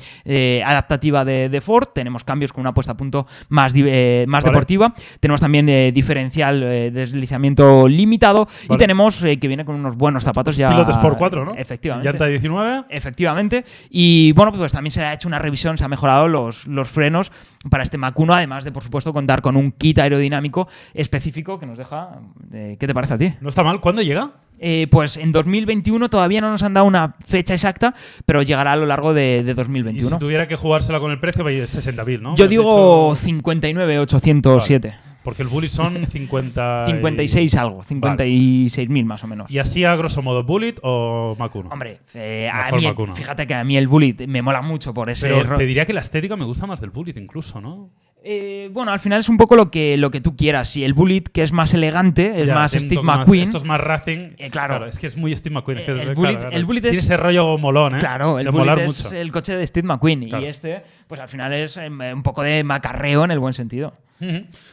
adaptativa 0.64 1.24
de, 1.24 1.48
de 1.48 1.61
Ford. 1.61 1.88
Tenemos 1.94 2.24
cambios 2.24 2.52
con 2.52 2.62
una 2.62 2.74
puesta 2.74 2.92
a 2.92 2.96
punto 2.96 3.26
más, 3.48 3.72
más 3.74 4.44
Vale. 4.44 4.44
deportiva. 4.44 4.94
Tenemos 5.20 5.40
también 5.40 5.92
diferencial 5.92 6.61
deslizamiento 6.92 7.87
limitado 7.87 8.48
y 8.68 8.76
tenemos 8.76 9.20
que 9.22 9.48
viene 9.48 9.64
con 9.64 9.76
unos 9.76 9.96
buenos 9.96 10.24
zapatos 10.24 10.56
ya. 10.56 10.68
Pilot 10.68 10.88
Sport 10.90 11.18
4, 11.18 11.44
¿no? 11.44 11.54
Efectivamente. 11.54 12.08
Llanta 12.08 12.26
19. 12.26 12.84
Efectivamente. 12.88 13.64
Y 13.90 14.32
bueno, 14.32 14.52
pues 14.52 14.72
también 14.72 14.90
se 14.90 15.00
le 15.00 15.06
ha 15.06 15.12
hecho 15.12 15.28
una 15.28 15.38
revisión, 15.38 15.78
se 15.78 15.84
ha 15.84 15.88
mejorado 15.88 16.28
los, 16.28 16.66
los 16.66 16.88
frenos 16.90 17.30
para 17.70 17.82
este 17.82 17.98
Mac 17.98 18.18
1, 18.18 18.34
además 18.34 18.64
de, 18.64 18.72
por 18.72 18.82
supuesto, 18.88 19.12
contar 19.12 19.40
con 19.42 19.57
un 19.57 19.72
kit 19.72 19.98
aerodinámico 19.98 20.68
específico 20.94 21.59
que 21.59 21.66
nos 21.66 21.79
deja. 21.79 22.18
eh, 22.53 22.77
¿Qué 22.79 22.87
te 22.87 22.94
parece 22.94 23.14
a 23.14 23.18
ti? 23.18 23.33
No 23.40 23.48
está 23.48 23.62
mal. 23.62 23.81
¿Cuándo 23.81 24.03
llega? 24.03 24.33
Eh, 24.61 24.88
pues 24.90 25.16
en 25.16 25.31
2021 25.31 26.09
todavía 26.11 26.40
no 26.40 26.51
nos 26.51 26.64
han 26.64 26.74
dado 26.74 26.85
una 26.87 27.14
fecha 27.24 27.55
exacta, 27.55 27.94
pero 28.27 28.42
llegará 28.42 28.72
a 28.72 28.77
lo 28.77 28.87
largo 28.87 29.14
de, 29.14 29.44
de 29.44 29.53
Y 29.53 29.55
2021. 29.55 30.11
si 30.11 30.18
tuviera 30.18 30.48
que 30.48 30.57
jugársela 30.57 30.98
con 30.98 31.12
el 31.12 31.20
precio, 31.20 31.44
vaya 31.44 31.62
60.000, 31.64 32.20
¿no? 32.20 32.35
Yo 32.35 32.48
digo 32.48 33.11
dicho- 33.14 33.14
59,807. 33.24 34.94
Porque 35.22 35.42
el 35.42 35.48
Bullet 35.48 35.68
son 35.68 36.07
50. 36.11 36.85
y- 36.88 36.90
56 36.92 37.55
algo, 37.57 37.83
56.000 37.85 39.05
más 39.05 39.22
o 39.24 39.27
menos. 39.27 39.51
¿Y 39.51 39.59
así 39.59 39.85
a 39.85 39.94
grosso 39.96 40.22
modo, 40.22 40.42
Bullet 40.44 40.74
o 40.83 41.37
Mac 41.38 41.55
1? 41.55 41.68
Hombre, 41.70 42.01
eh, 42.14 42.48
a 42.53 42.72
mí, 42.72 42.85
Mac 42.87 42.98
1. 42.98 43.14
fíjate 43.14 43.46
que 43.46 43.55
a 43.55 43.62
mí 43.64 43.77
el 43.77 43.88
Bullet 43.88 44.27
me 44.27 44.42
mola 44.42 44.62
mucho 44.62 44.94
por 44.94 45.11
ese 45.11 45.29
Pero 45.29 45.42
ro- 45.51 45.57
te 45.57 45.66
diría 45.66 45.87
que 45.87 45.92
la 45.92 46.01
estética 46.01 46.37
me 46.37 46.44
gusta 46.44 46.66
más 46.66 46.81
del 46.81 46.90
Bullet 46.90 47.14
incluso, 47.16 47.61
¿no? 47.61 47.90
Eh, 48.24 48.68
bueno, 48.72 48.90
al 48.92 48.98
final 48.98 49.20
es 49.20 49.28
un 49.28 49.37
poco 49.37 49.54
lo 49.57 49.70
que, 49.70 49.96
lo 49.96 50.11
que 50.11 50.20
tú 50.20 50.37
quieras. 50.37 50.68
Si 50.68 50.85
el 50.85 50.92
Bullet, 50.92 51.22
que 51.33 51.42
es 51.42 51.52
más 51.52 51.72
elegante, 51.72 52.40
es 52.40 52.46
Ya, 52.46 52.54
más 52.54 52.72
tiene 52.72 52.87
Steve 52.87 52.94
toque 52.96 53.07
más- 53.07 53.18
McQueen. 53.20 53.42
Esto 53.44 53.59
es 53.59 53.64
más 53.64 53.81
Racing. 53.81 54.18
Eh, 54.38 54.50
claro. 54.50 54.87
Es 54.87 54.98
que 54.98 55.07
es 55.07 55.16
muy 55.16 55.35
Steve 55.37 55.54
McQueen. 55.54 55.78
Eh, 55.78 55.83
es- 55.83 55.88
el 55.88 55.96
claro, 55.96 56.14
Bullet- 56.16 56.37
claro. 56.38 56.50
el 56.57 56.64
Bullet 56.64 56.81
Tiene 56.83 56.98
es- 56.98 57.04
ese 57.04 57.16
rollo 57.16 57.57
molón, 57.59 57.94
¿eh? 57.94 57.98
Claro, 57.98 58.38
el 58.38 58.50
Bullet 58.50 58.85
es 58.85 59.04
mucho. 59.04 59.14
el 59.16 59.31
coche 59.33 59.57
de 59.57 59.66
Steve 59.66 59.87
McQueen. 59.87 60.28
Claro. 60.28 60.44
Y 60.44 60.48
este, 60.48 60.83
pues 61.07 61.20
al 61.20 61.28
final 61.28 61.52
es 61.52 61.76
eh, 61.76 61.88
un 61.88 62.22
poco 62.22 62.42
de 62.42 62.64
macarreo 62.64 63.24
en 63.24 63.31
el 63.31 63.38
buen 63.38 63.54
sentido. 63.54 63.94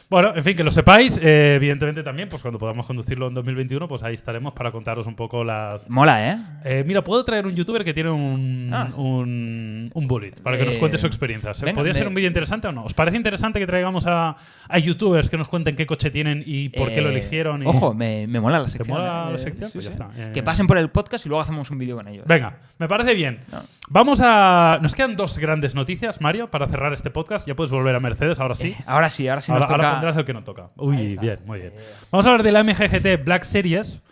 Bueno, 0.08 0.32
en 0.36 0.44
fin, 0.44 0.56
que 0.56 0.64
lo 0.64 0.70
sepáis. 0.70 1.18
eh, 1.22 1.54
evidentemente 1.56 2.02
también, 2.02 2.28
pues 2.28 2.42
cuando 2.42 2.58
podamos 2.58 2.86
conducirlo 2.86 3.28
en 3.28 3.34
2021, 3.34 3.88
pues 3.88 4.02
ahí 4.02 4.14
estaremos 4.14 4.52
para 4.54 4.70
contaros 4.72 5.06
un 5.06 5.14
poco 5.14 5.44
las... 5.44 5.88
Mola, 5.88 6.32
¿eh? 6.32 6.38
Eh, 6.64 6.84
mira, 6.86 7.02
puedo 7.02 7.24
traer 7.24 7.46
un 7.46 7.54
youtuber 7.54 7.84
que 7.84 7.94
tiene 7.94 8.10
un, 8.10 8.70
Ah. 8.72 8.88
un, 8.96 9.90
un 9.94 10.06
bullet 10.08 10.32
para 10.42 10.56
que 10.58 10.64
nos 10.64 10.76
Eh, 10.76 10.78
cuente 10.78 10.98
su 10.98 11.06
experiencia. 11.06 11.54
¿Se- 11.54 11.64
venga, 11.64 11.76
¿Podría 11.76 11.92
me- 11.92 11.98
ser 11.98 12.08
un 12.08 12.14
vídeo 12.14 12.28
interesante 12.28 12.68
o 12.68 12.72
no? 12.72 12.84
¿Os 12.84 12.94
parece 12.94 13.16
interesante 13.16 13.58
que 13.58 13.66
traigamos 13.66 14.06
a, 14.06 14.36
a 14.68 14.78
youtubers 14.78 15.30
que 15.30 15.36
nos 15.36 15.48
cuenten 15.48 15.74
qué 15.76 15.86
coche 15.86 16.10
tienen 16.10 16.42
y 16.46 16.68
por 16.70 16.92
qué 16.92 17.00
lo 17.00 17.08
Eh, 17.10 17.12
eligieron? 17.12 17.62
y- 17.62 17.66
Ojo, 17.66 17.94
me, 17.94 18.26
me 18.26 18.40
mola 18.40 18.58
la 18.58 18.68
sección. 18.68 18.96
mola 18.98 19.26
¿eh? 19.28 19.32
la 19.32 19.38
sección? 19.38 19.70
Sí, 19.70 19.74
Pues 19.78 19.84
ya 19.86 19.92
sí. 19.92 19.98
está. 20.00 20.10
Eh, 20.16 20.32
Que 20.32 20.42
pasen 20.42 20.66
por 20.66 20.78
el 20.78 20.88
podcast 20.90 21.24
y 21.26 21.28
luego 21.28 21.42
hacemos 21.42 21.70
un 21.70 21.78
vídeo 21.78 21.96
con 21.96 22.08
ellos. 22.08 22.26
Venga, 22.26 22.56
me 22.78 22.88
parece 22.88 23.14
bien. 23.14 23.40
No. 23.50 23.62
Vamos 23.88 24.20
a... 24.22 24.78
Nos 24.82 24.94
quedan 24.94 25.14
dos 25.16 25.38
grandes 25.38 25.74
noticias, 25.74 26.20
Mario, 26.20 26.50
para 26.50 26.66
cerrar 26.68 26.92
este 26.92 27.10
podcast. 27.10 27.46
Ya 27.46 27.54
puedes 27.54 27.70
volver 27.70 27.94
a 27.94 28.00
Mercedes, 28.00 28.40
ahora 28.40 28.54
sí. 28.56 28.74
Ahora 28.86 29.08
sí, 29.10 29.28
ahora 29.28 29.35
sí 29.40 29.52
ahora, 29.52 29.64
nos 29.64 29.68
toca. 29.68 29.82
ahora 29.82 29.96
pondrás 29.96 30.16
el 30.16 30.24
que 30.24 30.32
no 30.32 30.44
toca. 30.44 30.70
Uy, 30.76 31.10
está. 31.10 31.20
bien, 31.20 31.38
muy 31.44 31.60
bien. 31.60 31.72
Vamos 32.10 32.26
a 32.26 32.30
hablar 32.30 32.42
de 32.42 32.52
la 32.52 32.62
MGGT 32.64 33.24
Black 33.24 33.42
Series, 33.44 34.02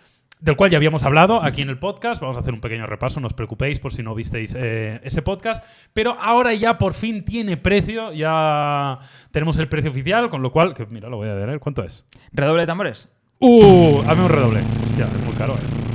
del 0.41 0.57
cual 0.57 0.71
ya 0.71 0.77
habíamos 0.77 1.03
hablado 1.05 1.43
aquí 1.43 1.63
en 1.63 1.71
el 1.71 1.79
podcast. 1.79 2.21
Vamos 2.21 2.37
a 2.37 2.41
hacer 2.41 2.53
un 2.53 2.61
pequeño 2.61 2.87
repaso, 2.87 3.21
no 3.21 3.27
os 3.27 3.35
preocupéis 3.35 3.81
por 3.81 3.93
si 3.93 4.03
no 4.03 4.15
visteis 4.15 4.55
eh, 4.59 5.01
ese 5.03 5.23
podcast. 5.23 5.65
Pero 5.93 6.17
ahora 6.21 6.53
ya 6.55 6.79
por 6.79 6.95
fin 6.95 7.25
tiene 7.25 7.57
precio, 7.57 8.13
ya 8.13 8.99
tenemos 9.31 9.57
el 9.59 9.69
precio 9.69 9.91
oficial, 9.91 10.29
con 10.29 10.43
lo 10.43 10.53
cual, 10.53 10.75
que 10.75 10.87
mira, 10.87 11.09
lo 11.09 11.17
voy 11.17 11.29
a 11.29 11.35
leer. 11.35 11.61
¿Cuánto 11.61 11.83
es? 11.83 12.05
Redoble 12.33 12.63
de 12.63 12.67
tambores. 12.67 13.09
¡Uh! 13.39 14.01
Hazme 14.07 14.25
un 14.25 14.31
redoble. 14.31 14.61
Hostia, 14.85 15.07
es 15.07 15.25
muy 15.25 15.35
caro, 15.35 15.55
¿eh? 15.55 15.94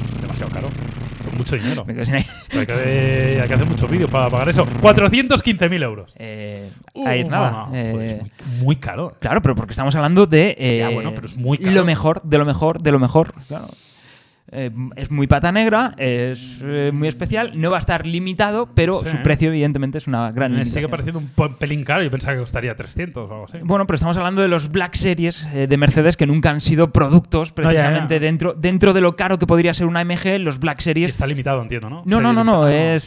Mucho 1.40 1.56
dinero. 1.56 1.84
Me 1.86 1.94
quedo 1.96 2.06
sin 2.06 2.16
ahí. 2.16 2.26
Hay 2.54 2.66
que, 2.68 3.40
hay 3.42 3.48
que 3.48 3.54
hacer 3.54 3.66
muchos 3.66 3.90
vídeos 3.90 4.12
para 4.12 4.30
pagar 4.30 4.50
eso. 4.50 4.66
415.000 4.82 5.84
euros. 5.84 6.14
Eh, 6.18 6.70
Uh, 6.94 7.08
ahí 7.08 7.22
es 7.22 7.30
nada. 7.30 7.70
Eh, 7.74 8.20
muy, 8.52 8.62
muy 8.66 8.76
caro. 8.76 9.16
Claro, 9.20 9.42
pero 9.42 9.56
porque 9.56 9.72
estamos 9.72 9.96
hablando 9.96 10.26
de. 10.26 10.56
eh, 10.60 10.80
Ya, 10.80 10.90
bueno, 10.90 11.12
pero 11.16 11.28
es 11.28 11.38
muy 11.38 11.58
caro. 11.58 11.72
Lo 11.76 11.86
mejor, 11.86 12.22
de 12.24 12.38
lo 12.38 12.46
mejor, 12.46 12.82
de 12.82 12.92
lo 12.92 13.00
mejor. 13.00 13.34
Claro. 13.48 13.68
Eh, 14.52 14.72
es 14.96 15.12
muy 15.12 15.28
pata 15.28 15.52
negra, 15.52 15.94
es 15.98 16.60
eh, 16.64 16.92
muy 16.94 17.08
especial, 17.08 17.52
no 17.56 17.70
va 17.70 17.78
a 17.78 17.80
estar 17.80 18.06
limitado, 18.06 18.70
pero 18.74 19.00
Sí. 19.00 19.10
su 19.10 19.18
precio, 19.22 19.50
evidentemente, 19.50 19.98
es 19.98 20.08
una 20.08 20.32
gran 20.32 20.54
Me 20.56 20.66
sigue 20.66 20.88
pareciendo 20.88 21.20
un 21.20 21.54
pelín 21.56 21.84
caro. 21.84 22.04
Yo 22.04 22.12
pensaba 22.12 22.34
que 22.34 22.40
costaría 22.42 22.76
300 22.76 23.30
o 23.30 23.34
algo 23.34 23.46
así. 23.46 23.60
Bueno, 23.64 23.86
pero 23.86 23.96
estamos 23.96 24.18
hablando 24.18 24.42
de 24.42 24.48
los 24.48 24.72
Black 24.72 24.96
Series 24.96 25.46
eh, 25.54 25.68
de 25.68 25.78
Mercedes 25.78 26.18
que 26.18 26.26
nunca 26.26 26.50
han 26.50 26.62
sido 26.62 26.92
productos 26.92 27.54
No, 27.56 27.64
ya, 27.64 27.70
ya. 27.70 27.70
precisamente 27.70 28.20
Dentro, 28.20 28.54
dentro 28.54 28.94
de 28.94 29.02
lo 29.02 29.16
caro 29.16 29.38
que 29.40 29.46
podría 29.48 29.74
ser 29.74 29.86
una 29.88 30.00
AMG, 30.02 30.40
los 30.40 30.60
Black 30.60 30.80
Series 30.80 31.12
está 31.12 31.28
limitado, 31.28 31.62
entiendo, 31.62 31.90
¿no? 31.90 32.04
No, 32.06 32.20
no, 32.20 32.34
no, 32.34 32.44
no, 32.44 32.68
es 32.68 33.04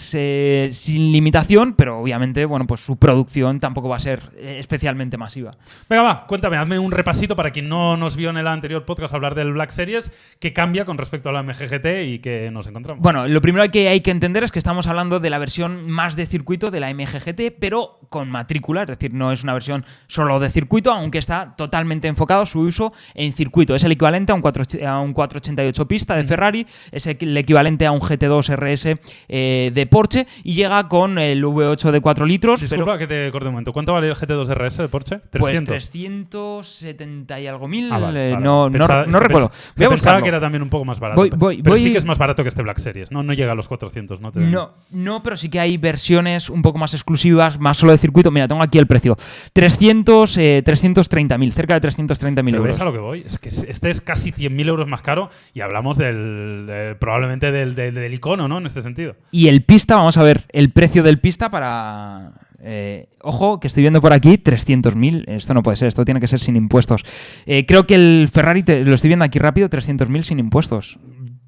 sin 0.70 1.12
limitación, 1.12 1.74
pero 1.74 1.98
obviamente, 2.00 2.44
bueno, 2.44 2.66
pues 2.66 2.80
su 2.80 2.96
producción 2.96 3.60
tampoco 3.60 3.88
va 3.88 3.96
a 3.96 4.00
ser 4.00 4.30
especialmente 4.38 5.16
masiva. 5.18 5.52
Venga, 5.88 6.02
va, 6.02 6.26
cuéntame, 6.26 6.56
hazme 6.56 6.78
un 6.78 6.92
repasito 6.92 7.36
para 7.36 7.50
quien 7.50 7.68
no 7.68 7.96
nos 7.96 8.16
vio 8.16 8.30
en 8.30 8.36
el 8.36 8.46
anterior 8.46 8.84
podcast 8.84 9.14
hablar 9.14 9.34
del 9.34 9.52
Black 9.52 9.70
Series, 9.70 10.12
qué 10.38 10.52
cambia 10.52 10.84
con 10.84 10.98
respecto 10.98 11.28
a 11.28 11.31
la 11.32 11.42
MGGT 11.42 11.86
y 12.06 12.18
qué 12.18 12.50
nos 12.52 12.66
encontramos. 12.66 13.02
Bueno, 13.02 13.26
lo 13.28 13.40
primero 13.40 13.68
que 13.70 13.88
hay 13.88 14.00
que 14.00 14.10
entender 14.10 14.44
es 14.44 14.50
que 14.52 14.58
estamos 14.58 14.86
hablando 14.86 15.20
de 15.20 15.30
la 15.30 15.38
versión 15.38 15.90
más 15.90 16.16
de 16.16 16.26
circuito 16.26 16.70
de 16.70 16.80
la 16.80 16.92
MGGT, 16.92 17.54
pero 17.58 17.98
con 18.10 18.28
matrícula, 18.30 18.82
es 18.82 18.88
decir, 18.88 19.12
no 19.14 19.32
es 19.32 19.42
una 19.42 19.52
versión 19.54 19.84
solo 20.06 20.38
de 20.40 20.50
circuito, 20.50 20.92
aunque 20.92 21.18
está 21.18 21.54
totalmente 21.56 22.08
enfocado 22.08 22.44
su 22.46 22.60
uso 22.60 22.92
en 23.14 23.32
circuito. 23.32 23.74
Es 23.74 23.84
el 23.84 23.92
equivalente 23.92 24.32
a 24.32 24.34
un, 24.34 24.40
4, 24.42 24.64
a 24.86 25.00
un 25.00 25.12
488 25.12 25.88
pista 25.88 26.14
de 26.16 26.24
Ferrari, 26.24 26.66
es 26.90 27.06
el 27.06 27.36
equivalente 27.36 27.86
a 27.86 27.92
un 27.92 28.00
GT2 28.00 28.56
RS 28.56 28.96
eh, 29.28 29.70
de 29.74 29.86
Porsche 29.86 30.26
y 30.44 30.52
llega 30.52 30.88
con 30.88 31.18
el 31.18 31.42
V8 31.44 31.90
de 31.90 32.00
4 32.00 32.26
litros. 32.26 32.60
pero- 32.60 32.68
Disculpa 32.68 32.98
que 32.98 33.06
te 33.06 33.30
corte 33.30 33.48
un 33.48 33.54
momento. 33.54 33.72
¿Cuánto 33.72 33.92
vale 33.92 34.08
el 34.08 34.14
GT2 34.14 34.48
RS 34.54 34.82
de 34.82 34.88
Porsche? 34.88 35.18
300. 35.30 35.68
Pues 35.74 35.90
370 35.90 37.40
y 37.40 37.46
algo 37.46 37.68
mil. 37.68 37.90
Ah, 37.92 37.98
vale, 37.98 38.32
vale. 38.32 38.44
No, 38.44 38.68
Pensaba- 38.70 39.04
que 39.04 39.10
recuerdo. 39.20 39.50
Voy 39.76 39.86
a 39.86 39.88
Pensaba 39.90 40.22
que 40.22 40.28
era 40.28 40.40
también 40.40 40.62
un 40.62 40.68
poco 40.70 40.84
más 40.84 41.00
barato. 41.00 41.21
Voy- 41.22 41.30
pe- 41.30 41.36
voy- 41.36 41.62
pero 41.62 41.74
voy- 41.74 41.82
sí 41.82 41.92
que 41.92 41.98
es 41.98 42.04
más 42.04 42.18
barato 42.18 42.42
que 42.42 42.48
este 42.48 42.62
Black 42.62 42.78
Series. 42.78 43.10
No, 43.10 43.22
no 43.22 43.32
llega 43.32 43.52
a 43.52 43.54
los 43.54 43.68
400. 43.68 44.20
No, 44.20 44.30
te- 44.32 44.40
No, 44.40 44.72
no, 44.90 45.22
pero 45.22 45.36
sí 45.36 45.48
que 45.48 45.58
hay 45.60 45.76
versiones 45.76 46.50
un 46.50 46.62
poco 46.62 46.78
más 46.78 46.94
exclusivas, 46.94 47.58
más 47.58 47.78
solo 47.78 47.92
de 47.92 47.98
circuito. 47.98 48.30
Mira, 48.30 48.48
tengo 48.48 48.62
aquí 48.62 48.78
el 48.78 48.86
precio. 48.86 49.16
300, 49.52 50.36
eh, 50.38 50.62
330.000, 50.64 51.52
cerca 51.52 51.74
de 51.74 51.80
330.000 51.80 52.44
Pero 52.44 52.56
euros. 52.58 52.76
ves 52.76 52.80
a 52.80 52.84
lo 52.84 52.92
que 52.92 52.98
voy. 52.98 53.22
Es 53.26 53.38
que 53.38 53.48
este 53.48 53.90
es 53.90 54.00
casi 54.00 54.32
100.000 54.32 54.68
euros 54.68 54.88
más 54.88 55.02
caro 55.02 55.30
y 55.54 55.60
hablamos 55.60 55.96
del, 55.98 56.64
de- 56.66 56.94
probablemente 56.98 57.52
del, 57.52 57.74
del- 57.74 57.94
del 57.94 58.14
icono, 58.14 58.48
¿no? 58.48 58.58
En 58.58 58.66
este 58.66 58.82
sentido. 58.82 59.14
Y 59.30 59.48
el 59.48 59.62
pista, 59.62 59.96
vamos 59.96 60.16
a 60.16 60.22
ver, 60.22 60.44
el 60.50 60.70
precio 60.70 61.02
del 61.02 61.18
pista 61.20 61.50
para... 61.50 62.32
eh, 62.62 63.08
ojo, 63.20 63.60
que 63.60 63.66
estoy 63.66 63.82
viendo 63.82 64.00
por 64.00 64.12
aquí 64.12 64.38
300.000. 64.38 65.24
Esto 65.28 65.54
no 65.54 65.62
puede 65.62 65.76
ser, 65.76 65.88
esto 65.88 66.04
tiene 66.04 66.20
que 66.20 66.26
ser 66.28 66.38
sin 66.38 66.56
impuestos. 66.56 67.02
Eh, 67.46 67.66
creo 67.66 67.86
que 67.86 67.94
el 67.94 68.28
Ferrari, 68.32 68.62
te- 68.62 68.84
lo 68.84 68.94
estoy 68.94 69.08
viendo 69.08 69.24
aquí 69.24 69.38
rápido, 69.38 69.68
300.000 69.68 70.22
sin 70.22 70.38
impuestos. 70.38 70.98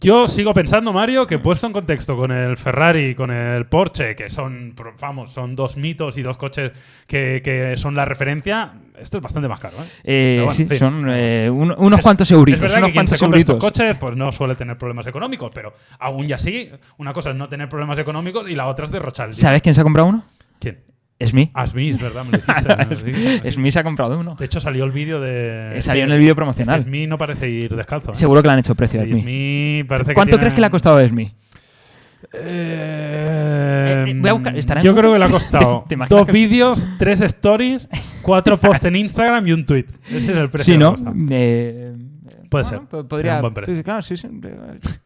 Yo 0.01 0.29
sigo 0.29 0.53
pensando, 0.53 0.93
Mario, 0.93 1.27
que 1.27 1.39
puesto 1.39 1.67
en 1.67 1.73
contexto 1.73 2.17
con 2.17 2.31
el 2.31 2.57
Ferrari 2.59 3.11
y 3.11 3.15
con 3.15 3.31
el 3.31 3.67
Porsche, 3.67 4.15
que 4.17 4.29
son, 4.29 4.75
vamos, 5.01 5.33
son 5.33 5.55
dos 5.57 5.77
mitos 5.79 6.19
y 6.19 6.23
dos 6.23 6.37
coches 6.37 6.73
que, 7.07 7.41
que 7.43 7.75
son 7.77 7.95
la 7.95 8.05
referencia, 8.05 8.73
esto 8.99 9.17
es 9.19 9.23
bastante 9.23 9.49
más 9.49 9.61
caro. 9.61 9.77
¿eh? 9.79 9.87
Eh, 10.03 10.37
bueno, 10.45 10.53
sí, 10.53 10.67
son 10.77 11.07
eh, 11.09 11.49
un- 11.51 11.75
unos 11.79 12.01
Es- 12.01 12.03
cuantos 12.03 12.31
euritos. 12.31 12.59
Es 12.59 12.63
verdad 12.63 12.79
unos 12.79 12.89
que 12.89 12.93
quien 12.93 13.07
se 13.07 13.19
compra 13.19 13.39
estos 13.41 13.57
coches 13.57 13.97
pues 13.97 14.15
no 14.17 14.31
suele 14.33 14.57
tener 14.57 14.77
problemas 14.77 15.07
económicos, 15.07 15.51
pero 15.55 15.73
aún 16.01 16.29
y 16.29 16.33
así, 16.33 16.69
una 16.99 17.13
cosa 17.15 17.31
es 17.31 17.37
no 17.37 17.49
tener 17.49 17.69
problemas 17.71 17.99
económicos 17.99 18.51
y 18.51 18.55
la 18.57 18.67
otra 18.67 18.85
es 18.87 18.91
derrochar. 18.91 19.33
¿Sabes 19.33 19.63
quién 19.63 19.75
se 19.75 19.81
ha 19.81 19.85
comprado 19.85 20.09
uno? 20.09 20.25
¿Quién? 20.59 20.81
Esmi. 21.25 21.51
Asmi, 21.55 21.89
es 21.91 22.01
verdad, 22.01 22.25
me 22.25 22.39
lo. 22.39 22.45
Esmi 23.49 23.71
se 23.71 23.79
ha 23.81 23.83
comprado 23.85 24.19
uno. 24.19 24.35
De 24.37 24.45
hecho, 24.45 24.61
salió 24.61 24.85
el 24.85 24.93
vídeo 24.93 25.21
de. 25.21 25.77
Eh, 25.77 25.83
Salió 25.83 26.05
en 26.05 26.13
el 26.13 26.19
vídeo 26.19 26.35
promocional. 26.37 26.79
Esmi 26.81 27.07
no 27.07 27.19
parece 27.19 27.49
ir 27.51 27.75
descalzo. 27.75 28.13
¿eh? 28.13 28.15
Seguro 28.15 28.43
que 28.43 28.49
le 28.49 28.53
han 28.55 28.59
hecho 28.61 28.75
precio 28.75 29.01
a 29.01 29.05
que 29.05 29.85
¿Cuánto 30.15 30.39
crees 30.39 30.55
que 30.55 30.61
le 30.61 30.67
ha 30.67 30.71
costado 30.71 30.97
a 30.97 31.03
Esmi? 31.05 31.33
Eh, 32.33 34.05
eh, 34.09 34.15
voy 34.17 34.31
a 34.31 34.33
buscar- 34.33 34.57
¿estará 34.57 34.81
en 34.81 34.85
yo 34.87 34.95
creo 34.95 35.13
que 35.13 35.19
le 35.19 35.25
ha 35.25 35.29
costado 35.29 35.81
¿Te- 35.83 35.89
te 35.91 35.95
imaginas 35.95 36.19
dos 36.19 36.27
que- 36.27 36.33
vídeos, 36.33 36.89
tres 36.99 37.21
stories, 37.21 37.89
cuatro 38.23 38.59
posts 38.61 38.87
en 38.87 38.97
Instagram 38.97 39.47
y 39.47 39.53
un 39.53 39.67
tweet. 39.67 39.87
Ese 40.09 40.33
es 40.33 40.39
el 40.39 40.49
precio 40.51 40.75
Sí, 40.75 40.79
¿no? 40.79 40.97
Puede 42.55 42.65
bueno, 42.79 42.87
ser. 42.91 43.07
Podría, 43.07 43.35
un 43.37 43.41
buen 43.43 43.55
precio. 43.55 43.83
Claro, 43.83 44.03
sí, 44.03 44.17
sí. 44.17 44.29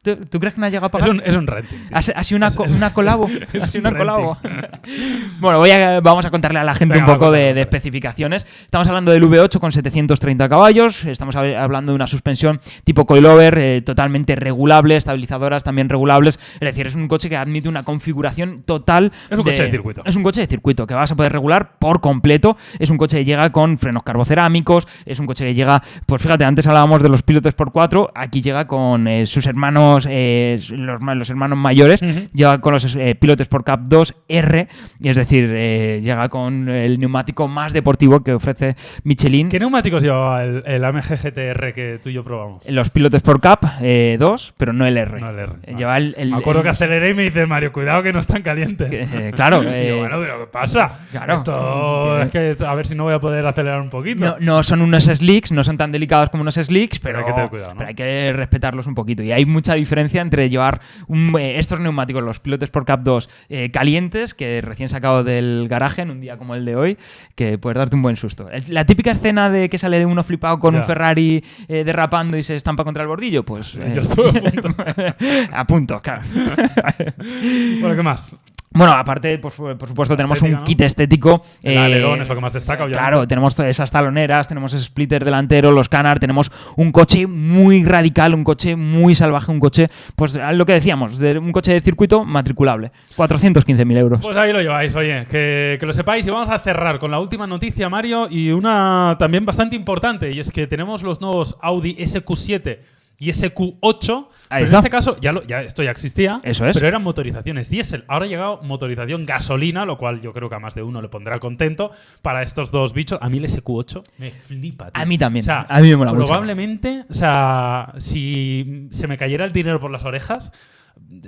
¿Tú, 0.03 0.17
tú 0.17 0.39
crees 0.41 0.55
que 0.55 0.61
no 0.61 0.67
ha 0.67 0.71
llegado 0.71 0.87
a 0.87 0.89
Es 0.89 0.93
pagar? 0.93 1.11
un, 1.11 1.23
es 1.25 1.37
un 1.37 1.47
renting. 1.47 1.79
Ha, 1.93 1.99
ha 1.99 2.25
sido 2.25 2.37
una, 2.37 2.49
Es- 2.49 2.57
co- 2.57 2.65
es- 2.65 2.75
una 2.75 2.93
colabo. 2.93 3.29
es 3.53 3.63
Ha 3.63 3.67
sido 3.69 3.81
un 3.83 3.87
una 3.89 3.99
colabo. 3.99 4.39
bueno, 5.41 5.59
voy 5.59 5.71
a, 5.71 6.01
vamos 6.01 6.25
a 6.25 6.31
contarle 6.31 6.59
a 6.59 6.65
la 6.65 6.75
gente 6.75 6.95
Venga, 6.95 7.07
un 7.13 7.19
poco 7.19 7.31
de, 7.31 7.55
de 7.55 7.61
especificaciones. 7.63 8.47
Estamos 8.65 8.87
hablando 8.89 9.11
del 9.13 9.23
V8 9.25 9.59
con 9.61 9.73
730 9.73 10.49
caballos. 10.49 11.05
Estamos 11.05 11.35
hab- 11.37 11.57
hablando 11.57 11.93
de 11.93 11.97
una 11.97 12.07
suspensión 12.07 12.61
tipo 12.85 13.07
coilover 13.07 13.59
eh, 13.59 13.83
totalmente 13.83 14.37
regulable, 14.37 14.97
estabilizadoras 14.97 15.65
también 15.65 15.89
regulables. 15.89 16.39
Es 16.55 16.61
decir, 16.61 16.87
es 16.87 16.95
un 16.95 17.09
coche 17.09 17.29
que 17.29 17.37
admite 17.37 17.69
una 17.69 17.83
configuración 17.85 18.63
total. 18.65 19.13
Es 19.31 19.39
un 19.39 19.45
coche 19.45 19.63
de 19.65 19.71
circuito. 19.71 20.03
Es 20.05 20.17
un 20.17 20.23
coche 20.23 20.41
de 20.41 20.47
circuito 20.47 20.87
que 20.87 20.95
vas 20.95 21.11
a 21.13 21.17
poder 21.17 21.33
regular 21.33 21.79
por 21.79 22.01
completo. 22.01 22.57
Es 22.79 22.91
un 22.91 22.99
coche 22.99 23.19
que 23.19 23.25
llega 23.25 23.51
con 23.53 23.79
frenos 23.79 24.03
carbocerámicos. 24.03 24.87
Es 25.07 25.19
un 25.19 25.27
coche 25.27 25.45
que 25.45 25.55
llega, 25.55 25.83
pues 26.07 26.23
fíjate, 26.23 26.45
antes 26.45 26.67
hablábamos 26.67 27.03
de 27.03 27.09
los 27.09 27.23
pilotos 27.23 27.38
por 27.55 27.72
4 27.72 28.11
Aquí 28.14 28.42
llega 28.42 28.66
con 28.66 29.07
eh, 29.09 29.27
sus 29.27 29.46
hermanos, 29.46 30.07
eh, 30.11 30.61
los, 30.70 31.01
ma- 31.01 31.14
los 31.14 31.31
hermanos 31.31 31.59
mayores. 31.59 32.03
Ujú. 32.03 32.29
Llega 32.35 32.61
con 32.61 32.72
los 32.72 32.94
eh, 32.96 33.14
pilotos 33.14 33.48
por 33.48 33.64
Cap 33.64 33.81
2 33.85 34.14
R. 34.29 34.68
Es 35.03 35.16
decir, 35.16 35.48
eh, 35.53 36.01
llega 36.03 36.29
con 36.29 36.68
el 36.68 36.98
neumático 36.98 37.48
más 37.48 37.72
deportivo 37.72 38.20
que 38.24 38.33
ofrece 38.35 38.77
Michelin. 39.05 39.48
¿Qué 39.48 39.59
neumáticos 39.59 40.03
llevaba 40.03 40.44
el, 40.44 40.62
el 40.66 40.85
AMG 40.85 41.16
GTR 41.16 41.72
que 41.74 41.98
tú 42.03 42.09
y 42.11 42.12
yo 42.14 42.24
probamos? 42.24 42.62
Los 42.66 42.90
pilotos 42.90 43.22
por 43.22 43.40
Cap 43.40 43.64
2, 43.81 44.55
pero 44.57 44.72
no 44.72 44.87
el 44.87 44.96
R. 44.96 45.20
No 45.20 45.31
el 45.31 45.38
R. 45.38 45.53
Lleva 45.77 45.96
el, 45.96 46.14
el- 46.18 46.31
Me 46.31 46.38
acuerdo 46.38 46.61
el- 46.61 46.64
que 46.64 46.70
aceleré 46.70 47.11
y 47.11 47.14
me 47.14 47.22
dice 47.24 47.46
Mario, 47.46 47.72
cuidado 47.72 48.03
que 48.03 48.12
no 48.12 48.18
están 48.20 48.42
calientes. 48.42 48.90
Eh, 48.92 49.33
claro, 49.35 49.62
yo, 49.62 49.98
bueno, 49.98 50.18
pero 50.20 50.40
¿qué 50.40 50.46
pasa? 50.51 51.01
claro. 51.11 51.35
Esto 51.35 52.22
es 52.22 52.29
que 52.31 52.57
a 52.64 52.74
ver 52.74 52.87
si 52.87 52.94
no 52.94 53.05
voy 53.05 53.14
a 53.14 53.20
poder 53.20 53.46
acelerar 53.46 53.81
un 53.81 53.90
poquito. 53.90 54.24
No, 54.24 54.37
no 54.40 54.62
son 54.62 54.83
unos 54.83 55.05
slicks, 55.05 55.53
no 55.53 55.62
son 55.64 55.77
tan 55.77 55.92
delicados 55.92 56.31
como 56.31 56.42
unos 56.42 56.55
slicks, 56.55 56.98
Pero 56.98 57.24
que 57.29 57.35
tener 57.35 57.51
cuidado, 57.51 57.71
¿no? 57.73 57.79
pero 57.79 57.88
hay 57.88 57.95
que 57.95 58.33
respetarlos 58.33 58.87
un 58.87 58.95
poquito. 58.95 59.23
Y 59.23 59.33
hay 59.33 59.45
mucha 59.47 59.75
diferencia 59.75 60.21
entre 60.21 60.49
llevar 60.51 60.81
un- 61.07 61.35
eh, 61.38 61.59
estos 61.59 61.81
neumáticos, 61.81 62.23
los 62.23 62.41
pilotos 62.41 62.71
por 62.71 62.85
Cap 62.85 63.01
2, 63.03 63.29
eh, 63.49 63.71
calientes, 63.71 64.35
que 64.35 64.61
recién 64.61 64.88
sacado 64.88 65.25
del 65.25 65.67
garaje 65.69 66.03
en 66.03 66.11
un 66.11 66.21
día 66.21 66.37
como 66.38 66.55
el 66.55 66.64
de 66.64 66.77
hoy, 66.77 66.99
que 67.35 67.59
puedes 67.59 67.77
darte 67.79 67.97
un 67.97 68.03
buen 68.03 68.17
susto. 68.17 68.49
La 68.69 68.85
típica 68.85 69.11
escena 69.11 69.51
de 69.51 69.69
que 69.69 69.79
sale 69.79 70.05
uno 70.07 70.23
flipado 70.25 70.59
con 70.59 70.75
un 70.75 70.81
Ferrari 70.87 71.45
eh, 71.69 71.85
derrapando 71.85 72.37
y 72.37 72.43
se 72.43 72.57
estampa 72.57 72.85
contra 72.85 73.03
el 73.03 73.09
bordillo, 73.09 73.45
pues... 73.45 73.73
Yo 73.95 74.03
estuve 74.03 74.29
a 74.29 74.43
punto. 74.43 74.75
a 75.53 75.67
punto, 75.67 76.01
claro. 76.03 76.23
Bueno, 77.81 77.95
¿qué 77.97 78.03
más? 78.03 78.37
Bueno, 78.79 78.93
aparte, 78.93 79.38
pues, 79.38 79.55
por 79.55 79.88
supuesto, 79.88 80.17
tenemos 80.17 80.38
Estética, 80.38 80.57
un 80.57 80.61
¿no? 80.61 80.64
kit 80.64 80.81
estético. 80.81 81.43
El 81.62 81.75
eh, 81.75 81.79
alerón 81.79 82.23
es 82.23 82.29
lo 82.29 82.35
que 82.37 82.41
más 82.41 82.53
destaca, 82.53 82.85
obviamente. 82.85 83.11
Claro, 83.11 83.27
tenemos 83.27 83.59
esas 83.59 83.91
taloneras, 83.91 84.47
tenemos 84.47 84.73
ese 84.73 84.85
splitter 84.85 85.25
delantero, 85.25 85.73
los 85.73 85.88
canar, 85.88 86.21
tenemos 86.21 86.53
un 86.77 86.93
coche 86.93 87.27
muy 87.27 87.85
radical, 87.85 88.35
un 88.35 88.45
coche 88.45 88.77
muy 88.77 89.17
salvaje, 89.17 89.51
un 89.51 89.59
coche, 89.59 89.88
pues 90.14 90.38
lo 90.53 90.64
que 90.64 90.75
decíamos, 90.75 91.19
de 91.19 91.38
un 91.38 91.51
coche 91.51 91.73
de 91.73 91.81
circuito 91.81 92.25
matriculable. 92.25 92.93
415.000 93.17 93.97
euros. 93.97 94.21
Pues 94.23 94.37
ahí 94.37 94.53
lo 94.53 94.62
lleváis, 94.62 94.95
oye, 94.95 95.27
que, 95.29 95.77
que 95.81 95.87
lo 95.87 95.93
sepáis. 95.93 96.25
Y 96.27 96.31
vamos 96.31 96.49
a 96.49 96.61
cerrar 96.61 97.01
con 97.01 97.11
la 97.11 97.19
última 97.19 97.49
noticia, 97.49 97.88
Mario, 97.88 98.29
y 98.31 98.51
una 98.53 99.17
también 99.19 99.45
bastante 99.45 99.75
importante, 99.75 100.31
y 100.31 100.38
es 100.38 100.53
que 100.53 100.69
tenemos 100.69 101.03
los 101.03 101.21
nuevos 101.21 101.57
Audi 101.62 101.97
SQ7 101.97 102.79
y 103.18 103.31
SQ8. 103.31 104.28
pero 104.48 104.64
está. 104.64 104.76
En 104.76 104.78
este 104.85 104.90
caso, 104.90 105.16
ya, 105.20 105.33
lo- 105.33 105.42
ya 105.44 105.62
esto 105.62 105.83
ya 105.83 105.90
existía, 105.90 106.40
Eso 106.44 106.64
es. 106.66 106.74
pero 106.74 106.87
eran 106.88 107.02
motorizaciones 107.02 107.68
diésel. 107.68 108.04
Ahora 108.09 108.26
ha 108.26 108.28
llegado 108.28 108.61
motorización 108.62 109.26
gasolina, 109.26 109.85
lo 109.85 109.98
cual 109.98 110.20
yo 110.20 110.33
creo 110.33 110.48
que 110.48 110.54
a 110.54 110.59
más 110.61 110.74
de 110.74 110.83
uno 110.83 111.02
le 111.02 111.09
pondrá 111.09 111.38
contento 111.38 111.90
para 112.22 112.42
estos 112.42 112.70
dos 112.70 112.92
bichos. 112.92 113.18
A 113.20 113.28
mí 113.28 113.38
el 113.38 113.44
SQ8 113.44 114.02
me 114.18 114.31
flipa. 114.31 114.90
tío. 114.90 115.02
A 115.02 115.04
mí 115.04 115.18
también, 115.18 115.42
O 115.42 115.46
sea, 115.46 115.66
a 115.68 115.81
mí 115.81 115.88
me 115.88 115.96
mola 115.96 116.12
mucho. 116.12 116.26
Probablemente, 116.28 117.04
o 117.11 117.14
sea, 117.14 117.92
si 117.98 118.88
se 118.92 119.07
me 119.09 119.16
cayera 119.16 119.44
el 119.44 119.52
dinero 119.52 119.81
por 119.81 119.90
las 119.90 120.04
orejas. 120.04 120.52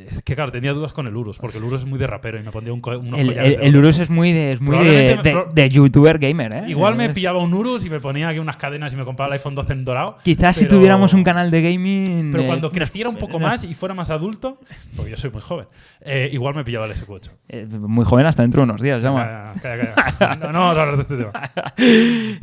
Es 0.08 0.22
que 0.22 0.34
claro, 0.34 0.52
tenía 0.52 0.72
dudas 0.72 0.92
con 0.92 1.06
el 1.06 1.16
Urus, 1.16 1.38
porque 1.38 1.58
el 1.58 1.64
Urus 1.64 1.82
es 1.82 1.86
muy 1.88 1.98
de 1.98 2.06
rapero 2.06 2.38
y 2.38 2.42
me 2.42 2.50
pondría 2.50 2.72
un 2.74 2.80
unos 2.84 3.18
El, 3.18 3.30
el- 3.30 3.58
el. 3.62 3.76
Urus 3.76 3.98
es 3.98 4.10
muy 4.10 4.32
de, 4.32 4.50
es 4.50 4.60
muy 4.60 4.78
de, 4.84 5.16
de- 5.16 5.44
de 5.52 5.68
youtuber 5.68 6.18
gamer, 6.18 6.54
¿eh? 6.54 6.62
Igual 6.68 6.94
me 6.96 7.10
pillaba 7.10 7.38
un 7.42 7.52
Urus 7.54 7.84
y 7.86 7.90
me 7.90 7.98
ponía 8.00 8.28
aquí 8.28 8.40
unas 8.40 8.56
cadenas 8.56 8.92
y 8.92 8.96
me 8.96 9.04
compraba 9.04 9.28
el 9.28 9.32
iPhone 9.34 9.54
12 9.54 9.72
en 9.72 9.84
dorado. 9.84 10.16
Quizás 10.22 10.56
si 10.56 10.64
pero- 10.64 10.76
tuviéramos 10.76 11.12
un 11.14 11.24
canal 11.24 11.50
de 11.50 11.62
gaming. 11.62 12.30
Pero 12.30 12.44
eh, 12.44 12.46
cuando 12.46 12.70
creciera 12.72 13.08
un 13.08 13.16
poco 13.16 13.38
no- 13.40 13.46
más 13.48 13.64
y 13.64 13.74
fuera 13.74 13.94
más 13.94 14.10
adulto, 14.10 14.58
porque 14.96 15.10
yo 15.12 15.16
soy 15.16 15.30
muy 15.30 15.40
joven, 15.42 15.66
eh, 16.02 16.28
igual 16.32 16.54
me 16.54 16.64
pillaba 16.64 16.86
el 16.86 16.92
SQ8. 16.92 17.30
eh, 17.48 17.66
muy 17.70 18.04
joven 18.04 18.26
hasta 18.26 18.42
dentro 18.42 18.60
de 18.60 18.64
unos 18.70 18.80
días, 18.80 19.02
llama. 19.02 19.52
Calla, 19.62 19.94
calla, 19.94 20.14
calla. 20.18 20.36
No, 20.36 20.52
no 20.52 20.62
a 20.64 20.70
hablar 20.70 20.96
de 20.96 21.02
este 21.02 21.16
tema. 21.16 21.32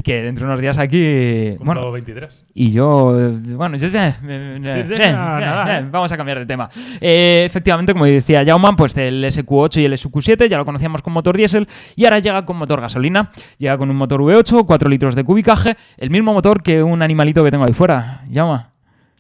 que 0.04 0.22
dentro 0.24 0.46
de 0.46 0.52
unos 0.52 0.62
días 0.62 0.78
aquí. 0.78 1.56
Cumplo 1.58 1.66
Bueno, 1.66 1.92
23. 1.92 2.46
Y 2.54 2.72
yo, 2.72 3.16
eh, 3.20 3.30
bueno, 3.56 3.78
yo, 3.78 3.88
eh, 3.88 3.92
eh, 3.94 4.14
eh, 4.28 4.60
eh, 4.64 4.86
eh, 4.90 4.98
eh, 5.00 5.80
¿eh? 5.80 5.86
vamos 5.92 6.12
a 6.12 6.18
cambiar 6.18 6.40
de 6.40 6.46
tema. 6.46 6.70
Eh, 7.00 7.17
efectivamente, 7.18 7.94
como 7.94 8.06
decía 8.06 8.46
Jauman, 8.46 8.76
pues 8.76 8.96
el 8.98 9.24
SQ8 9.24 9.82
y 9.82 9.86
el 9.86 9.94
SQ7 9.94 10.48
ya 10.50 10.58
lo 10.58 10.66
conocíamos 10.66 11.02
con 11.02 11.14
motor 11.14 11.36
diésel 11.38 11.68
y 11.96 12.06
ahora 12.06 12.20
llega 12.20 12.46
con 12.46 12.58
motor 12.58 12.82
gasolina. 12.82 13.32
Llega 13.58 13.78
con 13.78 13.90
un 13.90 13.96
motor 13.96 14.22
V8, 14.22 14.66
4 14.66 14.90
litros 14.90 15.16
de 15.16 15.24
cubicaje, 15.24 15.76
el 15.98 16.10
mismo 16.10 16.34
motor 16.34 16.62
que 16.62 16.84
un 16.84 17.02
animalito 17.02 17.44
que 17.44 17.52
tengo 17.52 17.66
ahí 17.66 17.74
fuera. 17.74 18.24
Llama. 18.30 18.77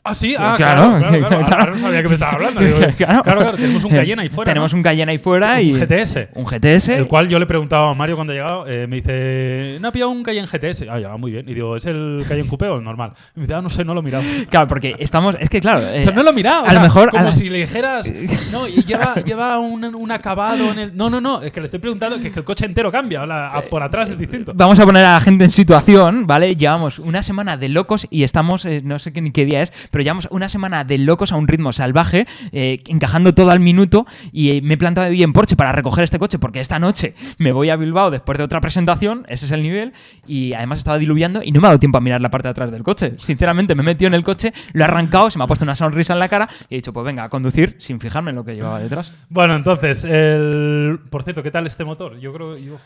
Ah, 0.09 0.15
sí, 0.15 0.35
ah, 0.37 0.53
Claro, 0.57 0.97
claro, 0.97 0.99
claro, 0.99 1.19
claro. 1.29 1.45
claro. 1.45 1.61
Ahora 1.61 1.71
no 1.73 1.79
sabía 1.79 2.01
que 2.01 2.07
me 2.07 2.13
estaba 2.13 2.31
hablando. 2.35 2.61
Digo, 2.61 2.77
claro, 2.97 3.23
claro, 3.23 3.51
tenemos 3.57 3.83
un 3.83 3.91
Cayenne 3.91 4.21
ahí 4.21 4.27
fuera. 4.27 4.51
Tenemos 4.53 4.71
¿no? 4.73 4.77
un 4.77 4.83
Cayenne 4.83 5.11
ahí 5.11 5.17
fuera 5.17 5.61
y. 5.61 5.71
Un 5.73 5.79
GTS. 5.79 6.17
Un 6.33 6.45
GTS. 6.45 6.89
El 6.89 7.07
cual 7.07 7.27
yo 7.27 7.39
le 7.39 7.45
preguntaba 7.45 7.91
a 7.91 7.93
Mario 7.93 8.15
cuando 8.15 8.33
ha 8.33 8.35
llegado, 8.35 8.67
eh, 8.67 8.87
me 8.87 8.97
dice, 8.97 9.77
¿no 9.81 9.87
ha 9.87 9.91
pillado 9.91 10.11
un 10.11 10.23
Cayenne 10.23 10.47
GTS? 10.47 10.85
Ah, 10.89 10.99
ya, 10.99 11.17
muy 11.17 11.31
bien. 11.31 11.47
Y 11.49 11.53
digo, 11.53 11.75
¿es 11.75 11.85
el 11.85 12.23
Cayenne 12.27 12.47
Coupé 12.49 12.67
o 12.67 12.77
el 12.77 12.83
normal? 12.83 13.11
Y 13.35 13.39
me 13.39 13.45
dice, 13.45 13.53
ah, 13.55 13.61
no 13.61 13.69
sé, 13.69 13.83
no 13.85 13.93
lo 13.93 13.99
he 14.01 14.03
mirado. 14.03 14.23
Claro, 14.49 14.67
porque 14.67 14.95
estamos. 14.99 15.35
Es 15.39 15.49
que, 15.49 15.61
claro. 15.61 15.81
eh, 15.81 15.99
O 16.01 16.03
sea, 16.03 16.11
no 16.13 16.23
lo 16.23 16.29
he 16.31 16.33
mirado. 16.33 16.63
o 16.63 16.67
a 16.67 16.73
lo 16.73 16.81
mejor- 16.81 17.09
Como 17.09 17.27
a- 17.29 17.31
si 17.33 17.49
le 17.49 17.59
dijeras, 17.59 18.09
no, 18.51 18.67
y 18.67 18.83
lleva, 18.83 19.15
lleva 19.25 19.59
un, 19.59 19.83
un 19.83 20.11
acabado 20.11 20.71
en 20.71 20.79
el. 20.79 20.97
No, 20.97 21.09
no, 21.09 21.19
no. 21.21 21.41
Es 21.41 21.51
que 21.51 21.59
le 21.59 21.65
estoy 21.65 21.79
preguntando 21.79 22.19
que, 22.19 22.27
es 22.27 22.33
que 22.33 22.39
el 22.39 22.45
coche 22.45 22.65
entero 22.65 22.91
cambia. 22.91 23.25
la- 23.25 23.47
a- 23.49 23.61
por 23.63 23.83
atrás 23.83 24.09
es 24.09 24.17
distinto. 24.17 24.51
Vamos 24.55 24.79
a 24.79 24.85
poner 24.85 25.03
a 25.05 25.13
la 25.13 25.19
gente 25.21 25.43
en 25.45 25.51
situación, 25.51 26.27
¿vale? 26.27 26.55
Llevamos 26.55 26.99
una 26.99 27.21
semana 27.23 27.57
de 27.57 27.69
locos 27.69 28.07
y 28.09 28.23
estamos, 28.23 28.65
eh, 28.65 28.81
no 28.83 28.99
sé 28.99 29.11
qué, 29.13 29.21
ni 29.21 29.31
qué 29.31 29.45
día 29.45 29.61
es, 29.61 29.71
pero 29.91 29.96
llevamos 30.03 30.27
una 30.31 30.49
semana 30.49 30.83
de 30.83 30.97
locos 30.97 31.31
a 31.31 31.35
un 31.35 31.47
ritmo 31.47 31.73
salvaje, 31.73 32.27
eh, 32.51 32.83
encajando 32.87 33.33
todo 33.33 33.51
al 33.51 33.59
minuto 33.59 34.05
y 34.31 34.51
eh, 34.51 34.61
me 34.61 34.75
he 34.75 34.77
plantado 34.77 35.09
bien 35.09 35.33
Porsche 35.33 35.55
para 35.55 35.71
recoger 35.71 36.03
este 36.03 36.19
coche 36.19 36.39
porque 36.39 36.59
esta 36.59 36.79
noche 36.79 37.15
me 37.37 37.51
voy 37.51 37.69
a 37.69 37.75
Bilbao 37.75 38.11
después 38.11 38.37
de 38.37 38.43
otra 38.43 38.61
presentación, 38.61 39.25
ese 39.27 39.45
es 39.45 39.51
el 39.51 39.61
nivel, 39.61 39.93
y 40.25 40.53
además 40.53 40.79
estaba 40.79 40.97
diluviando 40.97 41.43
y 41.43 41.51
no 41.51 41.61
me 41.61 41.67
ha 41.67 41.69
dado 41.69 41.79
tiempo 41.79 41.97
a 41.97 42.01
mirar 42.01 42.21
la 42.21 42.29
parte 42.29 42.47
de 42.47 42.51
atrás 42.51 42.71
del 42.71 42.83
coche. 42.83 43.15
Sinceramente, 43.19 43.75
me 43.75 43.81
he 43.81 43.85
metido 43.85 44.07
en 44.07 44.13
el 44.13 44.23
coche, 44.23 44.53
lo 44.73 44.81
he 44.81 44.83
arrancado, 44.85 45.29
se 45.29 45.37
me 45.37 45.43
ha 45.43 45.47
puesto 45.47 45.65
una 45.65 45.75
sonrisa 45.75 46.13
en 46.13 46.19
la 46.19 46.29
cara 46.29 46.49
y 46.69 46.75
he 46.75 46.77
dicho, 46.77 46.93
pues 46.93 47.05
venga, 47.05 47.23
a 47.23 47.29
conducir 47.29 47.75
sin 47.79 47.99
fijarme 47.99 48.31
en 48.31 48.35
lo 48.35 48.43
que 48.45 48.55
llevaba 48.55 48.79
detrás. 48.79 49.13
Bueno, 49.29 49.55
entonces, 49.55 50.03
el... 50.03 50.99
por 51.09 51.23
cierto, 51.23 51.43
¿qué 51.43 51.51
tal 51.51 51.65
este 51.67 51.83
motor? 51.85 52.19
Yo 52.19 52.33
creo, 52.33 52.57
yo 52.57 52.77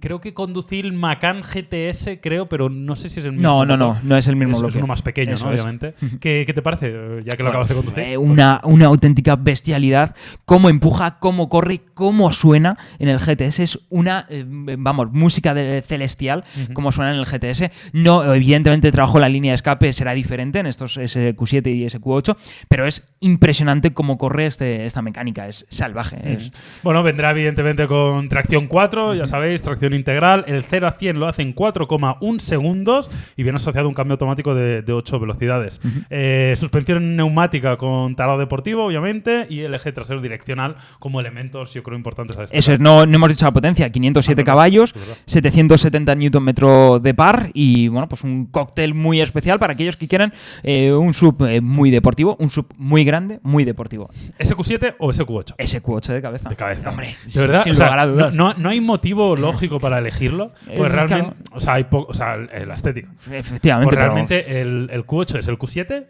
creo 0.00 0.20
que 0.20 0.34
conducí 0.34 0.80
el 0.80 0.92
Macan 0.92 1.42
GTS, 1.42 2.18
creo, 2.22 2.46
pero 2.46 2.68
no 2.68 2.96
sé 2.96 3.08
si 3.08 3.20
es 3.20 3.26
el 3.26 3.32
mismo. 3.32 3.48
No, 3.48 3.64
no, 3.64 3.76
motor. 3.76 4.02
no, 4.02 4.08
no 4.08 4.16
es 4.16 4.26
el 4.28 4.36
mismo 4.36 4.54
Es, 4.54 4.60
bloque. 4.60 4.72
es 4.72 4.76
uno 4.76 4.86
más 4.86 5.02
pequeño. 5.02 5.34
Obviamente. 5.44 5.94
¿Qué, 6.20 6.44
qué 6.46 6.52
te 6.54 6.62
parece? 6.62 6.92
Ya 7.24 7.36
que 7.36 7.42
lo 7.42 7.48
acabas 7.50 7.68
de 7.68 7.74
conducir. 7.74 8.18
Una, 8.18 8.60
una 8.64 8.86
auténtica 8.86 9.36
bestialidad. 9.36 10.14
Cómo 10.44 10.68
empuja, 10.68 11.18
cómo 11.18 11.48
corre, 11.48 11.80
cómo 11.94 12.32
suena 12.32 12.76
en 12.98 13.08
el 13.08 13.18
GTS. 13.18 13.60
Es 13.60 13.78
una, 13.90 14.26
eh, 14.28 14.44
vamos, 14.46 15.10
música 15.12 15.54
de 15.54 15.82
celestial, 15.82 16.44
cómo 16.72 16.92
suena 16.92 17.12
en 17.12 17.18
el 17.20 17.26
GTS. 17.26 17.70
No, 17.92 18.34
evidentemente, 18.34 18.88
el 18.88 18.92
trabajo 18.92 19.18
la 19.18 19.28
línea 19.28 19.52
de 19.52 19.56
escape 19.56 19.92
será 19.92 20.12
diferente 20.14 20.58
en 20.58 20.66
estos 20.66 20.96
SQ7 20.98 21.66
y 21.74 21.84
SQ8, 21.86 22.36
pero 22.68 22.86
es 22.86 23.02
impresionante 23.20 23.92
cómo 23.92 24.18
corre 24.18 24.46
este, 24.46 24.84
esta 24.86 25.02
mecánica. 25.02 25.48
Es 25.48 25.66
salvaje. 25.70 26.16
es- 26.34 26.50
Bueno, 26.82 27.02
vendrá 27.02 27.30
evidentemente 27.30 27.86
con 27.86 28.28
tracción 28.28 28.66
4, 28.66 29.14
ya 29.14 29.26
sabéis, 29.26 29.62
tracción 29.62 29.94
integral. 29.94 30.44
El 30.46 30.62
0 30.62 30.86
a 30.86 30.92
100 30.92 31.18
lo 31.18 31.26
hace 31.28 31.42
en 31.42 31.54
4,1 31.54 32.38
segundos 32.40 33.10
y 33.36 33.42
viene 33.42 33.56
asociado 33.56 33.86
a 33.86 33.88
un 33.88 33.94
cambio 33.94 34.12
automático 34.12 34.54
de, 34.54 34.82
de 34.82 34.92
8 34.92 35.18
velocidades. 35.20 35.80
Eh, 36.10 36.54
suspensión 36.56 37.16
neumática 37.16 37.76
con 37.76 38.14
tarado 38.16 38.38
deportivo, 38.38 38.84
obviamente, 38.84 39.46
y 39.48 39.60
el 39.60 39.74
eje 39.74 39.92
trasero 39.92 40.20
direccional 40.20 40.76
como 40.98 41.20
elementos, 41.20 41.72
yo 41.74 41.82
creo, 41.82 41.96
importantes 41.96 42.36
a 42.36 42.40
destacar. 42.42 42.58
Eso 42.58 42.72
es, 42.72 42.80
no, 42.80 43.06
no 43.06 43.16
hemos 43.16 43.28
dicho 43.30 43.44
la 43.44 43.52
potencia, 43.52 43.90
507 43.90 44.40
Ah, 44.40 44.44
no, 44.44 44.44
no, 44.44 44.52
caballos, 44.52 44.92
es 44.94 45.00
verdad. 45.00 45.16
770 45.26 46.14
Nm 46.14 47.00
de 47.02 47.14
par 47.14 47.50
y 47.54 47.88
bueno, 47.88 48.08
pues 48.08 48.22
un 48.24 48.46
cóctel 48.46 48.94
muy 48.94 49.20
especial 49.20 49.58
para 49.58 49.72
aquellos 49.74 49.96
que 49.96 50.08
quieran 50.08 50.32
eh, 50.62 50.92
un 50.92 51.14
sub 51.14 51.42
eh, 51.46 51.60
muy 51.60 51.90
deportivo, 51.90 52.36
un 52.38 52.50
sub 52.50 52.66
muy 52.76 53.04
grande, 53.04 53.40
muy 53.42 53.64
deportivo. 53.64 54.08
¿SQ7 54.38 54.96
o 54.98 55.10
SQ8? 55.12 55.56
SQ8 55.56 56.06
de 56.12 56.22
cabeza. 56.22 56.48
De 56.48 56.56
cabeza. 56.56 56.90
Hombre, 56.90 57.08
de 57.24 57.30
sin- 57.30 57.42
verdad, 57.42 57.62
sin 57.64 57.72
o 57.72 57.74
sea, 57.74 57.86
lugar 57.86 57.98
a 58.00 58.06
dudas. 58.06 58.34
no- 58.34 58.54
no 58.54 58.68
hay 58.68 58.80
motivo 58.80 59.36
lógico 59.36 59.80
para 59.80 59.98
elegirlo. 59.98 60.52
Pues 60.76 60.90
realmente, 60.92 61.32
claro. 61.34 61.36
o 61.52 61.60
sea, 61.60 61.74
hay 61.74 61.86
o 61.90 62.14
sea, 62.14 62.36
la 62.36 62.74
estética. 62.74 63.08
Efectivamente, 63.30 63.86
Pues 63.88 63.96
pero- 63.96 64.12
realmente 64.12 64.60
el, 64.60 64.88
el 64.92 65.06
Q8 65.06 65.38
es 65.38 65.46
el 65.48 65.58
Q7, 65.58 65.73
7, 65.74 66.06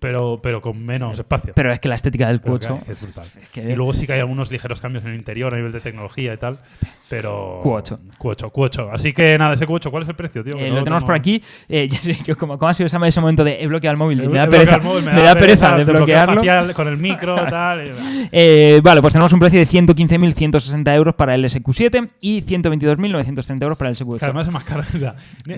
pero, 0.00 0.40
pero 0.42 0.60
con 0.60 0.84
menos 0.84 1.18
espacio. 1.18 1.52
pero 1.54 1.72
es 1.72 1.80
que 1.80 1.88
la 1.88 1.94
estética 1.94 2.28
del 2.28 2.40
Pero 2.40 2.56
Q8 2.58 2.82
que 2.84 2.92
es 2.92 3.00
brutal. 3.00 3.24
es 3.40 3.48
que- 3.48 3.62
Y 3.72 3.74
luego 3.76 3.94
sí 3.94 4.06
que 4.06 4.12
hay 4.12 4.20
algunos 4.20 4.50
ligeros 4.50 4.80
cambios 4.80 5.04
en 5.04 5.10
el 5.10 5.16
interior 5.16 5.52
a 5.54 5.56
nivel 5.56 5.72
de 5.72 5.80
tecnología 5.80 6.34
y 6.34 6.36
tal, 6.36 6.58
pero... 7.08 7.60
Q8. 7.62 7.98
Q8, 8.18 8.50
Q8. 8.52 8.90
Así 8.92 9.12
que 9.12 9.38
nada, 9.38 9.54
ese 9.54 9.66
Q8, 9.66 9.90
¿cuál 9.90 10.02
es 10.02 10.08
el 10.08 10.14
precio, 10.16 10.42
tío? 10.44 10.56
Eh, 10.58 10.68
lo 10.68 10.76
no 10.76 10.84
tenemos 10.84 11.04
por 11.04 11.14
aquí. 11.14 11.42
Eh, 11.68 11.88
ya 11.90 11.98
sé 12.00 12.14
que 12.24 12.34
como, 12.34 12.58
como 12.58 12.68
ha 12.68 12.74
sido 12.74 12.86
ese 12.86 13.20
momento 13.20 13.42
de 13.44 13.62
he 13.62 13.66
bloqueado 13.66 13.92
el 13.92 13.98
móvil? 13.98 14.20
He 14.22 14.28
me 14.28 14.38
da 14.38 14.46
pereza, 14.48 14.76
el 14.76 14.82
móvil, 14.82 15.04
me 15.04 15.22
da 15.22 15.34
pereza 15.34 15.76
de 15.76 15.84
bloquearlo. 15.84 16.34
facial 16.36 16.74
con 16.74 16.88
el 16.88 16.96
micro, 16.98 17.34
tal. 17.48 17.86
y- 17.86 18.28
Eh, 18.32 18.80
vale, 18.82 19.00
pues 19.00 19.12
tenemos 19.14 19.32
un 19.32 19.40
precio 19.40 19.58
de 19.60 19.66
115.160 19.66 20.94
euros 20.94 21.14
para 21.14 21.34
el 21.34 21.44
SQ7 21.44 22.10
y 22.20 22.42
122.930 22.42 23.62
euros 23.62 23.78
para 23.78 23.90
el 23.90 23.96
SQ8. 23.96 24.18
Que 24.18 24.24
además 24.26 24.46
es 24.48 24.52
más 24.54 24.64
caro. 24.64 24.82
O 24.96 24.98
sea, 24.98 25.14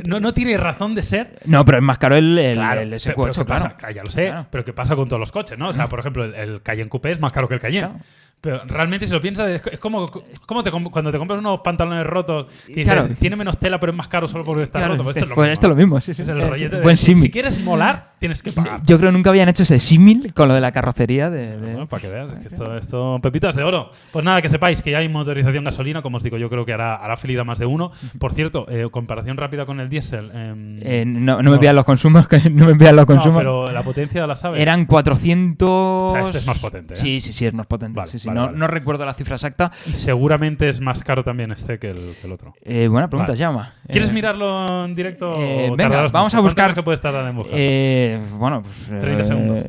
no, 0.06 0.20
no 0.20 0.32
tiene 0.32 0.56
razón 0.56 0.94
de 0.94 1.02
ser 1.02 1.38
No, 1.44 1.64
pero 1.64 1.78
es 1.78 1.84
más 1.84 1.98
caro 1.98 2.16
el, 2.16 2.36
el- 2.38 2.54
Claro, 2.56 2.80
el 2.80 2.90
pe- 2.90 2.96
SQ8, 2.96 3.14
pero 3.14 3.24
¿qué 3.26 3.30
claro. 3.32 3.46
pasa? 3.46 3.76
Claro, 3.76 3.94
Ya 3.94 4.04
lo 4.04 4.10
sé, 4.10 4.27
Claro. 4.30 4.46
pero 4.50 4.64
¿qué 4.64 4.72
pasa 4.72 4.96
con 4.96 5.08
todos 5.08 5.20
los 5.20 5.32
coches, 5.32 5.58
no? 5.58 5.68
O 5.68 5.72
sea, 5.72 5.88
por 5.88 6.00
ejemplo, 6.00 6.24
el, 6.24 6.34
el 6.34 6.62
Cayenne 6.62 6.88
Coupé 6.88 7.10
es 7.12 7.20
más 7.20 7.32
caro 7.32 7.48
que 7.48 7.54
el 7.54 7.60
Cayenne. 7.60 7.88
Claro. 7.88 8.04
Pero 8.40 8.62
realmente, 8.66 9.06
si 9.06 9.12
lo 9.12 9.20
piensas, 9.20 9.48
es, 9.48 9.62
es 9.72 9.78
como, 9.80 10.06
como 10.46 10.62
te 10.62 10.70
cuando 10.70 11.10
te 11.10 11.18
compras 11.18 11.40
unos 11.40 11.60
pantalones 11.60 12.06
rotos 12.06 12.46
y 12.68 12.74
dices, 12.74 12.84
Claro. 12.92 13.08
tiene 13.18 13.34
menos 13.36 13.58
tela, 13.58 13.80
pero 13.80 13.90
es 13.92 13.96
más 13.98 14.06
caro 14.06 14.28
solo 14.28 14.44
porque 14.44 14.62
está 14.62 14.78
Claro, 14.78 14.92
roto. 14.94 15.04
Pues 15.04 15.16
esto 15.16 15.24
es 15.24 15.28
lo 15.30 15.34
pues 15.34 15.46
mismo. 15.46 15.52
esto 15.54 15.66
es 15.66 15.70
lo 15.70 15.76
mismo, 15.76 16.00
sí, 16.00 16.14
sí. 16.14 16.22
Es 16.22 16.28
el 16.28 16.40
Es 16.40 16.48
rollete 16.48 16.76
de 16.76 16.82
buen 16.82 16.96
si, 16.96 17.30
quieres 17.30 17.58
molar, 17.60 18.12
tienes 18.20 18.40
que 18.42 18.52
pagar. 18.52 18.80
Yo 18.86 18.96
creo 18.98 19.10
que 19.10 19.16
nunca 19.16 19.30
habían 19.30 19.48
hecho 19.48 19.64
ese 19.64 19.80
símil 19.80 20.32
con 20.34 20.46
lo 20.48 20.54
de 20.54 20.60
la 20.60 20.70
carrocería 20.70 21.30
de... 21.30 21.58
de- 21.58 21.72
Bueno, 21.72 21.86
para 21.88 22.00
que 22.00 22.08
veas, 22.08 22.32
es 22.32 22.38
que 22.38 22.46
esto, 22.48 22.76
esto 22.76 23.18
pepitas 23.22 23.56
de 23.56 23.64
oro. 23.64 23.90
Pues 24.12 24.24
nada, 24.24 24.40
que 24.40 24.48
sepáis 24.48 24.82
que 24.82 24.92
ya 24.92 24.98
hay 24.98 25.08
motorización 25.08 25.64
gasolina, 25.64 26.00
como 26.02 26.18
os 26.18 26.22
digo, 26.22 26.38
yo 26.38 26.48
creo 26.48 26.64
que 26.64 26.72
hará, 26.72 26.94
hará 26.94 27.16
feliz 27.16 27.38
a 27.40 27.44
más 27.44 27.58
de 27.58 27.66
uno. 27.66 27.90
Por 28.20 28.32
cierto, 28.34 28.66
eh, 28.70 28.86
comparación 28.90 29.36
rápida 29.36 29.66
con 29.66 29.80
el 29.80 29.88
diésel. 29.88 30.30
em, 30.32 30.78
Eh, 30.82 31.04
no, 31.06 31.42
no 31.42 31.50
me 31.50 31.58
vean 31.58 31.74
los 31.74 31.84
consumos, 31.84 32.28
que 32.28 32.48
no 32.50 32.66
me 32.66 32.74
vean 32.74 32.94
los 32.94 33.02
no, 33.08 33.14
consumos. 33.14 33.38
pero 33.38 33.70
la 33.72 33.82
potencia 33.82 34.24
la 34.28 34.36
sabes. 34.36 34.60
Eran 34.60 34.86
400... 34.86 35.68
O 35.68 36.10
sea, 36.12 36.20
este 36.22 36.38
es 36.38 36.46
más 36.46 36.58
potente, 36.58 36.94
¿eh? 36.94 36.96
Sí, 36.96 37.20
sí, 37.20 37.32
sí, 37.32 37.44
es 37.46 37.52
más 37.54 37.66
potente. 37.66 37.96
Vale, 37.96 38.10
sí, 38.10 38.18
sí. 38.18 38.27
Vale, 38.28 38.40
no, 38.40 38.46
vale. 38.46 38.58
no 38.58 38.66
recuerdo 38.66 39.04
la 39.04 39.14
cifra 39.14 39.34
exacta. 39.36 39.70
Y 39.86 39.90
seguramente 39.92 40.68
es 40.68 40.80
más 40.80 41.02
caro 41.02 41.24
también 41.24 41.50
este 41.52 41.78
que 41.78 41.88
el, 41.88 42.14
que 42.20 42.26
el 42.26 42.32
otro. 42.32 42.54
Eh, 42.62 42.88
buena 42.88 43.08
pregunta, 43.08 43.32
Vale. 43.32 43.38
llama. 43.40 43.72
¿Quieres 43.88 44.10
Eh, 44.10 44.12
mirarlo 44.12 44.84
en 44.84 44.94
directo? 44.94 45.34
eh, 45.38 45.68
o 45.70 45.76
venga, 45.76 45.96
vamos 46.08 46.12
mucho? 46.12 46.16
a 46.16 46.28
¿Cuánto 46.28 46.42
buscar- 46.42 46.74
que 46.74 46.82
puedes 46.82 47.00
tardar 47.00 47.26
en 47.28 47.36
buscar? 47.36 47.54
Eh, 47.58 48.20
bueno, 48.38 48.62
pues... 48.62 49.00
30 49.00 49.20
eh, 49.20 49.24
segundos. 49.24 49.64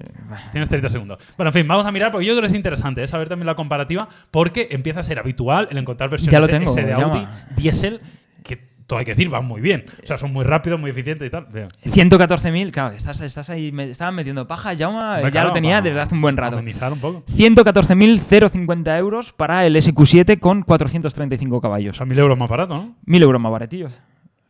Tienes 0.52 0.70
30 0.70 0.90
segundos. 0.90 1.20
Bueno, 1.38 1.50
en 1.50 1.54
fin, 1.54 1.68
vamos 1.68 1.86
a 1.86 1.92
mirar 1.92 2.12
porque 2.12 2.26
yo 2.26 2.34
creo 2.34 2.42
que 2.42 2.48
es 2.48 2.54
interesante 2.56 3.04
¿eh? 3.04 3.08
saber 3.08 3.30
también 3.30 3.48
la 3.48 3.56
comparativa 3.56 4.08
porque 4.32 4.68
empieza 4.72 5.00
a 5.00 5.04
ser 5.04 5.20
habitual 5.20 5.68
el 5.72 5.78
encontrar 5.78 6.10
versiones 6.10 6.32
Ya 6.34 6.40
lo 6.40 6.48
tengo, 6.48 6.72
S 6.72 6.82
de 6.84 6.94
Audi 6.94 7.28
diésel 7.56 8.02
todo 8.90 8.98
hay 8.98 9.06
que 9.06 9.12
decir, 9.12 9.30
van 9.30 9.46
muy 9.46 9.62
bien. 9.62 9.86
O 10.04 10.06
sea, 10.06 10.18
son 10.18 10.34
muy 10.34 10.44
rápidos, 10.44 10.80
muy 10.80 10.90
eficientes 10.90 11.28
y 11.28 11.30
tal. 11.30 11.46
Bien. 11.54 11.68
114.000, 11.86 12.72
claro, 12.72 12.96
estás, 12.96 13.22
estás 13.22 13.48
ahí, 13.52 13.72
me 13.72 13.88
estaban 13.92 14.16
metiendo 14.16 14.48
paja, 14.48 14.74
ya, 14.74 14.90
Hombre, 14.90 15.22
ya 15.26 15.30
claro, 15.30 15.48
lo 15.50 15.54
tenía 15.54 15.76
para 15.78 15.90
desde 15.90 16.02
hace 16.02 16.16
un 16.16 16.22
buen 16.22 16.36
rato. 16.36 16.58
amenizar 16.58 16.92
un 16.92 17.00
poco. 17.00 17.24
114.050 17.32 18.98
euros 18.98 19.32
para 19.32 19.66
el 19.68 19.76
SQ7 19.76 20.40
con 20.40 20.64
435 20.64 21.56
O 21.56 21.62
caballos. 21.62 21.98
sea, 21.98 22.06
mil 22.08 22.18
euros 22.18 22.38
más 22.38 22.50
barato, 22.50 22.74
¿no? 22.76 22.96
1.000 23.06 23.22
euros 23.22 23.40
más 23.42 23.52
baratillos. 23.52 23.94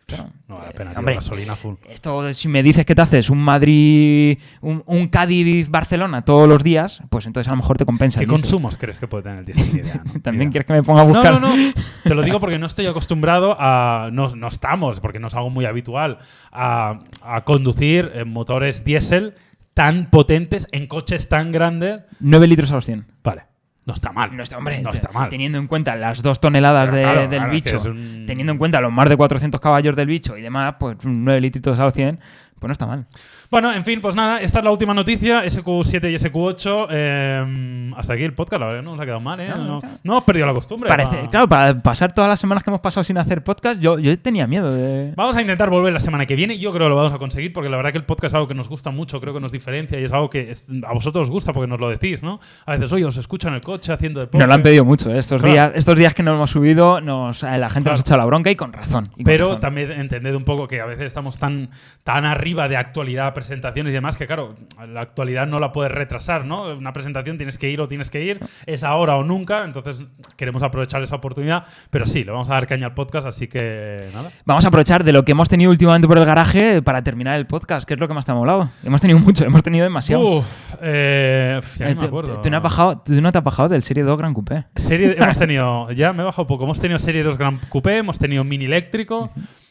Claro. 0.09 0.29
No 0.47 0.55
vale 0.55 0.65
la 0.67 0.71
Eh, 0.71 0.73
pena, 0.77 0.89
tío, 0.91 0.99
hombre, 0.99 1.15
gasolina 1.15 1.55
full. 1.55 1.75
esto 1.89 2.33
si 2.33 2.47
me 2.47 2.63
dices 2.63 2.85
que 2.85 2.95
te 2.95 3.01
haces 3.01 3.29
un 3.29 3.37
Madrid, 3.39 4.37
un, 4.61 4.83
un 4.85 5.07
Cádiz-Barcelona 5.07 6.23
todos 6.25 6.47
los 6.49 6.63
días, 6.63 7.01
pues 7.09 7.25
entonces 7.25 7.47
a 7.47 7.51
lo 7.51 7.57
mejor 7.57 7.77
te 7.77 7.85
compensa. 7.85 8.19
¿Qué 8.19 8.25
el 8.25 8.29
consumos 8.29 8.77
crees 8.77 8.97
que 8.99 9.07
puede 9.07 9.23
tener 9.23 9.39
el 9.39 9.45
diésel? 9.45 9.83
También 10.23 10.51
quieres 10.51 10.65
que 10.67 10.73
me 10.73 10.83
ponga 10.83 11.01
a 11.01 11.05
buscar. 11.05 11.33
No, 11.33 11.39
no, 11.39 11.55
no. 11.55 11.71
Te 12.03 12.15
lo 12.15 12.21
digo 12.23 12.39
porque 12.39 12.57
no 12.59 12.65
estoy 12.65 12.87
acostumbrado 12.87 13.55
a. 13.59 14.09
No, 14.11 14.35
no 14.35 14.47
estamos, 14.47 14.99
porque 14.99 15.19
no 15.19 15.27
es 15.27 15.33
algo 15.35 15.49
muy 15.49 15.65
habitual, 15.65 16.17
a, 16.51 16.99
a 17.21 17.43
conducir 17.43 18.11
eh, 18.13 18.25
motores 18.25 18.83
diésel 18.83 19.35
tan 19.73 20.09
potentes 20.09 20.67
en 20.71 20.87
coches 20.87 21.29
tan 21.29 21.51
grandes. 21.51 22.01
9 22.19 22.47
litros 22.47 22.71
a 22.71 22.75
los 22.75 22.85
100. 22.85 23.05
Vale, 23.23 23.43
no 23.89 23.93
está 23.95 24.11
mal. 24.11 24.35
No 24.37 24.43
está, 24.43 24.57
hombre, 24.57 24.79
no 24.81 24.91
está 24.91 25.11
mal. 25.11 25.29
teniendo 25.29 25.57
en 25.57 25.67
cuenta 25.67 25.95
las 25.95 26.21
dos 26.21 26.39
toneladas 26.39 26.91
de- 26.91 27.01
claro, 27.01 27.19
del 27.21 27.29
claro, 27.29 27.51
bicho, 27.51 27.81
un- 27.85 28.25
teniendo 28.25 28.53
en 28.53 28.57
cuenta 28.59 28.79
los 28.81 28.91
más 28.91 29.09
de 29.09 29.17
400 29.17 29.59
caballos 29.59 29.95
del 29.95 30.07
bicho 30.07 30.37
y 30.37 30.41
demás, 30.41 30.75
pues 30.79 30.97
9 31.03 31.41
litros 31.41 31.77
a 31.79 31.83
los 31.85 31.93
100, 31.93 32.19
pues 32.59 32.67
no 32.67 32.71
está 32.71 32.85
mal. 32.85 33.05
Bueno, 33.51 33.73
en 33.73 33.83
fin, 33.83 33.99
pues 33.99 34.15
nada, 34.15 34.39
esta 34.41 34.59
es 34.59 34.65
la 34.65 34.69
última 34.69 34.93
noticia, 34.93 35.43
SQ7 35.43 36.11
y 36.11 36.15
SQ8. 36.17 36.87
eh, 36.91 37.93
hasta 37.97 38.13
aquí 38.13 38.23
el 38.23 38.33
podcast, 38.33 38.59
la 38.59 38.65
verdad, 38.67 38.83
no 38.83 38.91
nos 38.91 38.99
ha 39.01 39.05
quedado 39.05 39.19
mal, 39.21 39.39
¿eh? 39.39 39.49
No, 39.49 39.55
No, 39.65 39.79
claro. 39.81 39.95
no 40.03 40.23
perdido 40.23 40.45
la 40.45 40.53
costumbre. 40.53 40.87
Parece, 40.87 41.27
claro, 41.31 41.49
para 41.49 41.73
pasar 41.81 42.13
todas 42.13 42.29
las 42.29 42.39
semanas 42.39 42.63
que 42.63 42.69
hemos 42.69 42.79
pasado 42.79 43.03
sin 43.03 43.17
hacer 43.17 43.43
podcast, 43.43 43.81
yo, 43.81 43.97
yo 43.97 44.17
tenía 44.19 44.45
miedo 44.45 44.71
de... 44.71 45.13
Vamos 45.15 45.35
a 45.35 45.41
intentar 45.41 45.71
volver 45.71 45.91
la 45.91 45.99
semana 45.99 46.27
que 46.27 46.35
viene. 46.35 46.59
Yo 46.59 46.71
creo 46.71 46.85
que 46.85 46.89
lo 46.89 46.95
vamos 46.95 47.11
a 47.11 47.17
conseguir 47.17 47.51
porque 47.51 47.69
la 47.69 47.77
verdad 47.77 47.91
que 47.91 47.97
el 47.97 48.03
podcast 48.03 48.31
es 48.31 48.35
algo 48.35 48.47
que 48.47 48.53
nos 48.53 48.69
gusta 48.69 48.91
mucho, 48.91 49.19
creo 49.19 49.33
que 49.33 49.39
nos 49.39 49.51
diferencia 49.51 49.99
y 49.99 50.03
es 50.03 50.13
algo 50.13 50.29
que 50.29 50.51
es- 50.51 50.67
a 50.87 50.93
vosotros 50.93 51.23
os 51.23 51.31
gusta 51.31 51.51
porque 51.51 51.67
nos 51.67 51.79
lo 51.79 51.89
decís, 51.89 52.21
¿no? 52.21 52.39
A 52.67 52.73
veces, 52.73 52.93
oye, 52.93 53.05
os 53.05 53.17
escucho 53.17 53.47
en 53.47 53.55
el 53.55 53.61
coche 53.61 53.91
haciendo 53.91 54.19
deporte. 54.19 54.37
Nos 54.37 54.47
lo 54.47 54.53
han 54.53 54.61
pedido 54.61 54.85
mucho, 54.85 55.11
¿eh? 55.11 55.17
estos, 55.17 55.41
Claro. 55.41 55.53
días, 55.53 55.71
estos 55.73 55.95
días 55.97 56.13
que 56.13 56.21
no 56.21 56.35
hemos 56.35 56.51
subido, 56.51 57.01
nos, 57.01 57.41
eh, 57.41 57.57
la 57.57 57.69
gente 57.71 57.85
Claro. 57.87 57.93
nos 57.93 57.99
ha 58.01 58.01
echado 58.01 58.19
la 58.19 58.25
bronca 58.25 58.51
y 58.51 58.55
con 58.55 58.71
razón. 58.73 59.05
y 59.13 59.15
con 59.15 59.23
Pero 59.23 59.45
razón. 59.47 59.59
también 59.61 59.91
entended 59.91 60.35
un 60.35 60.43
poco 60.43 60.67
que 60.67 60.79
a 60.81 60.85
veces 60.85 61.07
estamos 61.07 61.39
tan, 61.39 61.69
tan 62.03 62.25
arriba 62.25 62.69
de 62.69 62.77
actualidad, 62.77 63.33
presentaciones 63.39 63.91
y 63.91 63.93
demás, 63.93 64.17
que 64.17 64.27
claro, 64.27 64.55
la 64.87 64.99
actualidad 65.01 65.47
no 65.47 65.59
la 65.59 65.71
puedes 65.71 65.91
retrasar, 65.91 66.43
¿no? 66.45 66.63
Una 66.75 66.91
presentación 66.91 67.37
tienes 67.37 67.57
que 67.57 67.69
ir 67.69 67.79
o 67.79 67.87
tienes 67.87 68.09
que 68.09 68.21
ir, 68.23 68.39
es 68.65 68.83
ahora 68.83 69.15
o 69.15 69.23
nunca, 69.23 69.63
entonces 69.63 70.03
queremos 70.35 70.61
aprovechar 70.61 71.01
esa 71.01 71.15
oportunidad, 71.15 71.63
pero 71.89 72.05
sí, 72.05 72.23
le 72.25 72.31
vamos 72.31 72.49
a 72.49 72.53
dar 72.55 72.67
caña 72.67 72.87
al 72.87 72.93
podcast, 72.93 73.25
así 73.25 73.47
que 73.47 74.09
nada. 74.13 74.29
Vamos 74.45 74.65
a 74.65 74.67
aprovechar 74.67 75.03
de 75.05 75.13
lo 75.13 75.23
que 75.23 75.31
hemos 75.31 75.47
tenido 75.47 75.71
últimamente 75.71 76.07
por 76.07 76.17
el 76.17 76.25
garaje 76.25 76.81
para 76.81 77.01
terminar 77.01 77.37
el 77.37 77.47
podcast, 77.47 77.87
que 77.87 77.93
es 77.93 77.99
lo 77.99 78.07
que 78.09 78.13
más 78.13 78.25
te 78.25 78.31
ha 78.33 78.35
molado. 78.35 78.69
Hemos 78.83 78.99
tenido 78.99 79.19
mucho, 79.19 79.45
hemos 79.45 79.63
tenido 79.63 79.83
demasiado. 79.85 80.39
Uf, 80.39 80.45
eh, 80.81 81.61
ya 81.77 81.85
Eh, 81.89 81.95
me 81.95 82.01
tú- 82.01 82.05
acuerdo. 82.07 82.41
tú 82.41 82.49
no 82.49 82.57
has 82.57 82.63
bajado- 82.63 83.01
tú 83.05 83.21
no 83.21 83.31
te 83.31 83.37
has 83.37 83.43
bajado 83.43 83.69
del 83.69 83.83
Serie 83.83 84.03
2 84.03 84.17
Gran 84.17 84.33
Coupé. 84.33 84.65
Serie, 84.75 85.15
hemos 85.17 85.37
tenido, 85.39 85.91
ya 85.91 86.11
me 86.13 86.23
he 86.23 86.25
bajado 86.25 86.45
poco, 86.47 86.65
hemos 86.65 86.79
tenido 86.79 86.99
Serie 86.99 87.23
2 87.23 87.37
Gran 87.37 87.59
Coupé, 87.69 87.97
hemos 87.97 88.19
tenido 88.19 88.43
Mini 88.43 88.65
Eléctrico, 88.65 89.29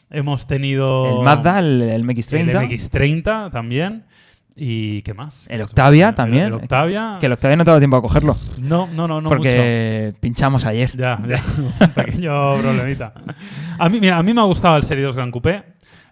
hemos 0.09 0.47
tenido... 0.47 1.19
El 1.19 1.23
Mazda, 1.23 1.59
el, 1.59 1.81
el 1.81 2.03
MX-30. 2.03 2.49
El 2.49 2.69
MX30 2.69 3.51
también. 3.51 4.03
¿Y 4.61 5.01
qué 5.03 5.13
más? 5.13 5.47
El 5.49 5.61
Octavia 5.61 6.13
también. 6.13 6.47
El, 6.47 6.53
Octavia. 6.53 7.17
Que 7.19 7.27
el 7.27 7.31
Octavia 7.31 7.55
no 7.55 7.63
te 7.63 7.69
ha 7.69 7.73
dado 7.73 7.79
tiempo 7.79 7.95
a 7.95 8.01
cogerlo. 8.01 8.35
No, 8.61 8.87
no, 8.87 9.07
no, 9.07 9.21
no 9.21 9.29
porque 9.29 10.13
pinchamos 10.19 10.65
ayer. 10.65 10.89
mucho. 10.89 11.01
Ya, 11.01 11.19
ya. 11.27 11.43
Un 11.85 11.93
pequeño 11.93 12.57
problemita. 12.57 13.13
A 13.77 13.87
mí, 13.87 14.01
mira, 14.01 14.17
a 14.17 14.23
mí 14.23 14.33
me 14.33 14.41
ha 14.41 14.43
gustado 14.43 14.75
el 14.75 14.83
Serie 14.83 15.05
2 15.05 15.15
Gran 15.15 15.31
Coupé. 15.31 15.63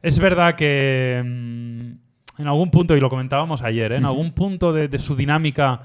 Es 0.01 0.17
verdad 0.19 0.55
que 0.55 1.21
mm, 1.25 2.41
en 2.41 2.47
algún 2.47 2.71
punto, 2.71 2.95
y 2.95 3.01
lo 3.01 3.09
comentábamos 3.09 3.61
ayer, 3.63 3.91
¿eh? 3.91 3.97
en 3.97 4.05
algún 4.05 4.31
punto 4.31 4.71
de, 4.71 4.87
de 4.87 4.99
su 4.99 5.17
dinámica, 5.17 5.81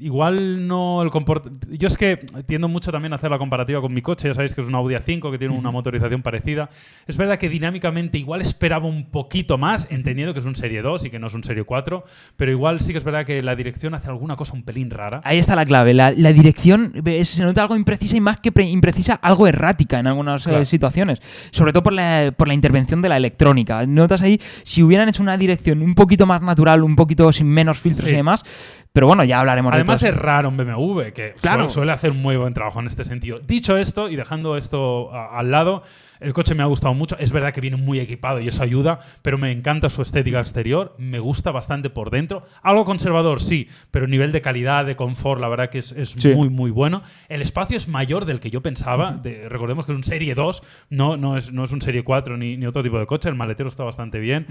igual 0.00 0.66
no 0.66 1.02
el 1.02 1.10
comportamiento. 1.10 1.66
Yo 1.70 1.88
es 1.88 1.96
que 1.96 2.16
tiendo 2.46 2.68
mucho 2.68 2.90
también 2.92 3.12
a 3.12 3.16
hacer 3.16 3.30
la 3.30 3.38
comparativa 3.38 3.80
con 3.80 3.92
mi 3.94 4.02
coche. 4.02 4.28
Ya 4.28 4.34
sabéis 4.34 4.54
que 4.54 4.60
es 4.60 4.66
un 4.66 4.74
Audi 4.74 4.94
A5 4.94 5.30
que 5.30 5.38
tiene 5.38 5.56
una 5.56 5.70
motorización 5.70 6.22
parecida. 6.22 6.68
Es 7.06 7.16
verdad 7.16 7.38
que 7.38 7.48
dinámicamente 7.48 8.18
igual 8.18 8.40
esperaba 8.40 8.86
un 8.86 9.10
poquito 9.10 9.58
más, 9.58 9.86
entendiendo 9.90 10.32
que 10.34 10.40
es 10.40 10.46
un 10.46 10.56
Serie 10.56 10.82
2 10.82 11.04
y 11.06 11.10
que 11.10 11.18
no 11.18 11.26
es 11.28 11.34
un 11.34 11.44
Serie 11.44 11.64
4, 11.64 12.04
pero 12.36 12.50
igual 12.50 12.80
sí 12.80 12.92
que 12.92 12.98
es 12.98 13.04
verdad 13.04 13.24
que 13.24 13.42
la 13.42 13.54
dirección 13.56 13.94
hace 13.94 14.08
alguna 14.08 14.36
cosa 14.36 14.54
un 14.54 14.62
pelín 14.64 14.90
rara. 14.90 15.20
Ahí 15.24 15.38
está 15.38 15.54
la 15.56 15.64
clave. 15.64 15.94
La, 15.94 16.10
la 16.12 16.32
dirección 16.32 16.92
se 17.22 17.42
nota 17.44 17.62
algo 17.62 17.76
imprecisa 17.76 18.16
y 18.16 18.20
más 18.20 18.38
que 18.40 18.52
pre- 18.52 18.64
imprecisa, 18.64 19.14
algo 19.14 19.46
errática 19.46 19.98
en 19.98 20.06
algunas 20.06 20.46
eh, 20.46 20.50
Claro. 20.50 20.64
situaciones. 20.64 21.20
Sobre 21.50 21.72
todo 21.72 21.82
por 21.82 21.92
la, 21.92 22.32
por 22.36 22.48
la 22.48 22.54
intervención 22.54 23.00
de 23.02 23.08
la 23.08 23.16
electrónica. 23.16 23.84
Notas 23.86 24.22
ahí, 24.22 24.38
si 24.62 24.82
hubieran 24.82 25.08
hecho 25.08 25.22
una 25.22 25.36
dirección 25.36 25.82
un 25.82 25.94
poquito 25.94 26.26
más 26.26 26.42
natural, 26.42 26.82
un 26.82 26.96
poquito 26.96 27.32
sin 27.32 27.46
menos 27.48 27.78
filtros 27.78 28.08
Sí. 28.08 28.14
y 28.14 28.16
demás. 28.16 28.44
Pero 28.92 29.08
bueno, 29.08 29.24
ya 29.24 29.40
hablaremos 29.40 29.72
Además 29.72 29.83
de 29.86 30.08
es 30.08 30.16
raro 30.16 30.48
un 30.48 30.56
BMW, 30.56 31.12
que 31.12 31.34
Claro. 31.40 31.62
suele, 31.64 31.70
suele 31.70 31.92
hacer 31.92 32.10
un 32.10 32.22
muy 32.22 32.36
buen 32.36 32.54
trabajo 32.54 32.80
en 32.80 32.86
este 32.86 33.04
sentido. 33.04 33.38
Dicho 33.38 33.76
esto, 33.76 34.08
y 34.08 34.16
dejando 34.16 34.56
esto 34.56 35.12
a- 35.14 35.38
al 35.38 35.50
lado, 35.50 35.82
el 36.24 36.32
coche 36.32 36.54
me 36.54 36.62
ha 36.62 36.66
gustado 36.66 36.94
mucho. 36.94 37.16
Es 37.18 37.30
verdad 37.32 37.52
que 37.52 37.60
viene 37.60 37.76
muy 37.76 38.00
equipado 38.00 38.40
y 38.40 38.48
eso 38.48 38.62
ayuda, 38.62 38.98
pero 39.22 39.38
me 39.38 39.52
encanta 39.52 39.88
su 39.90 40.02
estética 40.02 40.40
exterior. 40.40 40.94
Me 40.98 41.18
gusta 41.18 41.50
bastante 41.52 41.90
por 41.90 42.10
dentro. 42.10 42.44
Algo 42.62 42.84
conservador, 42.84 43.40
sí, 43.40 43.68
pero 43.90 44.06
nivel 44.06 44.32
de 44.32 44.40
calidad, 44.40 44.84
de 44.84 44.96
confort, 44.96 45.40
la 45.40 45.48
verdad 45.48 45.70
que 45.70 45.78
es, 45.78 45.92
es 45.92 46.10
Sí. 46.10 46.28
muy, 46.30 46.48
muy 46.48 46.70
bueno. 46.70 47.02
El 47.28 47.42
espacio 47.42 47.76
es 47.76 47.88
mayor 47.88 48.24
del 48.24 48.40
que 48.40 48.50
yo 48.50 48.62
pensaba. 48.62 49.12
De- 49.12 49.48
recordemos 49.48 49.86
que 49.86 49.92
es 49.92 49.96
un 49.96 50.04
Serie 50.04 50.34
2, 50.34 50.62
no, 50.90 51.16
no, 51.16 51.36
es, 51.36 51.52
no 51.52 51.64
es 51.64 51.72
un 51.72 51.80
Serie 51.82 52.02
4 52.02 52.36
ni, 52.36 52.56
ni 52.56 52.66
otro 52.66 52.82
tipo 52.82 52.98
de 52.98 53.06
coche. 53.06 53.28
El 53.28 53.34
maletero 53.34 53.68
está 53.68 53.84
bastante 53.84 54.18
bien 54.18 54.46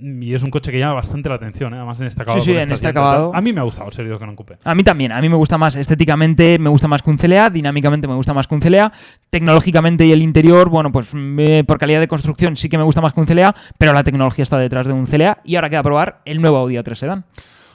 y 0.00 0.32
es 0.34 0.42
un 0.42 0.50
coche 0.50 0.70
que 0.72 0.78
llama 0.78 0.94
bastante 0.94 1.28
la 1.28 1.34
atención, 1.36 1.72
¿eh? 1.74 1.76
además 1.76 2.00
en 2.00 2.06
este 2.06 2.22
acabado. 2.22 2.44
Sí, 2.44 2.50
sí, 2.52 2.56
en 2.56 2.72
este 2.72 2.86
acabado. 2.88 3.34
A 3.34 3.40
mí 3.40 3.52
me 3.52 3.60
ha 3.60 3.64
gustado 3.64 3.88
el 3.88 3.94
Serie 3.94 4.10
2 4.12 4.20
Gran 4.20 4.36
Coupé. 4.36 4.58
A 4.64 4.74
mí 4.74 4.82
también, 4.82 5.12
a 5.12 5.20
mí 5.20 5.28
me 5.28 5.36
gusta 5.36 5.58
más 5.58 5.76
estéticamente, 5.76 6.58
me 6.58 6.68
gusta 6.70 6.88
más 6.88 7.02
que 7.02 7.10
un 7.10 7.16
CLA, 7.18 7.50
dinámicamente 7.50 8.06
me 8.06 8.14
gusta 8.14 8.32
más 8.34 8.46
que 8.46 8.54
un 8.54 8.60
CLA, 8.60 8.92
tecnológicamente 9.30 10.06
y 10.06 10.12
el 10.12 10.22
interior, 10.22 10.68
bueno, 10.68 10.92
pues 10.92 11.12
me- 11.16 11.64
por 11.64 11.78
calidad 11.78 12.00
de 12.00 12.08
construcción 12.08 12.56
sí 12.56 12.68
que 12.68 12.78
me 12.78 12.84
gusta 12.84 13.00
más 13.00 13.12
que 13.12 13.20
un 13.20 13.26
CLA, 13.26 13.54
pero 13.78 13.92
la 13.92 14.04
tecnología 14.04 14.42
está 14.42 14.58
detrás 14.58 14.86
de 14.86 14.92
un 14.92 15.06
CLA 15.06 15.38
y 15.44 15.56
ahora 15.56 15.70
queda 15.70 15.82
probar 15.82 16.20
el 16.24 16.40
nuevo 16.40 16.58
Audi 16.58 16.76
A3 16.76 16.94
Sedan. 16.94 17.24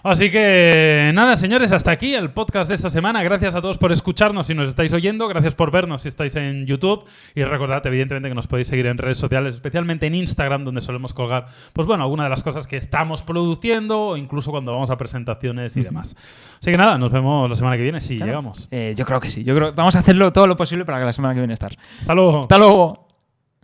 Así 0.04 0.32
que 0.32 1.12
nada, 1.14 1.38
señores, 1.38 1.72
hasta 1.72 1.92
aquí 1.92 2.16
el 2.16 2.32
podcast 2.32 2.68
de 2.70 2.74
esta 2.74 2.90
semana. 2.90 3.22
Gracias 3.22 3.54
a 3.54 3.62
todos 3.62 3.78
por 3.78 3.92
escucharnos 3.92 4.48
si 4.48 4.56
nos 4.56 4.68
estáis 4.68 4.92
oyendo. 4.94 5.28
Gracias 5.28 5.54
por 5.54 5.70
vernos 5.70 6.02
si 6.02 6.08
estáis 6.08 6.36
en 6.38 6.66
YouTube. 6.66 7.06
Y 7.36 7.44
recordad, 7.44 7.86
evidentemente, 7.86 8.28
que 8.28 8.34
nos 8.34 8.48
podéis 8.48 8.66
seguir 8.66 8.88
en 8.88 8.98
redes 8.98 9.20
sociales, 9.20 9.54
especialmente 9.54 10.08
en 10.08 10.16
Instagram, 10.16 10.64
donde 10.66 10.82
solemos 10.82 11.14
colgar, 11.14 11.46
pues 11.74 11.86
bueno, 11.86 12.02
algunas 12.04 12.26
de 12.26 12.30
las 12.32 12.42
cosas 12.42 12.66
que 12.66 12.78
estamos 12.78 13.22
produciendo, 13.22 14.00
o 14.08 14.18
incluso 14.18 14.50
cuando 14.50 14.72
vamos 14.74 14.90
a 14.90 14.98
presentaciones 14.98 15.78
y 15.78 15.82
demás. 15.84 16.16
Así 16.60 16.72
que 16.72 16.78
nada, 16.78 16.98
nos 16.98 17.12
vemos 17.12 17.48
la 17.48 17.56
semana 17.56 17.78
que 17.78 17.84
viene 17.84 18.02
si 18.02 18.16
Claro. 18.16 18.26
llegamos. 18.32 18.68
Eh, 18.72 18.96
yo 18.98 19.06
creo 19.06 19.20
que 19.20 19.30
sí, 19.30 19.44
yo 19.44 19.56
creo 19.56 19.72
vamos 19.74 19.96
a 19.96 20.00
hacerlo 20.00 20.34
todo 20.34 20.48
lo 20.48 20.56
posible 20.56 20.84
para 20.84 20.98
que 20.98 21.06
la 21.06 21.14
semana 21.14 21.36
que 21.36 21.42
viene 21.42 21.54
estar. 21.54 21.74
Hasta 22.00 22.16
luego. 22.16 22.42
Hasta 22.42 22.58
luego. 22.58 23.11